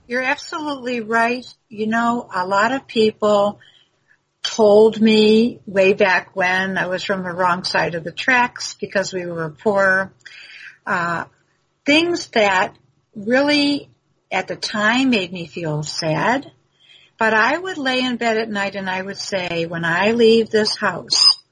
You're 0.07 0.23
absolutely 0.23 1.01
right. 1.01 1.47
You 1.69 1.87
know, 1.87 2.29
a 2.33 2.47
lot 2.47 2.73
of 2.73 2.87
people 2.87 3.59
told 4.43 5.01
me 5.01 5.59
way 5.67 5.93
back 5.93 6.37
when 6.37 6.79
I 6.79 6.87
was 6.87 7.03
from 7.03 7.25
the 7.25 7.33
wrong 7.33 7.65
side 7.65 7.95
of 7.95 8.05
the 8.05 8.13
tracks 8.13 8.75
because 8.75 9.13
we 9.13 9.27
were 9.27 9.51
poor, 9.51 10.13
uh, 10.87 11.25
things 11.85 12.29
that 12.29 12.77
really 13.17 13.91
at 14.31 14.47
the 14.47 14.57
time 14.57 15.11
made 15.11 15.33
me 15.33 15.47
feel 15.47 15.83
sad 15.83 16.53
but 17.19 17.35
I 17.35 17.57
would 17.57 17.79
lay 17.79 18.01
in 18.01 18.17
bed 18.17 18.37
at 18.37 18.51
night 18.51 18.75
and 18.75 18.89
I 18.89 19.03
would 19.03 19.17
say, 19.17 19.67
when 19.67 19.85
I 19.85 20.13
leave 20.13 20.51
this 20.51 20.77
house, 20.77 21.43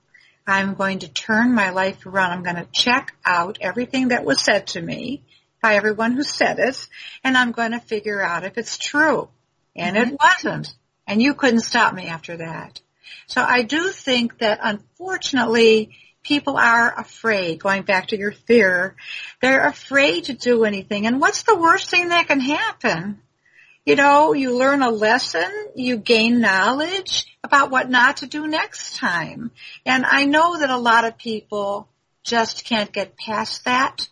I'm 0.46 0.74
going 0.74 1.00
to 1.00 1.08
turn 1.08 1.54
my 1.54 1.70
life 1.70 2.04
around. 2.06 2.32
I'm 2.32 2.42
going 2.42 2.56
to 2.56 2.68
check 2.70 3.14
out 3.24 3.58
everything 3.60 4.08
that 4.08 4.24
was 4.24 4.42
said 4.42 4.66
to 4.68 4.82
me 4.82 5.22
by 5.62 5.76
everyone 5.76 6.12
who 6.12 6.22
said 6.22 6.58
it, 6.58 6.86
and 7.22 7.38
I'm 7.38 7.52
going 7.52 7.72
to 7.72 7.80
figure 7.80 8.20
out 8.20 8.44
if 8.44 8.58
it's 8.58 8.76
true. 8.76 9.30
And 9.74 9.96
mm-hmm. 9.96 10.12
it 10.12 10.20
wasn't. 10.22 10.74
And 11.06 11.22
you 11.22 11.34
couldn't 11.34 11.60
stop 11.60 11.94
me 11.94 12.06
after 12.06 12.36
that. 12.36 12.80
So 13.26 13.42
I 13.42 13.62
do 13.62 13.88
think 13.88 14.38
that 14.38 14.60
unfortunately 14.62 15.96
people 16.22 16.56
are 16.56 16.98
afraid, 16.98 17.60
going 17.60 17.82
back 17.82 18.08
to 18.08 18.18
your 18.18 18.32
fear, 18.32 18.96
they're 19.40 19.66
afraid 19.66 20.24
to 20.24 20.34
do 20.34 20.64
anything. 20.64 21.06
And 21.06 21.20
what's 21.20 21.44
the 21.44 21.56
worst 21.56 21.88
thing 21.88 22.08
that 22.10 22.28
can 22.28 22.40
happen? 22.40 23.20
You 23.84 23.96
know, 23.96 24.32
you 24.32 24.56
learn 24.56 24.82
a 24.82 24.90
lesson, 24.90 25.50
you 25.74 25.98
gain 25.98 26.40
knowledge 26.40 27.26
about 27.42 27.70
what 27.70 27.90
not 27.90 28.18
to 28.18 28.26
do 28.26 28.46
next 28.46 28.96
time. 28.96 29.50
And 29.84 30.06
I 30.06 30.24
know 30.24 30.58
that 30.58 30.70
a 30.70 30.78
lot 30.78 31.04
of 31.04 31.18
people 31.18 31.88
just 32.22 32.64
can't 32.64 32.92
get 32.92 33.16
past 33.16 33.66
that. 33.66 34.08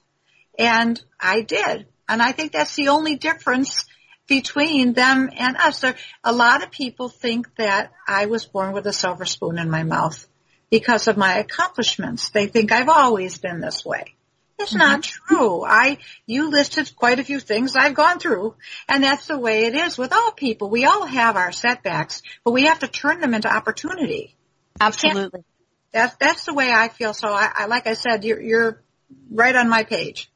And 0.58 1.02
I 1.18 1.40
did. 1.40 1.86
And 2.06 2.20
I 2.20 2.32
think 2.32 2.52
that's 2.52 2.76
the 2.76 2.88
only 2.88 3.16
difference 3.16 3.86
between 4.28 4.92
them 4.92 5.30
and 5.36 5.56
us. 5.56 5.80
There, 5.80 5.96
a 6.22 6.32
lot 6.32 6.62
of 6.62 6.70
people 6.70 7.08
think 7.08 7.54
that 7.56 7.92
I 8.06 8.26
was 8.26 8.44
born 8.44 8.72
with 8.72 8.86
a 8.86 8.92
silver 8.92 9.24
spoon 9.24 9.58
in 9.58 9.70
my 9.70 9.84
mouth 9.84 10.26
because 10.70 11.08
of 11.08 11.16
my 11.16 11.38
accomplishments. 11.38 12.28
They 12.28 12.46
think 12.46 12.72
I've 12.72 12.90
always 12.90 13.38
been 13.38 13.60
this 13.60 13.84
way. 13.84 14.14
It's 14.62 14.70
mm-hmm. 14.70 14.78
not 14.78 15.02
true. 15.02 15.64
I, 15.64 15.98
you 16.26 16.50
listed 16.50 16.94
quite 16.96 17.18
a 17.18 17.24
few 17.24 17.40
things 17.40 17.76
I've 17.76 17.94
gone 17.94 18.18
through, 18.18 18.54
and 18.88 19.02
that's 19.02 19.26
the 19.26 19.38
way 19.38 19.66
it 19.66 19.74
is 19.74 19.98
with 19.98 20.12
all 20.12 20.32
people. 20.32 20.70
We 20.70 20.84
all 20.84 21.04
have 21.04 21.36
our 21.36 21.52
setbacks, 21.52 22.22
but 22.44 22.52
we 22.52 22.66
have 22.66 22.78
to 22.80 22.88
turn 22.88 23.20
them 23.20 23.34
into 23.34 23.52
opportunity. 23.52 24.36
Absolutely. 24.80 25.44
That's, 25.92 26.16
that's 26.16 26.44
the 26.46 26.54
way 26.54 26.72
I 26.72 26.88
feel. 26.88 27.12
So 27.12 27.28
I, 27.28 27.50
I 27.54 27.66
like 27.66 27.86
I 27.86 27.94
said, 27.94 28.24
you're, 28.24 28.40
you're 28.40 28.82
right 29.30 29.54
on 29.54 29.68
my 29.68 29.82
page. 29.82 30.30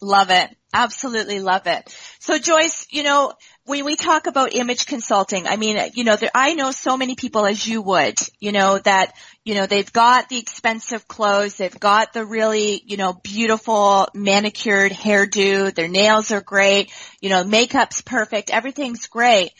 Love 0.00 0.30
it. 0.30 0.56
Absolutely 0.72 1.40
love 1.40 1.66
it. 1.66 1.96
So 2.20 2.38
Joyce, 2.38 2.86
you 2.90 3.02
know, 3.02 3.32
when 3.68 3.84
we 3.84 3.96
talk 3.96 4.26
about 4.26 4.54
image 4.54 4.86
consulting, 4.86 5.46
I 5.46 5.56
mean, 5.56 5.78
you 5.92 6.02
know, 6.02 6.16
there, 6.16 6.30
I 6.34 6.54
know 6.54 6.70
so 6.70 6.96
many 6.96 7.16
people 7.16 7.44
as 7.44 7.68
you 7.68 7.82
would, 7.82 8.16
you 8.40 8.50
know, 8.50 8.78
that, 8.78 9.14
you 9.44 9.54
know, 9.54 9.66
they've 9.66 9.92
got 9.92 10.30
the 10.30 10.38
expensive 10.38 11.06
clothes, 11.06 11.58
they've 11.58 11.78
got 11.78 12.14
the 12.14 12.24
really, 12.24 12.82
you 12.86 12.96
know, 12.96 13.12
beautiful 13.12 14.08
manicured 14.14 14.92
hairdo, 14.92 15.74
their 15.74 15.86
nails 15.86 16.32
are 16.32 16.40
great, 16.40 16.90
you 17.20 17.28
know, 17.28 17.44
makeup's 17.44 18.00
perfect, 18.00 18.48
everything's 18.48 19.06
great. 19.06 19.50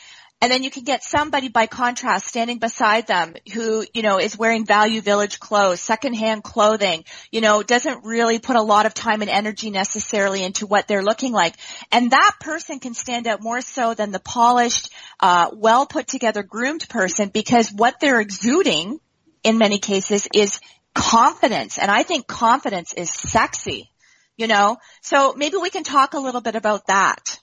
And 0.41 0.53
then 0.53 0.63
you 0.63 0.71
can 0.71 0.85
get 0.85 1.03
somebody 1.03 1.49
by 1.49 1.67
contrast 1.67 2.27
standing 2.27 2.59
beside 2.59 3.09
them 3.09 3.35
who, 3.53 3.85
you 3.93 4.03
know, 4.03 4.21
is 4.21 4.39
wearing 4.39 4.65
value 4.65 5.01
village 5.01 5.41
clothes, 5.41 5.81
secondhand 5.81 6.45
clothing, 6.45 7.05
you 7.33 7.41
know, 7.41 7.65
doesn't 7.65 8.05
really 8.05 8.39
put 8.39 8.55
a 8.55 8.63
lot 8.63 8.87
of 8.87 8.95
time 8.95 9.21
and 9.21 9.31
energy 9.31 9.71
necessarily 9.71 10.45
into 10.45 10.69
what 10.69 10.87
they're 10.87 11.03
looking 11.03 11.33
like. 11.33 11.57
And 11.91 12.13
that 12.13 12.37
person 12.39 12.79
can 12.79 12.95
stand 12.95 13.27
out 13.27 13.43
more 13.43 13.61
so 13.61 13.95
than 13.95 14.13
the 14.13 14.21
polished, 14.21 14.93
uh, 15.19 15.51
well 15.53 15.87
put 15.87 16.07
together 16.07 16.45
groomed 16.45 16.89
person 16.89 17.31
because 17.31 17.73
what 17.73 17.99
they're 17.99 18.21
exuding 18.21 19.01
in 19.43 19.59
many 19.59 19.81
cases 19.81 20.29
is 20.33 20.61
confidence. 20.95 21.79
And 21.79 21.91
I 21.91 22.05
think 22.05 22.29
confidence 22.29 22.93
is 22.93 23.11
sexy, 23.11 23.91
you 24.37 24.47
know? 24.47 24.77
So 25.03 25.35
maybe 25.37 25.57
we 25.57 25.71
can 25.71 25.83
talk 25.83 26.15
a 26.15 26.21
little 26.21 26.41
bit 26.41 26.55
about 26.55 26.87
that. 26.87 27.41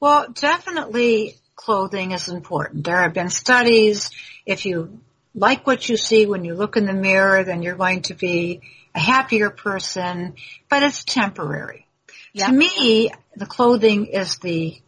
Well, 0.00 0.32
definitely 0.32 1.36
clothing 1.56 2.12
is 2.12 2.28
important. 2.28 2.84
There 2.84 3.00
have 3.00 3.14
been 3.14 3.30
studies, 3.30 4.10
if 4.46 4.66
you 4.66 5.00
like 5.34 5.66
what 5.66 5.88
you 5.88 5.96
see 5.96 6.26
when 6.26 6.44
you 6.44 6.54
look 6.54 6.76
in 6.76 6.86
the 6.86 6.92
mirror, 6.92 7.44
then 7.44 7.62
you're 7.62 7.76
going 7.76 8.02
to 8.02 8.14
be 8.14 8.60
a 8.94 9.00
happier 9.00 9.50
person, 9.50 10.34
but 10.68 10.82
it's 10.82 11.04
temporary. 11.04 11.86
To 12.36 12.50
me, 12.50 13.12
the 13.36 13.46
clothing 13.46 14.06
is 14.06 14.38
the 14.38 14.80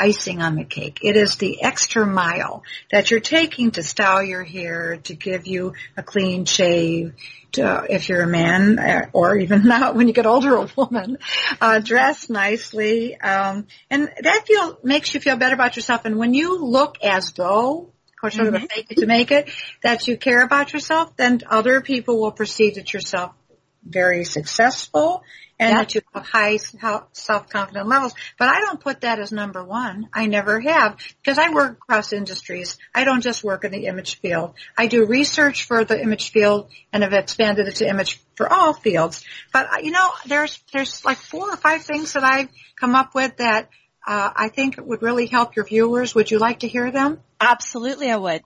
icing 0.00 0.40
on 0.42 0.56
the 0.56 0.64
cake. 0.64 1.00
It 1.02 1.16
is 1.16 1.36
the 1.36 1.62
extra 1.62 2.06
mile 2.06 2.62
that 2.90 3.10
you're 3.10 3.20
taking 3.20 3.70
to 3.72 3.82
style 3.82 4.22
your 4.22 4.42
hair, 4.42 4.96
to 5.04 5.14
give 5.14 5.46
you 5.46 5.74
a 5.96 6.02
clean 6.02 6.44
shave, 6.44 7.14
to, 7.52 7.86
if 7.88 8.08
you're 8.08 8.22
a 8.22 8.26
man, 8.26 8.78
uh, 8.78 9.06
or 9.12 9.36
even 9.36 9.62
not 9.66 9.94
when 9.94 10.08
you 10.08 10.14
get 10.14 10.26
older, 10.26 10.56
a 10.56 10.68
woman, 10.76 11.18
uh, 11.60 11.80
dress 11.80 12.30
nicely, 12.30 13.20
um, 13.20 13.66
and 13.90 14.10
that 14.22 14.46
feel 14.46 14.78
makes 14.82 15.14
you 15.14 15.20
feel 15.20 15.36
better 15.36 15.54
about 15.54 15.76
yourself. 15.76 16.04
And 16.04 16.16
when 16.16 16.34
you 16.34 16.58
look 16.64 17.02
as 17.02 17.32
though 17.32 17.92
or 18.22 18.30
sort 18.30 18.48
of 18.48 18.54
a 18.54 18.60
fake 18.60 18.86
it 18.90 18.98
to 18.98 19.06
make 19.06 19.30
it, 19.30 19.50
that 19.82 20.06
you 20.06 20.16
care 20.16 20.42
about 20.42 20.72
yourself, 20.72 21.16
then 21.16 21.40
other 21.48 21.80
people 21.80 22.20
will 22.20 22.32
perceive 22.32 22.74
that 22.74 22.92
yourself 22.92 23.32
very 23.82 24.24
successful 24.24 25.22
and 25.60 25.70
Yeah. 25.70 25.76
that 25.76 25.94
you 25.94 26.00
have 26.14 26.26
high 26.26 26.56
self-confident 26.56 27.86
levels. 27.86 28.14
But 28.38 28.48
I 28.48 28.60
don't 28.60 28.80
put 28.80 29.02
that 29.02 29.20
as 29.20 29.30
number 29.30 29.62
one. 29.62 30.08
I 30.12 30.26
never 30.26 30.58
have 30.58 30.96
because 31.22 31.38
I 31.38 31.50
work 31.50 31.72
across 31.72 32.12
industries. 32.12 32.78
I 32.94 33.04
don't 33.04 33.20
just 33.20 33.44
work 33.44 33.64
in 33.64 33.70
the 33.70 33.86
image 33.86 34.18
field. 34.20 34.54
I 34.76 34.86
do 34.86 35.04
research 35.04 35.64
for 35.64 35.84
the 35.84 36.00
image 36.00 36.30
field 36.32 36.70
and 36.92 37.02
have 37.02 37.12
expanded 37.12 37.68
it 37.68 37.76
to 37.76 37.88
image 37.88 38.20
for 38.34 38.50
all 38.50 38.72
fields. 38.72 39.22
But 39.52 39.66
uh, 39.66 39.76
you 39.82 39.90
know, 39.90 40.10
there's, 40.26 40.58
there's 40.72 41.04
like 41.04 41.18
four 41.18 41.52
or 41.52 41.56
five 41.56 41.82
things 41.82 42.14
that 42.14 42.24
I've 42.24 42.48
come 42.80 42.94
up 42.94 43.14
with 43.14 43.36
that 43.36 43.68
uh, 44.06 44.30
I 44.34 44.48
think 44.48 44.76
would 44.78 45.02
really 45.02 45.26
help 45.26 45.56
your 45.56 45.66
viewers. 45.66 46.14
Would 46.14 46.30
you 46.30 46.38
like 46.38 46.60
to 46.60 46.68
hear 46.68 46.90
them? 46.90 47.20
Absolutely, 47.38 48.10
I 48.10 48.16
would. 48.16 48.42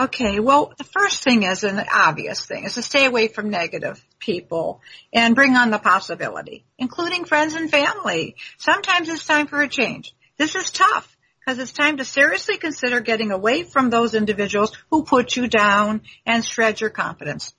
Okay, 0.00 0.40
well, 0.40 0.72
the 0.78 0.84
first 0.84 1.22
thing 1.22 1.42
is 1.42 1.62
an 1.62 1.84
obvious 1.94 2.46
thing 2.46 2.64
is 2.64 2.72
to 2.76 2.82
stay 2.82 3.04
away 3.04 3.28
from 3.28 3.50
negative 3.50 4.02
people 4.18 4.80
and 5.12 5.34
bring 5.34 5.56
on 5.56 5.70
the 5.70 5.78
possibility, 5.78 6.64
including 6.78 7.26
friends 7.26 7.52
and 7.52 7.70
family. 7.70 8.36
Sometimes 8.56 9.10
it's 9.10 9.26
time 9.26 9.46
for 9.46 9.60
a 9.60 9.68
change. 9.68 10.14
This 10.38 10.54
is 10.54 10.70
tough 10.70 11.14
because 11.38 11.58
it's 11.58 11.72
time 11.72 11.98
to 11.98 12.06
seriously 12.06 12.56
consider 12.56 13.00
getting 13.00 13.30
away 13.30 13.62
from 13.62 13.90
those 13.90 14.14
individuals 14.14 14.72
who 14.90 15.04
put 15.04 15.36
you 15.36 15.48
down 15.48 16.00
and 16.24 16.42
shred 16.42 16.80
your 16.80 16.88
confidence. 16.88 17.52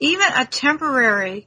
Even 0.00 0.26
a 0.36 0.44
temporary 0.46 1.46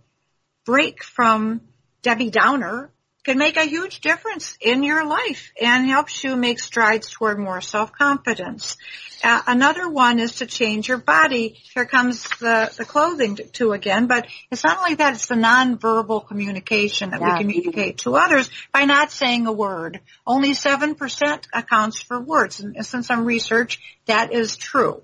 break 0.64 1.04
from 1.04 1.60
Debbie 2.04 2.30
Downer 2.30 2.90
can 3.28 3.38
make 3.38 3.58
a 3.58 3.66
huge 3.66 4.00
difference 4.00 4.58
in 4.62 4.84
your 4.84 5.06
life 5.06 5.52
and 5.62 5.86
helps 5.86 6.24
you 6.24 6.38
make 6.38 6.60
strides 6.62 7.10
toward 7.12 7.38
more 7.38 7.60
self-confidence. 7.60 8.78
Uh, 9.22 9.42
another 9.48 9.90
one 9.90 10.18
is 10.20 10.36
to 10.36 10.46
change 10.46 10.88
your 10.88 10.98
body. 11.00 11.50
Here 11.74 11.86
comes 11.86 12.24
the, 12.40 12.72
the 12.78 12.86
clothing 12.86 13.36
to, 13.36 13.44
to 13.44 13.74
again, 13.74 14.08
but 14.08 14.28
it's 14.50 14.64
not 14.64 14.78
only 14.78 14.96
that, 14.96 15.16
it's 15.16 15.26
the 15.26 15.36
nonverbal 15.36 16.26
communication 16.26 17.10
that 17.10 17.20
Yeah. 17.20 17.34
we 17.34 17.40
communicate 17.40 17.98
to 18.00 18.16
others 18.16 18.50
by 18.72 18.86
not 18.86 19.12
saying 19.12 19.46
a 19.46 19.52
word. 19.52 20.00
Only 20.26 20.52
7% 20.52 21.48
accounts 21.52 22.02
for 22.02 22.22
words. 22.22 22.62
And 22.62 22.86
since 22.86 23.12
I'm 23.12 23.26
research, 23.26 23.80
that 24.06 24.32
is 24.32 24.56
true. 24.56 25.02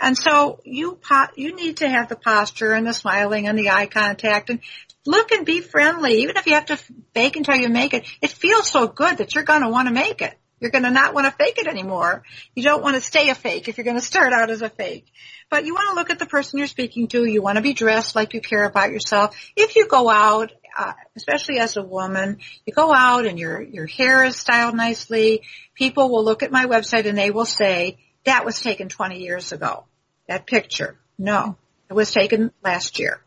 And 0.00 0.16
so 0.16 0.60
you 0.64 0.94
po- 0.94 1.34
you 1.36 1.54
need 1.54 1.78
to 1.78 1.88
have 1.88 2.08
the 2.08 2.16
posture 2.16 2.72
and 2.72 2.86
the 2.86 2.94
smiling 2.94 3.48
and 3.48 3.58
the 3.58 3.68
eye 3.68 3.86
contact 3.86 4.48
and 4.48 4.60
look 5.06 5.32
and 5.32 5.46
be 5.46 5.60
friendly. 5.60 6.22
Even 6.22 6.36
if 6.36 6.46
you 6.46 6.54
have 6.54 6.66
to 6.66 6.76
fake 7.14 7.36
until 7.36 7.56
you 7.56 7.68
make 7.68 7.94
it, 7.94 8.06
it 8.20 8.30
feels 8.30 8.68
so 8.68 8.86
good 8.86 9.18
that 9.18 9.34
you're 9.34 9.44
going 9.44 9.62
to 9.62 9.68
want 9.68 9.88
to 9.88 9.94
make 9.94 10.22
it. 10.22 10.34
You're 10.58 10.70
going 10.70 10.84
to 10.84 10.90
not 10.90 11.12
want 11.12 11.26
to 11.26 11.32
fake 11.32 11.58
it 11.58 11.66
anymore. 11.66 12.22
You 12.54 12.62
don't 12.62 12.82
want 12.82 12.94
to 12.96 13.02
stay 13.02 13.28
a 13.28 13.34
fake 13.34 13.68
if 13.68 13.76
you're 13.76 13.84
going 13.84 13.98
to 13.98 14.02
start 14.02 14.32
out 14.32 14.50
as 14.50 14.62
a 14.62 14.70
fake. 14.70 15.06
But 15.50 15.66
you 15.66 15.74
want 15.74 15.90
to 15.90 15.94
look 15.94 16.10
at 16.10 16.18
the 16.18 16.26
person 16.26 16.58
you're 16.58 16.66
speaking 16.66 17.08
to. 17.08 17.24
You 17.24 17.42
want 17.42 17.56
to 17.56 17.62
be 17.62 17.74
dressed 17.74 18.16
like 18.16 18.32
you 18.32 18.40
care 18.40 18.64
about 18.64 18.90
yourself. 18.90 19.36
If 19.54 19.76
you 19.76 19.86
go 19.86 20.08
out, 20.08 20.52
uh, 20.76 20.92
especially 21.14 21.58
as 21.58 21.76
a 21.76 21.82
woman, 21.82 22.38
you 22.64 22.72
go 22.72 22.92
out 22.92 23.26
and 23.26 23.38
your 23.38 23.62
your 23.62 23.86
hair 23.86 24.24
is 24.24 24.36
styled 24.36 24.74
nicely. 24.74 25.42
People 25.74 26.10
will 26.10 26.24
look 26.24 26.42
at 26.42 26.50
my 26.50 26.66
website 26.66 27.06
and 27.06 27.16
they 27.16 27.30
will 27.30 27.46
say 27.46 27.98
that 28.24 28.44
was 28.44 28.60
taken 28.60 28.88
20 28.88 29.20
years 29.20 29.52
ago. 29.52 29.84
That 30.26 30.46
picture, 30.46 30.98
no, 31.18 31.56
it 31.88 31.94
was 31.94 32.10
taken 32.10 32.50
last 32.64 32.98
year. 32.98 33.20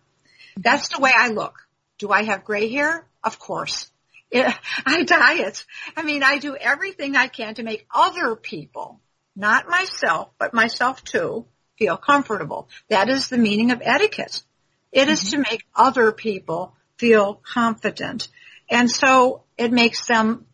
That's 0.57 0.89
the 0.89 0.99
way 0.99 1.11
I 1.15 1.29
look. 1.29 1.68
Do 1.99 2.09
I 2.09 2.23
have 2.23 2.43
gray 2.43 2.69
hair? 2.69 3.05
Of 3.23 3.39
course. 3.39 3.91
I 4.33 5.03
diet. 5.03 5.65
I 5.95 6.03
mean, 6.03 6.23
I 6.23 6.37
do 6.37 6.55
everything 6.55 7.15
I 7.15 7.27
can 7.27 7.55
to 7.55 7.63
make 7.63 7.87
other 7.93 8.35
people, 8.35 8.99
not 9.35 9.67
myself, 9.67 10.29
but 10.37 10.53
myself 10.53 11.03
too, 11.03 11.45
feel 11.77 11.97
comfortable. 11.97 12.69
That 12.89 13.09
is 13.09 13.29
the 13.29 13.37
meaning 13.37 13.71
of 13.71 13.81
etiquette. 13.83 14.43
It 14.91 15.09
is 15.09 15.23
mm-hmm. 15.23 15.43
to 15.43 15.49
make 15.49 15.65
other 15.75 16.11
people 16.11 16.75
feel 16.97 17.35
confident. 17.35 18.27
And 18.69 18.89
so 18.89 19.43
it 19.57 19.71
makes 19.71 20.05
them 20.05 20.45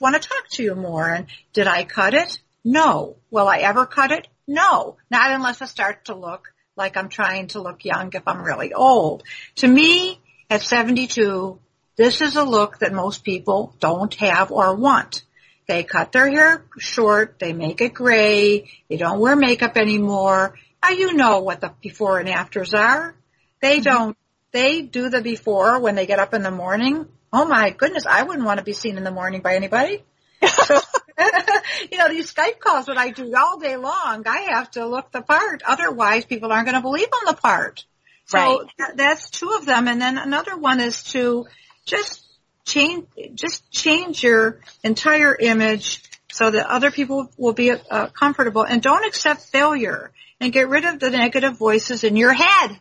want 0.00 0.20
to 0.20 0.28
talk 0.28 0.48
to 0.52 0.62
you 0.62 0.74
more. 0.74 1.08
And 1.08 1.26
did 1.52 1.66
I 1.66 1.84
cut 1.84 2.14
it? 2.14 2.38
No. 2.64 3.16
Will 3.30 3.48
I 3.48 3.58
ever 3.58 3.86
cut 3.86 4.12
it? 4.12 4.28
No. 4.46 4.96
Not 5.10 5.32
unless 5.32 5.62
I 5.62 5.66
start 5.66 6.06
to 6.06 6.14
look 6.14 6.52
like 6.76 6.96
I'm 6.96 7.08
trying 7.08 7.48
to 7.48 7.60
look 7.60 7.84
young 7.84 8.10
if 8.12 8.22
I'm 8.26 8.42
really 8.42 8.72
old. 8.72 9.24
To 9.56 9.68
me, 9.68 10.20
at 10.50 10.62
72, 10.62 11.58
this 11.96 12.20
is 12.20 12.34
a 12.34 12.44
look 12.44 12.80
that 12.80 12.92
most 12.92 13.24
people 13.24 13.74
don't 13.78 14.12
have 14.14 14.50
or 14.50 14.74
want. 14.74 15.22
They 15.68 15.84
cut 15.84 16.10
their 16.10 16.28
hair 16.28 16.64
short, 16.78 17.38
they 17.38 17.52
make 17.52 17.80
it 17.80 17.94
gray, 17.94 18.68
they 18.88 18.96
don't 18.96 19.20
wear 19.20 19.36
makeup 19.36 19.76
anymore. 19.76 20.58
Now 20.82 20.90
you 20.90 21.14
know 21.14 21.40
what 21.40 21.60
the 21.60 21.72
before 21.80 22.18
and 22.18 22.28
afters 22.28 22.74
are. 22.74 23.14
They 23.62 23.76
mm-hmm. 23.76 23.84
don't, 23.84 24.16
they 24.50 24.82
do 24.82 25.08
the 25.08 25.20
before 25.22 25.78
when 25.78 25.94
they 25.94 26.06
get 26.06 26.18
up 26.18 26.34
in 26.34 26.42
the 26.42 26.50
morning. 26.50 27.06
Oh 27.32 27.44
my 27.44 27.70
goodness, 27.70 28.04
I 28.04 28.24
wouldn't 28.24 28.44
want 28.44 28.58
to 28.58 28.64
be 28.64 28.72
seen 28.72 28.96
in 28.96 29.04
the 29.04 29.12
morning 29.12 29.40
by 29.40 29.54
anybody. 29.54 30.02
So, 30.48 30.80
you 31.92 31.98
know, 31.98 32.08
these 32.08 32.32
Skype 32.32 32.60
calls 32.60 32.86
that 32.86 32.96
I 32.96 33.10
do 33.10 33.34
all 33.36 33.58
day 33.58 33.76
long, 33.76 34.26
I 34.26 34.48
have 34.52 34.70
to 34.72 34.86
look 34.86 35.12
the 35.12 35.20
part. 35.20 35.62
Otherwise, 35.66 36.24
people 36.24 36.50
aren't 36.50 36.66
going 36.66 36.76
to 36.76 36.80
believe 36.80 37.08
I'm 37.12 37.34
the 37.34 37.40
part. 37.40 37.84
So 38.30 38.38
Right. 38.38 38.70
that, 38.78 38.96
that's 38.96 39.28
two 39.30 39.50
of 39.58 39.66
them. 39.66 39.88
And 39.88 40.00
then 40.00 40.16
another 40.16 40.56
one 40.56 40.78
is 40.80 41.02
to 41.12 41.46
just 41.84 42.24
change, 42.64 43.06
just 43.34 43.68
change 43.72 44.22
your 44.22 44.60
entire 44.84 45.34
image 45.34 46.02
so 46.30 46.48
that 46.50 46.70
other 46.70 46.92
people 46.92 47.28
will 47.36 47.54
be 47.54 47.72
uh, 47.72 48.06
comfortable 48.08 48.62
and 48.62 48.80
don't 48.80 49.04
accept 49.04 49.42
failure 49.46 50.12
and 50.40 50.52
get 50.52 50.68
rid 50.68 50.84
of 50.84 51.00
the 51.00 51.10
negative 51.10 51.56
voices 51.56 52.04
in 52.04 52.14
your 52.16 52.32
head. 52.32 52.78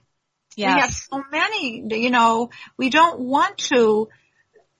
We 0.63 0.75
have 0.75 0.91
Yes. 0.91 1.07
so 1.11 1.23
many, 1.31 1.83
you 1.89 2.11
know, 2.11 2.51
we 2.77 2.91
don't 2.91 3.19
want 3.19 3.57
to 3.69 4.09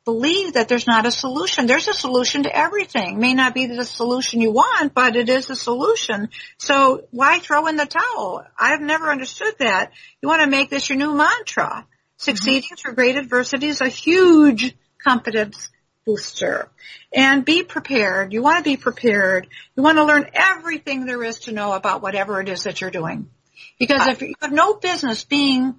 believe 0.10 0.54
that 0.54 0.68
there's 0.68 0.88
not 0.88 1.06
a 1.06 1.12
solution. 1.12 1.68
There's 1.68 1.88
a 1.88 1.94
solution 1.94 2.44
to 2.44 2.56
everything. 2.56 3.20
May 3.20 3.36
not 3.36 3.54
be 3.54 3.68
the 3.68 3.86
solution 3.86 4.42
you 4.42 4.52
want, 4.52 4.96
but 4.96 5.16
it 5.16 5.30
is 5.30 5.52
a 5.52 5.56
solution. 5.56 6.30
So 6.58 7.04
why 7.12 7.38
throw 7.38 7.68
in 7.68 7.76
the 7.76 7.86
towel? 7.86 8.44
I've 8.58 8.82
never 8.82 9.12
understood 9.12 9.54
that. 9.60 9.92
You 10.20 10.28
want 10.28 10.42
to 10.42 10.48
make 10.48 10.72
this 10.72 10.90
your 10.90 10.98
new 10.98 11.14
mantra. 11.14 11.70
Mm-hmm. 11.70 11.90
Succeeding 12.18 12.76
through 12.76 12.96
great 12.96 13.18
adversity 13.18 13.68
is 13.68 13.82
a 13.82 13.88
huge 13.88 14.76
confidence 15.08 15.70
booster. 16.06 16.70
And 17.14 17.46
be 17.46 17.64
prepared. 17.64 18.34
You 18.34 18.42
want 18.42 18.58
to 18.58 18.64
be 18.64 18.78
prepared. 18.78 19.48
You 19.76 19.84
want 19.84 20.00
to 20.00 20.06
learn 20.06 20.26
everything 20.34 21.06
there 21.06 21.24
is 21.24 21.42
to 21.42 21.52
know 21.52 21.74
about 21.74 22.02
whatever 22.02 22.42
it 22.42 22.50
is 22.50 22.64
that 22.64 22.82
you're 22.82 22.90
doing. 22.90 23.30
Because 23.78 24.08
uh, 24.08 24.12
if 24.12 24.22
you 24.24 24.34
have 24.42 24.52
no 24.52 24.74
business 24.74 25.24
being 25.24 25.76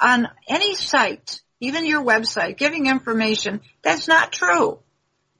on 0.00 0.28
any 0.48 0.74
site, 0.74 1.42
even 1.60 1.86
your 1.86 2.02
website, 2.02 2.56
giving 2.56 2.86
information, 2.86 3.60
that's 3.82 4.08
not 4.08 4.32
true. 4.32 4.78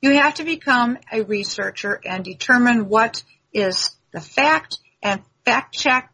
You 0.01 0.14
have 0.14 0.35
to 0.35 0.45
become 0.45 0.99
a 1.12 1.23
researcher 1.23 2.01
and 2.05 2.25
determine 2.25 2.89
what 2.89 3.23
is 3.53 3.91
the 4.12 4.21
fact 4.21 4.79
and 5.03 5.23
fact 5.45 5.75
check 5.75 6.12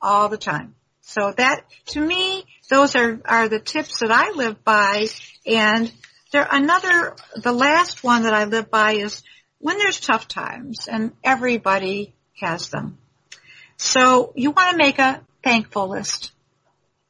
all 0.00 0.28
the 0.28 0.38
time. 0.38 0.74
So 1.00 1.32
that, 1.36 1.64
to 1.86 2.00
me, 2.00 2.44
those 2.68 2.96
are, 2.96 3.20
are 3.24 3.48
the 3.48 3.58
tips 3.58 4.00
that 4.00 4.10
I 4.10 4.32
live 4.32 4.64
by. 4.64 5.06
And 5.46 5.92
there, 6.30 6.46
another, 6.50 7.16
the 7.36 7.52
last 7.52 8.02
one 8.02 8.22
that 8.22 8.34
I 8.34 8.44
live 8.44 8.70
by 8.70 8.94
is 8.94 9.22
when 9.58 9.78
there's 9.78 10.00
tough 10.00 10.28
times 10.28 10.88
and 10.88 11.12
everybody 11.22 12.14
has 12.40 12.68
them. 12.68 12.98
So 13.76 14.32
you 14.36 14.52
want 14.52 14.70
to 14.70 14.76
make 14.76 14.98
a 14.98 15.22
thankful 15.42 15.88
list. 15.88 16.32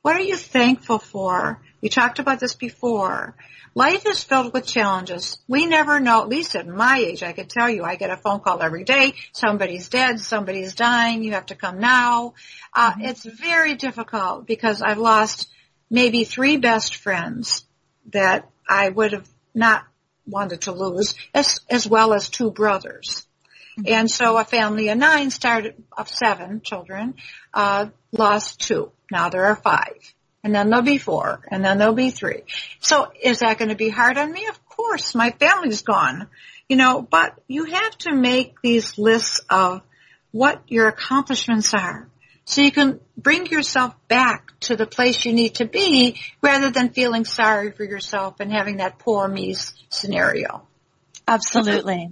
What 0.02 0.16
are 0.16 0.22
you 0.22 0.36
thankful 0.36 0.98
for? 0.98 1.60
We 1.82 1.88
talked 1.88 2.20
about 2.20 2.38
this 2.38 2.54
before. 2.54 3.34
Life 3.74 4.06
is 4.06 4.22
filled 4.22 4.52
with 4.52 4.66
challenges. 4.66 5.38
We 5.48 5.66
never 5.66 5.98
know, 5.98 6.22
at 6.22 6.28
least 6.28 6.54
at 6.54 6.68
my 6.68 6.98
age, 6.98 7.22
I 7.22 7.32
could 7.32 7.50
tell 7.50 7.68
you, 7.68 7.82
I 7.82 7.96
get 7.96 8.10
a 8.10 8.16
phone 8.16 8.40
call 8.40 8.62
every 8.62 8.84
day. 8.84 9.14
Somebody's 9.32 9.88
dead, 9.88 10.20
somebody's 10.20 10.74
dying, 10.74 11.24
you 11.24 11.32
have 11.32 11.46
to 11.46 11.56
come 11.56 11.80
now. 11.80 12.34
Uh, 12.74 12.92
It's 13.00 13.24
very 13.24 13.74
difficult 13.74 14.46
because 14.46 14.80
I've 14.80 14.98
lost 14.98 15.50
maybe 15.90 16.24
three 16.24 16.58
best 16.58 16.96
friends 16.96 17.64
that 18.12 18.48
I 18.68 18.88
would 18.88 19.12
have 19.12 19.28
not 19.54 19.84
wanted 20.26 20.62
to 20.62 20.72
lose, 20.72 21.14
as, 21.34 21.60
as 21.68 21.86
well 21.86 22.12
as 22.12 22.28
two 22.28 22.50
brothers. 22.50 23.26
And 23.86 24.10
so 24.10 24.36
a 24.36 24.44
family 24.44 24.88
of 24.90 24.98
nine 24.98 25.30
started 25.30 25.82
of 25.96 26.08
seven 26.08 26.60
children, 26.60 27.14
uh, 27.54 27.86
lost 28.12 28.60
two. 28.60 28.92
Now 29.10 29.30
there 29.30 29.46
are 29.46 29.56
five. 29.56 30.14
And 30.44 30.54
then 30.54 30.70
there'll 30.70 30.84
be 30.84 30.98
four. 30.98 31.40
And 31.48 31.64
then 31.64 31.78
there'll 31.78 31.94
be 31.94 32.10
three. 32.10 32.42
So 32.80 33.12
is 33.20 33.40
that 33.40 33.58
going 33.58 33.68
to 33.68 33.76
be 33.76 33.88
hard 33.88 34.18
on 34.18 34.32
me? 34.32 34.46
Of 34.46 34.64
course. 34.66 35.14
My 35.14 35.30
family's 35.30 35.82
gone. 35.82 36.28
You 36.68 36.76
know, 36.76 37.02
but 37.02 37.38
you 37.48 37.64
have 37.64 37.98
to 37.98 38.14
make 38.14 38.60
these 38.62 38.98
lists 38.98 39.40
of 39.50 39.82
what 40.30 40.62
your 40.68 40.88
accomplishments 40.88 41.74
are. 41.74 42.08
So 42.44 42.60
you 42.62 42.72
can 42.72 43.00
bring 43.16 43.46
yourself 43.46 43.94
back 44.08 44.58
to 44.60 44.76
the 44.76 44.86
place 44.86 45.24
you 45.24 45.32
need 45.32 45.56
to 45.56 45.64
be 45.64 46.20
rather 46.40 46.70
than 46.70 46.90
feeling 46.90 47.24
sorry 47.24 47.70
for 47.70 47.84
yourself 47.84 48.40
and 48.40 48.50
having 48.50 48.78
that 48.78 48.98
poor 48.98 49.28
me 49.28 49.54
scenario. 49.90 50.66
Absolutely. 51.28 52.10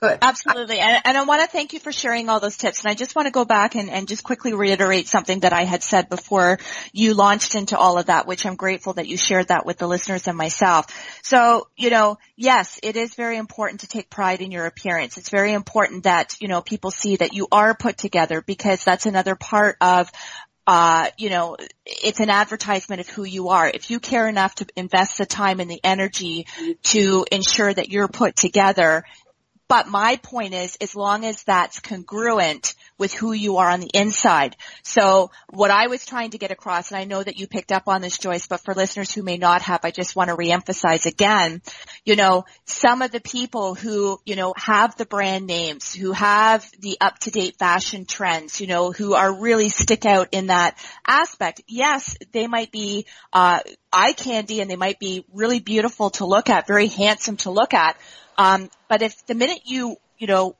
Good. 0.00 0.18
Absolutely. 0.22 0.78
And, 0.78 1.02
and 1.04 1.18
I 1.18 1.24
want 1.24 1.42
to 1.42 1.48
thank 1.48 1.72
you 1.72 1.80
for 1.80 1.90
sharing 1.90 2.28
all 2.28 2.38
those 2.38 2.56
tips. 2.56 2.82
And 2.82 2.90
I 2.90 2.94
just 2.94 3.16
want 3.16 3.26
to 3.26 3.32
go 3.32 3.44
back 3.44 3.74
and, 3.74 3.90
and 3.90 4.06
just 4.06 4.22
quickly 4.22 4.52
reiterate 4.52 5.08
something 5.08 5.40
that 5.40 5.52
I 5.52 5.64
had 5.64 5.82
said 5.82 6.08
before 6.08 6.58
you 6.92 7.14
launched 7.14 7.56
into 7.56 7.76
all 7.76 7.98
of 7.98 8.06
that, 8.06 8.26
which 8.26 8.46
I'm 8.46 8.54
grateful 8.54 8.92
that 8.92 9.08
you 9.08 9.16
shared 9.16 9.48
that 9.48 9.66
with 9.66 9.78
the 9.78 9.88
listeners 9.88 10.28
and 10.28 10.38
myself. 10.38 10.86
So, 11.24 11.66
you 11.76 11.90
know, 11.90 12.18
yes, 12.36 12.78
it 12.84 12.96
is 12.96 13.14
very 13.14 13.38
important 13.38 13.80
to 13.80 13.88
take 13.88 14.08
pride 14.08 14.40
in 14.40 14.52
your 14.52 14.66
appearance. 14.66 15.18
It's 15.18 15.30
very 15.30 15.52
important 15.52 16.04
that, 16.04 16.36
you 16.40 16.46
know, 16.46 16.60
people 16.62 16.92
see 16.92 17.16
that 17.16 17.32
you 17.32 17.48
are 17.50 17.74
put 17.74 17.98
together 17.98 18.40
because 18.40 18.84
that's 18.84 19.06
another 19.06 19.34
part 19.34 19.76
of 19.80 20.12
uh, 20.68 21.08
you 21.16 21.30
know, 21.30 21.56
it's 21.86 22.20
an 22.20 22.28
advertisement 22.28 23.00
of 23.00 23.08
who 23.08 23.24
you 23.24 23.48
are. 23.48 23.66
If 23.66 23.90
you 23.90 24.00
care 24.00 24.28
enough 24.28 24.54
to 24.56 24.66
invest 24.76 25.16
the 25.16 25.24
time 25.24 25.60
and 25.60 25.70
the 25.70 25.80
energy 25.82 26.46
to 26.82 27.24
ensure 27.32 27.72
that 27.72 27.88
you're 27.88 28.06
put 28.06 28.36
together, 28.36 29.04
but 29.68 29.86
my 29.86 30.16
point 30.16 30.54
is, 30.54 30.76
as 30.80 30.96
long 30.96 31.24
as 31.24 31.44
that's 31.44 31.80
congruent 31.80 32.74
with 32.96 33.12
who 33.12 33.32
you 33.32 33.58
are 33.58 33.68
on 33.68 33.80
the 33.80 33.90
inside. 33.94 34.56
So 34.82 35.30
what 35.50 35.70
I 35.70 35.86
was 35.86 36.04
trying 36.04 36.30
to 36.30 36.38
get 36.38 36.50
across, 36.50 36.90
and 36.90 36.98
I 36.98 37.04
know 37.04 37.22
that 37.22 37.38
you 37.38 37.46
picked 37.46 37.70
up 37.70 37.84
on 37.86 38.00
this, 38.00 38.18
Joyce, 38.18 38.46
but 38.46 38.60
for 38.60 38.74
listeners 38.74 39.12
who 39.12 39.22
may 39.22 39.36
not 39.36 39.62
have, 39.62 39.84
I 39.84 39.92
just 39.92 40.16
want 40.16 40.30
to 40.30 40.36
reemphasize 40.36 41.06
again, 41.06 41.62
you 42.04 42.16
know, 42.16 42.44
some 42.64 43.02
of 43.02 43.12
the 43.12 43.20
people 43.20 43.74
who, 43.74 44.18
you 44.24 44.34
know, 44.34 44.52
have 44.56 44.96
the 44.96 45.06
brand 45.06 45.46
names, 45.46 45.94
who 45.94 46.12
have 46.12 46.68
the 46.80 46.96
up-to-date 47.00 47.56
fashion 47.58 48.04
trends, 48.04 48.60
you 48.60 48.66
know, 48.66 48.90
who 48.90 49.14
are 49.14 49.40
really 49.40 49.68
stick 49.68 50.04
out 50.04 50.28
in 50.32 50.48
that 50.48 50.76
aspect. 51.06 51.60
Yes, 51.68 52.16
they 52.32 52.46
might 52.46 52.72
be, 52.72 53.06
uh, 53.32 53.60
eye 53.92 54.12
candy 54.12 54.60
and 54.60 54.70
they 54.70 54.76
might 54.76 54.98
be 54.98 55.24
really 55.32 55.60
beautiful 55.60 56.10
to 56.10 56.26
look 56.26 56.50
at, 56.50 56.66
very 56.66 56.88
handsome 56.88 57.36
to 57.38 57.50
look 57.50 57.74
at, 57.74 57.96
um, 58.38 58.70
but 58.88 59.02
if 59.02 59.26
the 59.26 59.34
minute 59.34 59.62
you, 59.66 59.96
you 60.16 60.26
know, 60.26 60.56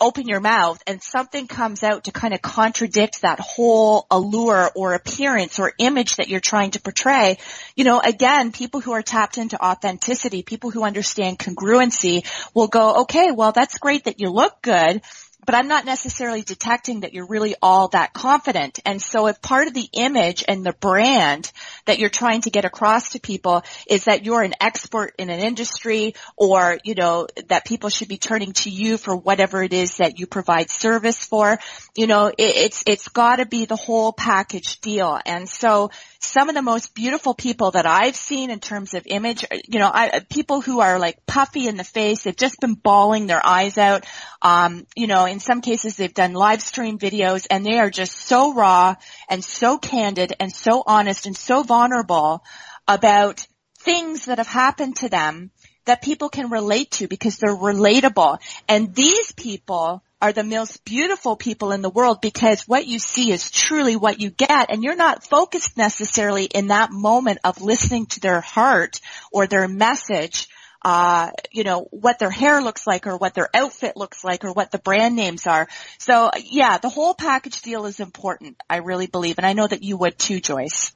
open 0.00 0.26
your 0.26 0.40
mouth 0.40 0.82
and 0.86 1.02
something 1.02 1.46
comes 1.46 1.82
out 1.82 2.04
to 2.04 2.12
kind 2.12 2.34
of 2.34 2.42
contradict 2.42 3.22
that 3.22 3.38
whole 3.40 4.06
allure 4.10 4.70
or 4.74 4.94
appearance 4.94 5.58
or 5.58 5.72
image 5.78 6.16
that 6.16 6.28
you're 6.28 6.40
trying 6.40 6.70
to 6.72 6.80
portray, 6.80 7.38
you 7.74 7.84
know, 7.84 8.00
again, 8.00 8.52
people 8.52 8.80
who 8.80 8.92
are 8.92 9.02
tapped 9.02 9.38
into 9.38 9.62
authenticity, 9.62 10.42
people 10.42 10.70
who 10.70 10.82
understand 10.82 11.38
congruency 11.38 12.24
will 12.54 12.68
go, 12.68 13.02
okay, 13.02 13.30
well, 13.30 13.52
that's 13.52 13.78
great 13.78 14.04
that 14.04 14.20
you 14.20 14.30
look 14.30 14.62
good, 14.62 15.02
but 15.46 15.54
I'm 15.54 15.68
not 15.68 15.84
necessarily 15.84 16.42
detecting 16.42 17.00
that 17.00 17.14
you're 17.14 17.26
really 17.26 17.54
all 17.62 17.88
that 17.88 18.12
confident. 18.12 18.80
And 18.84 19.00
so 19.00 19.28
if 19.28 19.40
part 19.40 19.68
of 19.68 19.74
the 19.74 19.88
image 19.92 20.44
and 20.46 20.66
the 20.66 20.72
brand 20.72 21.50
that 21.86 21.98
you're 21.98 22.10
trying 22.10 22.42
to 22.42 22.50
get 22.50 22.64
across 22.64 23.10
to 23.10 23.20
people 23.20 23.62
is 23.88 24.04
that 24.04 24.24
you're 24.24 24.42
an 24.42 24.54
expert 24.60 25.14
in 25.18 25.30
an 25.30 25.38
industry 25.38 26.14
or, 26.36 26.78
you 26.84 26.94
know, 26.96 27.28
that 27.48 27.64
people 27.64 27.90
should 27.90 28.08
be 28.08 28.18
turning 28.18 28.52
to 28.52 28.70
you 28.70 28.98
for 28.98 29.16
whatever 29.16 29.62
it 29.62 29.72
is 29.72 29.98
that 29.98 30.18
you 30.18 30.26
provide 30.26 30.68
service 30.68 31.24
for, 31.24 31.58
you 31.94 32.08
know, 32.08 32.26
it, 32.26 32.34
it's, 32.38 32.82
it's 32.86 33.08
gotta 33.08 33.46
be 33.46 33.64
the 33.64 33.76
whole 33.76 34.12
package 34.12 34.80
deal. 34.80 35.18
And 35.24 35.48
so 35.48 35.90
some 36.18 36.48
of 36.48 36.54
the 36.54 36.62
most 36.62 36.94
beautiful 36.94 37.34
people 37.34 37.70
that 37.70 37.86
I've 37.86 38.16
seen 38.16 38.50
in 38.50 38.58
terms 38.58 38.94
of 38.94 39.06
image, 39.06 39.44
you 39.68 39.78
know, 39.78 39.90
I, 39.92 40.20
people 40.28 40.60
who 40.60 40.80
are 40.80 40.98
like 40.98 41.24
puffy 41.24 41.68
in 41.68 41.76
the 41.76 41.84
face, 41.84 42.22
they've 42.22 42.36
just 42.36 42.60
been 42.60 42.74
bawling 42.74 43.26
their 43.26 43.44
eyes 43.44 43.78
out. 43.78 44.04
Um, 44.42 44.86
you 44.96 45.06
know, 45.06 45.26
in 45.36 45.40
some 45.40 45.60
cases 45.60 45.96
they've 45.96 46.14
done 46.14 46.32
live 46.32 46.62
stream 46.62 46.98
videos 46.98 47.46
and 47.50 47.62
they 47.62 47.78
are 47.78 47.90
just 47.90 48.16
so 48.16 48.54
raw 48.54 48.94
and 49.28 49.44
so 49.44 49.76
candid 49.76 50.32
and 50.40 50.50
so 50.50 50.82
honest 50.86 51.26
and 51.26 51.36
so 51.36 51.62
vulnerable 51.62 52.42
about 52.88 53.46
things 53.80 54.24
that 54.24 54.38
have 54.38 54.46
happened 54.46 54.96
to 54.96 55.10
them 55.10 55.50
that 55.84 56.00
people 56.00 56.30
can 56.30 56.48
relate 56.48 56.90
to 56.92 57.06
because 57.06 57.36
they're 57.36 57.54
relatable. 57.54 58.38
And 58.66 58.94
these 58.94 59.30
people 59.32 60.02
are 60.22 60.32
the 60.32 60.42
most 60.42 60.86
beautiful 60.86 61.36
people 61.36 61.70
in 61.70 61.82
the 61.82 61.90
world 61.90 62.22
because 62.22 62.62
what 62.62 62.86
you 62.86 62.98
see 62.98 63.30
is 63.30 63.50
truly 63.50 63.94
what 63.94 64.18
you 64.18 64.30
get 64.30 64.70
and 64.70 64.82
you're 64.82 64.96
not 64.96 65.22
focused 65.22 65.76
necessarily 65.76 66.44
in 66.46 66.68
that 66.68 66.92
moment 66.92 67.40
of 67.44 67.60
listening 67.60 68.06
to 68.06 68.20
their 68.20 68.40
heart 68.40 69.02
or 69.30 69.46
their 69.46 69.68
message 69.68 70.48
uh, 70.82 71.30
you 71.50 71.64
know, 71.64 71.88
what 71.90 72.18
their 72.18 72.30
hair 72.30 72.60
looks 72.60 72.86
like 72.86 73.06
or 73.06 73.16
what 73.16 73.34
their 73.34 73.48
outfit 73.54 73.96
looks 73.96 74.22
like 74.22 74.44
or 74.44 74.52
what 74.52 74.70
the 74.70 74.78
brand 74.78 75.16
names 75.16 75.46
are. 75.46 75.68
So 75.98 76.30
yeah, 76.44 76.78
the 76.78 76.88
whole 76.88 77.14
package 77.14 77.62
deal 77.62 77.86
is 77.86 78.00
important, 78.00 78.56
I 78.68 78.78
really 78.78 79.06
believe. 79.06 79.38
And 79.38 79.46
I 79.46 79.52
know 79.52 79.66
that 79.66 79.82
you 79.82 79.96
would 79.96 80.18
too, 80.18 80.40
Joyce. 80.40 80.92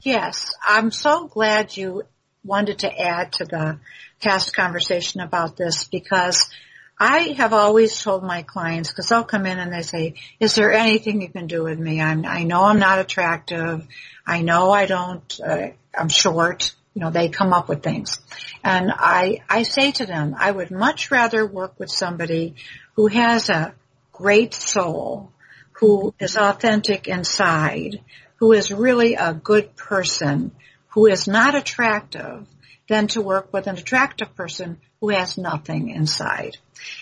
Yes, 0.00 0.52
I'm 0.66 0.90
so 0.90 1.28
glad 1.28 1.76
you 1.76 2.02
wanted 2.44 2.80
to 2.80 3.00
add 3.00 3.32
to 3.34 3.44
the 3.44 3.78
past 4.20 4.54
conversation 4.54 5.20
about 5.20 5.56
this 5.56 5.84
because 5.84 6.50
I 6.98 7.34
have 7.36 7.52
always 7.52 8.00
told 8.00 8.22
my 8.22 8.42
clients, 8.42 8.90
because 8.90 9.08
they'll 9.08 9.24
come 9.24 9.46
in 9.46 9.58
and 9.58 9.72
they 9.72 9.82
say, 9.82 10.14
is 10.38 10.54
there 10.54 10.72
anything 10.72 11.20
you 11.20 11.28
can 11.28 11.46
do 11.46 11.64
with 11.64 11.78
me? 11.78 12.00
I'm, 12.00 12.24
I 12.24 12.44
know 12.44 12.64
I'm 12.64 12.78
not 12.78 13.00
attractive. 13.00 13.86
I 14.26 14.42
know 14.42 14.70
I 14.70 14.86
don't, 14.86 15.40
uh, 15.44 15.68
I'm 15.98 16.08
short. 16.08 16.74
You 16.94 17.00
know, 17.00 17.10
they 17.10 17.28
come 17.28 17.52
up 17.52 17.68
with 17.68 17.82
things. 17.82 18.18
And 18.62 18.92
I, 18.94 19.40
I 19.48 19.62
say 19.62 19.92
to 19.92 20.06
them, 20.06 20.34
I 20.38 20.50
would 20.50 20.70
much 20.70 21.10
rather 21.10 21.46
work 21.46 21.78
with 21.78 21.90
somebody 21.90 22.54
who 22.94 23.06
has 23.06 23.48
a 23.48 23.74
great 24.12 24.54
soul, 24.54 25.32
who 25.72 26.14
is 26.20 26.36
authentic 26.36 27.08
inside, 27.08 28.00
who 28.36 28.52
is 28.52 28.70
really 28.70 29.14
a 29.14 29.32
good 29.32 29.74
person, 29.74 30.52
who 30.88 31.06
is 31.06 31.26
not 31.26 31.54
attractive, 31.54 32.46
than 32.88 33.06
to 33.08 33.22
work 33.22 33.52
with 33.52 33.66
an 33.66 33.78
attractive 33.78 34.34
person 34.34 34.78
who 35.00 35.08
has 35.08 35.38
nothing 35.38 35.88
inside. 35.88 36.58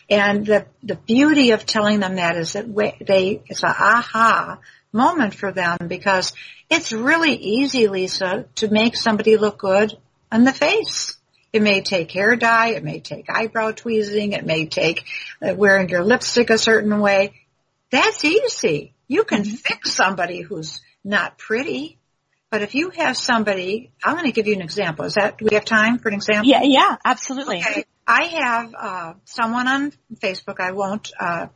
And 0.08 0.46
the, 0.46 0.66
the 0.82 0.94
beauty 0.94 1.50
of 1.50 1.66
telling 1.66 2.00
them 2.00 2.16
that 2.16 2.36
is 2.36 2.52
that 2.52 2.66
they, 3.06 3.42
it's 3.46 3.62
an 3.62 3.70
aha 3.70 4.58
moment 4.92 5.34
for 5.34 5.52
them 5.52 5.78
because 5.86 6.32
it's 6.68 6.92
really 6.92 7.34
easy, 7.34 7.88
Lisa, 7.88 8.46
to 8.56 8.68
make 8.68 8.96
somebody 8.96 9.36
look 9.36 9.58
good 9.58 9.96
on 10.30 10.44
the 10.44 10.52
face. 10.52 11.16
It 11.52 11.62
may 11.62 11.82
take 11.82 12.12
hair 12.12 12.36
dye, 12.36 12.68
it 12.68 12.84
may 12.84 13.00
take 13.00 13.26
eyebrow 13.28 13.72
tweezing, 13.72 14.32
it 14.32 14.46
may 14.46 14.66
take 14.66 15.04
uh, 15.42 15.54
wearing 15.54 15.88
your 15.88 16.04
lipstick 16.04 16.50
a 16.50 16.58
certain 16.58 17.00
way. 17.00 17.34
That's 17.90 18.24
easy. 18.24 18.94
You 19.08 19.24
can 19.24 19.42
mm-hmm. 19.42 19.56
fix 19.56 19.92
somebody 19.92 20.42
who's 20.42 20.80
not 21.04 21.38
pretty. 21.38 21.98
But 22.50 22.62
if 22.62 22.74
you 22.74 22.90
have 22.90 23.16
somebody, 23.16 23.92
I'm 24.02 24.14
going 24.14 24.26
to 24.26 24.32
give 24.32 24.48
you 24.48 24.54
an 24.54 24.62
example. 24.62 25.04
Is 25.04 25.14
that, 25.14 25.38
do 25.38 25.46
we 25.48 25.54
have 25.54 25.64
time 25.64 25.98
for 25.98 26.08
an 26.08 26.14
example? 26.14 26.50
Yeah, 26.50 26.62
yeah, 26.62 26.96
absolutely. 27.04 27.58
Okay. 27.58 27.84
I 28.06 28.24
have, 28.24 28.74
uh, 28.76 29.12
someone 29.24 29.68
on 29.68 29.92
Facebook, 30.16 30.58
I 30.58 30.72
won't, 30.72 31.12
uh, 31.18 31.24
uh, 31.24 31.46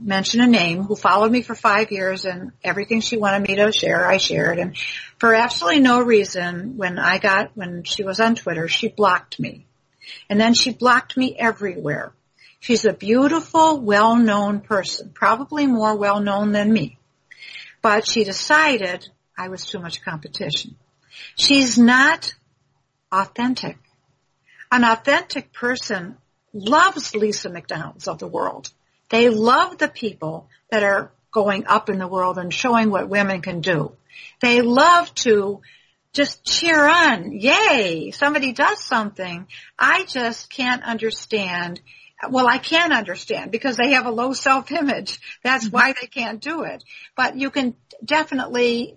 mention 0.00 0.40
a 0.40 0.46
name 0.46 0.82
who 0.82 0.96
followed 0.96 1.30
me 1.30 1.42
for 1.42 1.54
five 1.54 1.92
years 1.92 2.24
and 2.24 2.52
everything 2.64 3.00
she 3.00 3.16
wanted 3.16 3.48
me 3.48 3.56
to 3.56 3.72
share, 3.72 4.06
I 4.06 4.16
shared. 4.16 4.58
And 4.58 4.76
for 5.18 5.34
absolutely 5.34 5.80
no 5.80 6.00
reason, 6.00 6.76
when 6.76 6.98
I 6.98 7.18
got, 7.18 7.52
when 7.54 7.84
she 7.84 8.02
was 8.02 8.20
on 8.20 8.34
Twitter, 8.34 8.68
she 8.68 8.88
blocked 8.88 9.38
me. 9.38 9.66
And 10.28 10.40
then 10.40 10.54
she 10.54 10.72
blocked 10.72 11.16
me 11.16 11.36
everywhere. 11.36 12.12
She's 12.60 12.84
a 12.84 12.92
beautiful, 12.92 13.80
well-known 13.80 14.60
person, 14.60 15.10
probably 15.14 15.66
more 15.66 15.94
well-known 15.94 16.52
than 16.52 16.72
me. 16.72 16.98
But 17.80 18.06
she 18.06 18.24
decided 18.24 19.08
I 19.36 19.48
was 19.48 19.64
too 19.64 19.78
much 19.78 20.02
competition. 20.02 20.74
She's 21.36 21.78
not 21.78 22.34
authentic. 23.12 23.78
An 24.72 24.82
authentic 24.82 25.52
person 25.52 26.16
loves 26.52 27.14
Lisa 27.14 27.48
McDonald's 27.48 28.08
of 28.08 28.18
the 28.18 28.26
world. 28.26 28.72
They 29.10 29.28
love 29.28 29.78
the 29.78 29.88
people 29.88 30.48
that 30.70 30.82
are 30.82 31.10
going 31.32 31.66
up 31.66 31.88
in 31.88 31.98
the 31.98 32.08
world 32.08 32.38
and 32.38 32.52
showing 32.52 32.90
what 32.90 33.08
women 33.08 33.40
can 33.40 33.60
do. 33.60 33.92
They 34.40 34.62
love 34.62 35.14
to 35.16 35.60
just 36.12 36.44
cheer 36.44 36.86
on. 36.86 37.32
Yay! 37.32 38.10
Somebody 38.10 38.52
does 38.52 38.82
something. 38.82 39.46
I 39.78 40.04
just 40.04 40.50
can't 40.50 40.82
understand. 40.82 41.80
Well, 42.28 42.48
I 42.48 42.58
can 42.58 42.92
understand 42.92 43.52
because 43.52 43.76
they 43.76 43.92
have 43.92 44.06
a 44.06 44.10
low 44.10 44.32
self-image. 44.32 45.20
That's 45.44 45.66
mm-hmm. 45.66 45.76
why 45.76 45.94
they 46.00 46.06
can't 46.08 46.40
do 46.40 46.62
it. 46.62 46.82
But 47.16 47.36
you 47.36 47.50
can 47.50 47.74
definitely 48.04 48.96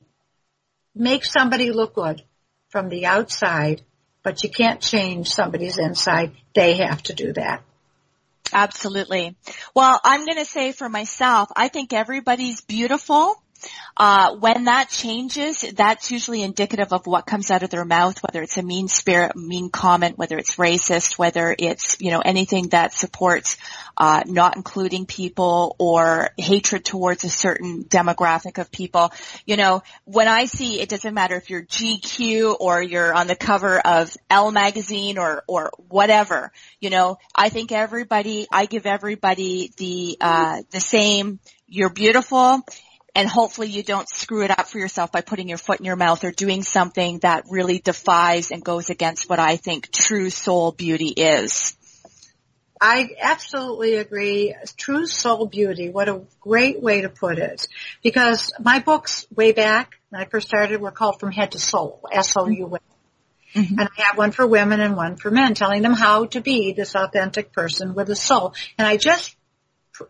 make 0.96 1.24
somebody 1.26 1.72
look 1.72 1.96
good 1.96 2.24
from 2.70 2.90
the 2.90 3.06
outside, 3.06 3.82
but 4.24 4.44
you 4.44 4.50
can't 4.50 4.82
change 4.82 5.30
somebody's 5.30 5.78
inside. 5.78 6.32
They 6.56 6.78
have 6.78 7.04
to 7.04 7.14
do 7.14 7.34
that. 7.34 7.64
Absolutely. 8.54 9.36
Well, 9.76 10.00
I'm 10.04 10.26
going 10.26 10.38
to 10.38 10.46
say 10.46 10.72
for 10.72 10.90
myself, 10.90 11.50
I 11.56 11.68
think 11.70 11.94
everybody's 11.94 12.62
beautiful. 12.62 13.36
Uh, 13.98 14.36
when 14.38 14.66
that 14.66 14.90
changes, 14.90 15.62
that's 15.76 16.12
usually 16.12 16.42
indicative 16.42 16.94
of 16.94 17.06
what 17.06 17.26
comes 17.26 17.52
out 17.52 17.62
of 17.62 17.70
their 17.70 17.86
mouth, 17.86 18.18
whether 18.24 18.42
it's 18.42 18.58
a 18.58 18.64
mean 18.64 18.88
spirit, 18.88 19.36
mean 19.36 19.70
comment, 19.70 20.18
whether 20.18 20.38
it's 20.38 20.56
racist, 20.56 21.18
whether 21.20 21.56
it's, 21.58 21.98
you 22.00 22.10
know, 22.10 22.20
anything 22.20 22.70
that 22.70 22.94
supports, 22.94 23.58
uh, 23.98 24.24
not 24.26 24.56
including 24.56 25.06
people 25.06 25.76
or 25.78 26.30
hatred 26.38 26.86
towards 26.86 27.24
a 27.26 27.30
certain 27.30 27.84
demographic 27.84 28.58
of 28.58 28.72
people. 28.72 29.12
You 29.46 29.58
know, 29.58 29.84
when 30.06 30.28
I 30.28 30.46
see, 30.46 30.80
it 30.82 30.90
doesn't 30.90 31.14
matter 31.14 31.36
if 31.36 31.50
you're 31.50 31.64
GQ 31.64 32.56
or 32.60 32.82
you're 32.82 33.14
on 33.14 33.28
the 33.28 33.36
cover 33.36 33.80
of 33.80 34.16
Elle 34.30 34.52
magazine 34.52 35.18
or, 35.18 35.44
or 35.48 35.72
whatever, 35.90 36.52
you 36.80 36.90
know, 36.90 37.18
I 37.36 37.50
think 37.50 37.72
everybody, 37.72 38.48
I 38.52 38.66
give 38.66 38.86
everybody 38.86 39.72
the, 39.78 40.18
uh, 40.22 40.62
the 40.72 40.80
same, 40.80 41.40
you're 41.68 41.90
beautiful 41.90 42.62
and 43.16 43.28
hopefully 43.28 43.68
you 43.68 43.84
don't 43.84 44.08
screw 44.10 44.44
it 44.44 44.52
up 44.52 44.68
for 44.68 44.80
yourself 44.80 45.12
by 45.12 45.22
putting 45.22 45.50
your 45.50 45.58
foot 45.58 45.80
in 45.80 45.86
your 45.86 45.96
mouth 45.96 46.24
or 46.24 46.32
doing 46.32 46.64
something 46.64 47.20
that 47.20 47.46
really 47.50 47.80
defies 47.80 48.52
and 48.52 48.64
goes 48.64 48.90
against 48.90 49.30
what 49.30 49.40
I 49.40 49.58
think 49.58 49.92
true 49.92 50.30
soul 50.30 50.72
beauty 50.72 51.10
is. 51.10 51.76
I 52.80 53.10
absolutely 53.22 53.96
agree. 53.96 54.56
True 54.76 55.06
soul 55.06 55.46
beauty. 55.46 55.90
What 55.90 56.10
a 56.10 56.24
great 56.40 56.82
way 56.82 57.02
to 57.02 57.10
put 57.10 57.38
it. 57.38 57.68
Because 58.02 58.52
my 58.60 58.80
books 58.80 59.28
way 59.36 59.52
back 59.52 60.00
when 60.10 60.20
I 60.20 60.26
first 60.26 60.48
started 60.48 60.82
were 60.82 60.90
called 60.90 61.20
From 61.20 61.32
Head 61.32 61.52
to 61.52 61.60
Soul, 61.60 62.02
S-O-U-L. 62.12 62.80
Mm-hmm. 63.54 63.80
And 63.80 63.90
I 63.98 64.02
have 64.04 64.18
one 64.18 64.32
for 64.32 64.48
women 64.48 64.80
and 64.80 64.96
one 64.96 65.18
for 65.18 65.30
men 65.30 65.54
telling 65.54 65.84
them 65.84 65.94
how 65.94 66.26
to 66.28 66.42
be 66.42 66.74
this 66.74 66.96
authentic 66.96 67.52
person 67.52 67.94
with 67.94 68.10
a 68.10 68.16
soul. 68.16 68.56
And 68.80 68.88
I 68.88 68.98
just 68.98 69.36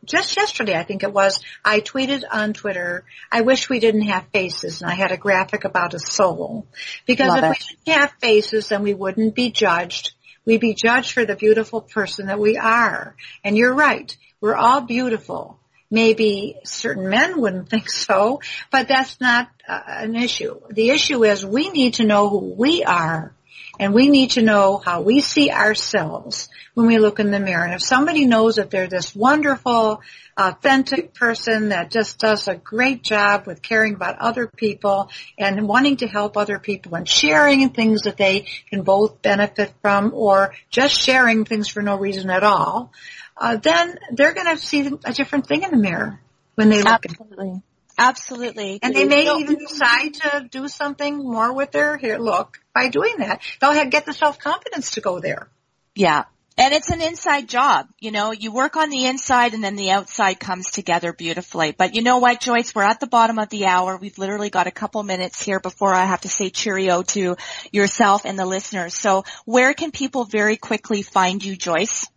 just 0.05 0.38
yesterday, 0.38 0.77
I 0.77 0.84
think 0.84 1.03
it 1.03 1.13
was, 1.13 1.41
I 1.63 1.79
tweeted 1.79 2.23
on 2.32 2.53
Twitter, 2.53 3.03
I 3.32 3.41
wish 3.41 3.69
we 3.69 3.79
didn't 3.79 4.03
have 4.03 4.27
faces, 4.34 4.82
and 4.82 4.89
I 4.89 4.93
had 4.93 5.11
a 5.11 5.17
graphic 5.17 5.63
about 5.63 5.93
a 5.93 5.99
soul. 5.99 6.67
Because 7.05 7.29
Love 7.29 7.43
if 7.43 7.43
it. 7.43 7.65
we 7.69 7.77
didn't 7.86 8.01
have 8.01 8.13
faces, 8.19 8.69
then 8.69 8.84
we 8.84 8.93
wouldn't 8.93 9.36
be 9.36 9.51
judged. 9.51 10.13
We'd 10.45 10.61
be 10.61 10.73
judged 10.73 11.11
for 11.11 11.25
the 11.25 11.36
beautiful 11.36 11.82
person 11.82 12.27
that 12.27 12.39
we 12.39 12.57
are. 12.57 13.15
And 13.43 13.57
you're 13.57 13.73
right. 13.73 14.15
We're 14.39 14.55
all 14.55 14.82
beautiful. 14.82 15.59
Maybe 15.89 16.55
certain 16.63 17.09
men 17.09 17.39
wouldn't 17.39 17.69
think 17.69 17.89
so, 17.89 18.41
but 18.71 18.88
that's 18.88 19.19
not 19.19 19.49
uh, 19.67 19.82
an 19.86 20.15
issue. 20.15 20.59
The 20.69 20.89
issue 20.89 21.23
is 21.23 21.45
we 21.45 21.69
need 21.69 21.95
to 21.95 22.05
know 22.05 22.29
who 22.29 22.53
we 22.57 22.84
are 22.84 23.34
and 23.80 23.93
we 23.93 24.09
need 24.09 24.32
to 24.32 24.41
know 24.41 24.78
how 24.78 25.01
we 25.01 25.22
see 25.22 25.49
ourselves 25.49 26.49
when 26.74 26.88
we 26.88 26.97
look 26.97 27.19
in 27.19 27.32
the 27.32 27.39
mirror. 27.39 27.63
And 27.63 27.74
if 27.74 27.82
somebody 27.82 28.26
knows 28.26 28.55
that 28.55 28.69
they're 28.69 28.88
this 28.88 29.15
wonderful, 29.15 30.01
authentic 30.38 31.13
person 31.13 31.69
that 31.69 31.91
just 31.91 32.19
does 32.19 32.47
a 32.47 32.55
great 32.55 33.03
job 33.03 33.45
with 33.47 33.61
caring 33.61 33.95
about 33.95 34.19
other 34.19 34.47
people 34.47 35.09
and 35.38 35.67
wanting 35.67 35.97
to 35.97 36.07
help 36.07 36.38
other 36.38 36.59
people 36.59 36.95
and 36.95 37.07
sharing 37.07 37.69
things 37.69 38.03
that 38.03 38.17
they 38.17 38.47
can 38.69 38.84
both 38.84 39.22
benefit 39.22 39.74
from 39.82 40.11
or 40.13 40.53
just 40.69 40.95
sharing 40.95 41.45
things 41.45 41.67
for 41.67 41.82
no 41.82 41.97
reason 41.97 42.30
at 42.30 42.43
all, 42.43 42.91
uh, 43.38 43.55
then 43.57 43.97
they're 44.11 44.34
going 44.34 44.55
to 44.55 44.57
see 44.57 44.91
a 45.03 45.13
different 45.13 45.47
thing 45.47 45.63
in 45.63 45.72
the 45.72 45.78
mirror 45.78 46.19
when 46.55 46.69
they 46.69 46.84
look. 46.84 47.05
Absolutely. 47.05 47.61
Absolutely. 47.97 48.79
And 48.81 48.95
they 48.95 49.05
may 49.05 49.37
even 49.39 49.57
decide 49.57 50.13
to 50.15 50.47
do 50.49 50.67
something 50.67 51.17
more 51.17 51.53
with 51.53 51.71
their 51.71 51.97
hair 51.97 52.19
look 52.19 52.59
by 52.73 52.89
doing 52.89 53.17
that. 53.19 53.41
They'll 53.59 53.73
have, 53.73 53.89
get 53.89 54.05
the 54.05 54.13
self-confidence 54.13 54.91
to 54.91 55.01
go 55.01 55.19
there. 55.19 55.49
Yeah. 55.95 56.25
And 56.57 56.73
it's 56.73 56.89
an 56.89 57.01
inside 57.01 57.47
job. 57.47 57.87
You 57.99 58.11
know, 58.11 58.31
you 58.31 58.51
work 58.51 58.75
on 58.75 58.89
the 58.89 59.05
inside 59.05 59.53
and 59.53 59.63
then 59.63 59.75
the 59.75 59.91
outside 59.91 60.39
comes 60.39 60.69
together 60.69 61.13
beautifully. 61.13 61.71
But 61.71 61.95
you 61.95 62.01
know 62.01 62.19
what, 62.19 62.41
Joyce? 62.41 62.75
We're 62.75 62.83
at 62.83 62.99
the 62.99 63.07
bottom 63.07 63.39
of 63.39 63.49
the 63.49 63.65
hour. 63.65 63.97
We've 63.97 64.17
literally 64.17 64.49
got 64.49 64.67
a 64.67 64.71
couple 64.71 65.01
minutes 65.03 65.41
here 65.41 65.59
before 65.59 65.93
I 65.93 66.05
have 66.05 66.21
to 66.21 66.29
say 66.29 66.49
cheerio 66.49 67.03
to 67.03 67.35
yourself 67.71 68.25
and 68.25 68.37
the 68.37 68.45
listeners. 68.45 68.93
So 68.93 69.23
where 69.45 69.73
can 69.73 69.91
people 69.91 70.25
very 70.25 70.57
quickly 70.57 71.03
find 71.03 71.43
you, 71.43 71.55
Joyce? 71.55 72.07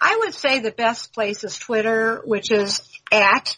I 0.00 0.16
would 0.24 0.34
say 0.34 0.60
the 0.60 0.70
best 0.70 1.12
place 1.12 1.42
is 1.42 1.58
Twitter, 1.58 2.22
which 2.24 2.50
is 2.50 2.82
at 3.10 3.56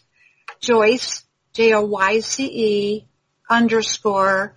Joyce 0.61 1.25
J-O-Y-C-E 1.55 3.07
underscore 3.49 4.55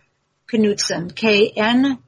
Knudsen, 0.52 1.16
K-N-U-D-S-E-N. 1.16 2.02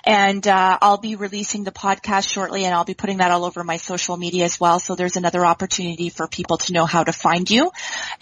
And 0.07 0.49
uh, 0.49 0.79
I'll 0.81 0.97
be 0.97 1.17
releasing 1.17 1.65
the 1.65 1.71
podcast 1.71 2.27
shortly, 2.27 2.65
and 2.65 2.73
I'll 2.73 2.87
be 2.87 2.95
putting 2.95 3.19
that 3.19 3.31
all 3.31 3.45
over 3.45 3.63
my 3.63 3.77
social 3.77 4.17
media 4.17 4.47
as 4.47 4.59
well. 4.59 4.81
So 4.81 4.95
there's 4.95 5.17
another 5.17 5.45
opportunity 5.45 6.09
for 6.09 6.27
people 6.27 6.57
to 6.57 6.73
know 6.73 6.87
how 6.87 7.05
to 7.05 7.13
find 7.13 7.51
you. 7.51 7.73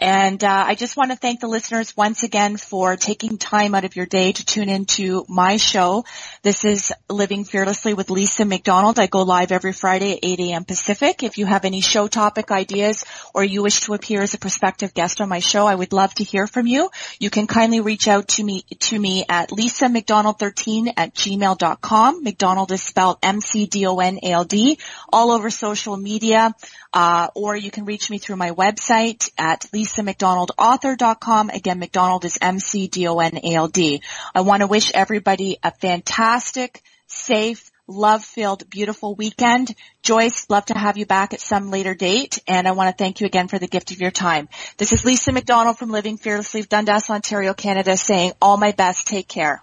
And 0.01 0.43
uh, 0.43 0.65
I 0.67 0.75
just 0.75 0.97
want 0.97 1.13
to 1.13 1.17
thank 1.17 1.39
the 1.39 1.47
listeners 1.47 1.97
once 1.97 2.25
again 2.25 2.57
for 2.57 2.97
taking 2.97 3.39
time 3.39 3.77
out 3.77 3.85
of 3.85 3.95
your 3.95 4.07
day 4.07 4.33
to 4.33 4.45
tune 4.45 4.69
into 4.69 5.25
my 5.29 5.59
show. 5.59 6.05
This 6.43 6.65
is 6.65 6.93
Living 7.09 7.45
Fearlessly 7.45 7.95
with 7.95 8.11
Lisa 8.11 8.45
McDonald. 8.45 8.99
I 8.99 9.07
go 9.07 9.23
live 9.23 9.53
every 9.53 9.73
Friday 9.73 10.15
at 10.15 10.25
8 10.25 10.41
a.m. 10.41 10.65
Pacific. 10.65 11.23
If 11.23 11.39
you 11.39 11.47
have 11.47 11.65
any 11.65 11.83
show 11.83 12.09
topic 12.09 12.51
ideas 12.51 13.05
or 13.33 13.45
you 13.45 13.63
wish 13.63 13.83
to 13.83 13.95
appear 13.95 14.23
as 14.23 14.35
a 14.35 14.39
prospective 14.39 14.93
guest 14.93 15.21
on 15.21 15.29
my 15.29 15.39
show, 15.39 15.52
show. 15.53 15.67
I 15.67 15.75
would 15.75 15.93
love 15.93 16.15
to 16.15 16.25
hear 16.25 16.47
from 16.47 16.67
you. 16.67 16.91
You 17.19 17.31
can 17.31 17.47
kindly 17.47 17.81
reach 17.81 18.09
out 18.09 18.29
to 18.37 18.45
me 18.45 18.63
to 18.89 18.99
me 18.99 19.25
at 19.29 19.51
lisamcdonald13 19.51 20.95
at 20.97 21.15
gmail.com. 21.15 22.25
McDonald 22.25 22.73
is 22.73 22.83
spelled 22.83 23.19
M-C-D-O-N-A-L-D 23.23 24.79
all 25.13 25.31
over 25.31 25.51
social 25.51 25.97
media. 25.97 26.55
Uh, 26.95 27.29
or 27.35 27.57
you 27.57 27.71
can 27.71 27.85
reach 27.85 28.11
me 28.11 28.19
through 28.19 28.37
my 28.37 28.51
website 28.51 29.31
at 29.39 29.63
lisamcdonaldauthor.com. 29.75 31.51
Again, 31.51 31.79
McDonald 31.79 32.25
is 32.25 32.39
M-C-D-O-N-A-L-D. 32.41 34.03
I 34.35 34.41
want 34.41 34.61
to 34.61 34.67
wish 34.67 34.93
everybody 34.95 35.59
a 35.63 35.71
fantastic, 35.71 36.83
safe, 37.07 37.72
love-filled, 37.89 38.69
beautiful 38.71 39.15
weekend. 39.15 39.75
Joyce, 40.03 40.47
love 40.49 40.65
to 40.67 40.79
have 40.79 40.97
you 40.97 41.07
back 41.07 41.35
at 41.35 41.41
some 41.41 41.71
later 41.71 41.95
date, 41.95 42.39
and 42.47 42.67
I 42.67 42.73
want 42.73 42.91
to 42.91 43.03
thank 43.03 43.21
you 43.21 43.27
again 43.27 43.49
for 43.49 43.59
the 43.59 43.67
gift 43.67 43.91
of 43.91 44.01
your 44.01 44.11
time. 44.11 44.49
This 44.79 44.93
is 44.93 45.05
Lisa 45.05 45.33
McDonald 45.33 45.79
from 45.79 45.91
Living 45.91 46.17
Fearlessly, 46.17 46.63
Dundas, 46.63 47.11
Ontario, 47.11 47.55
Canada, 47.55 47.97
saying 47.97 48.33
all 48.41 48.57
my 48.57 48.73
best. 48.73 49.07
Take 49.07 49.29
care. 49.29 49.63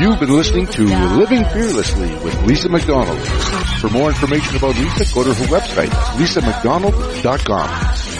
You've 0.00 0.20
been 0.20 0.36
listening 0.36 0.66
to 0.66 0.84
Living 1.16 1.44
Fearlessly 1.44 2.14
with 2.24 2.42
Lisa 2.44 2.68
McDonald. 2.68 3.18
For 3.80 3.88
more 3.88 4.10
information 4.10 4.56
about 4.56 4.76
Lisa, 4.76 5.14
go 5.14 5.24
to 5.24 5.34
her 5.34 5.46
website, 5.46 5.90
lisamcdonald.com. 6.18 8.19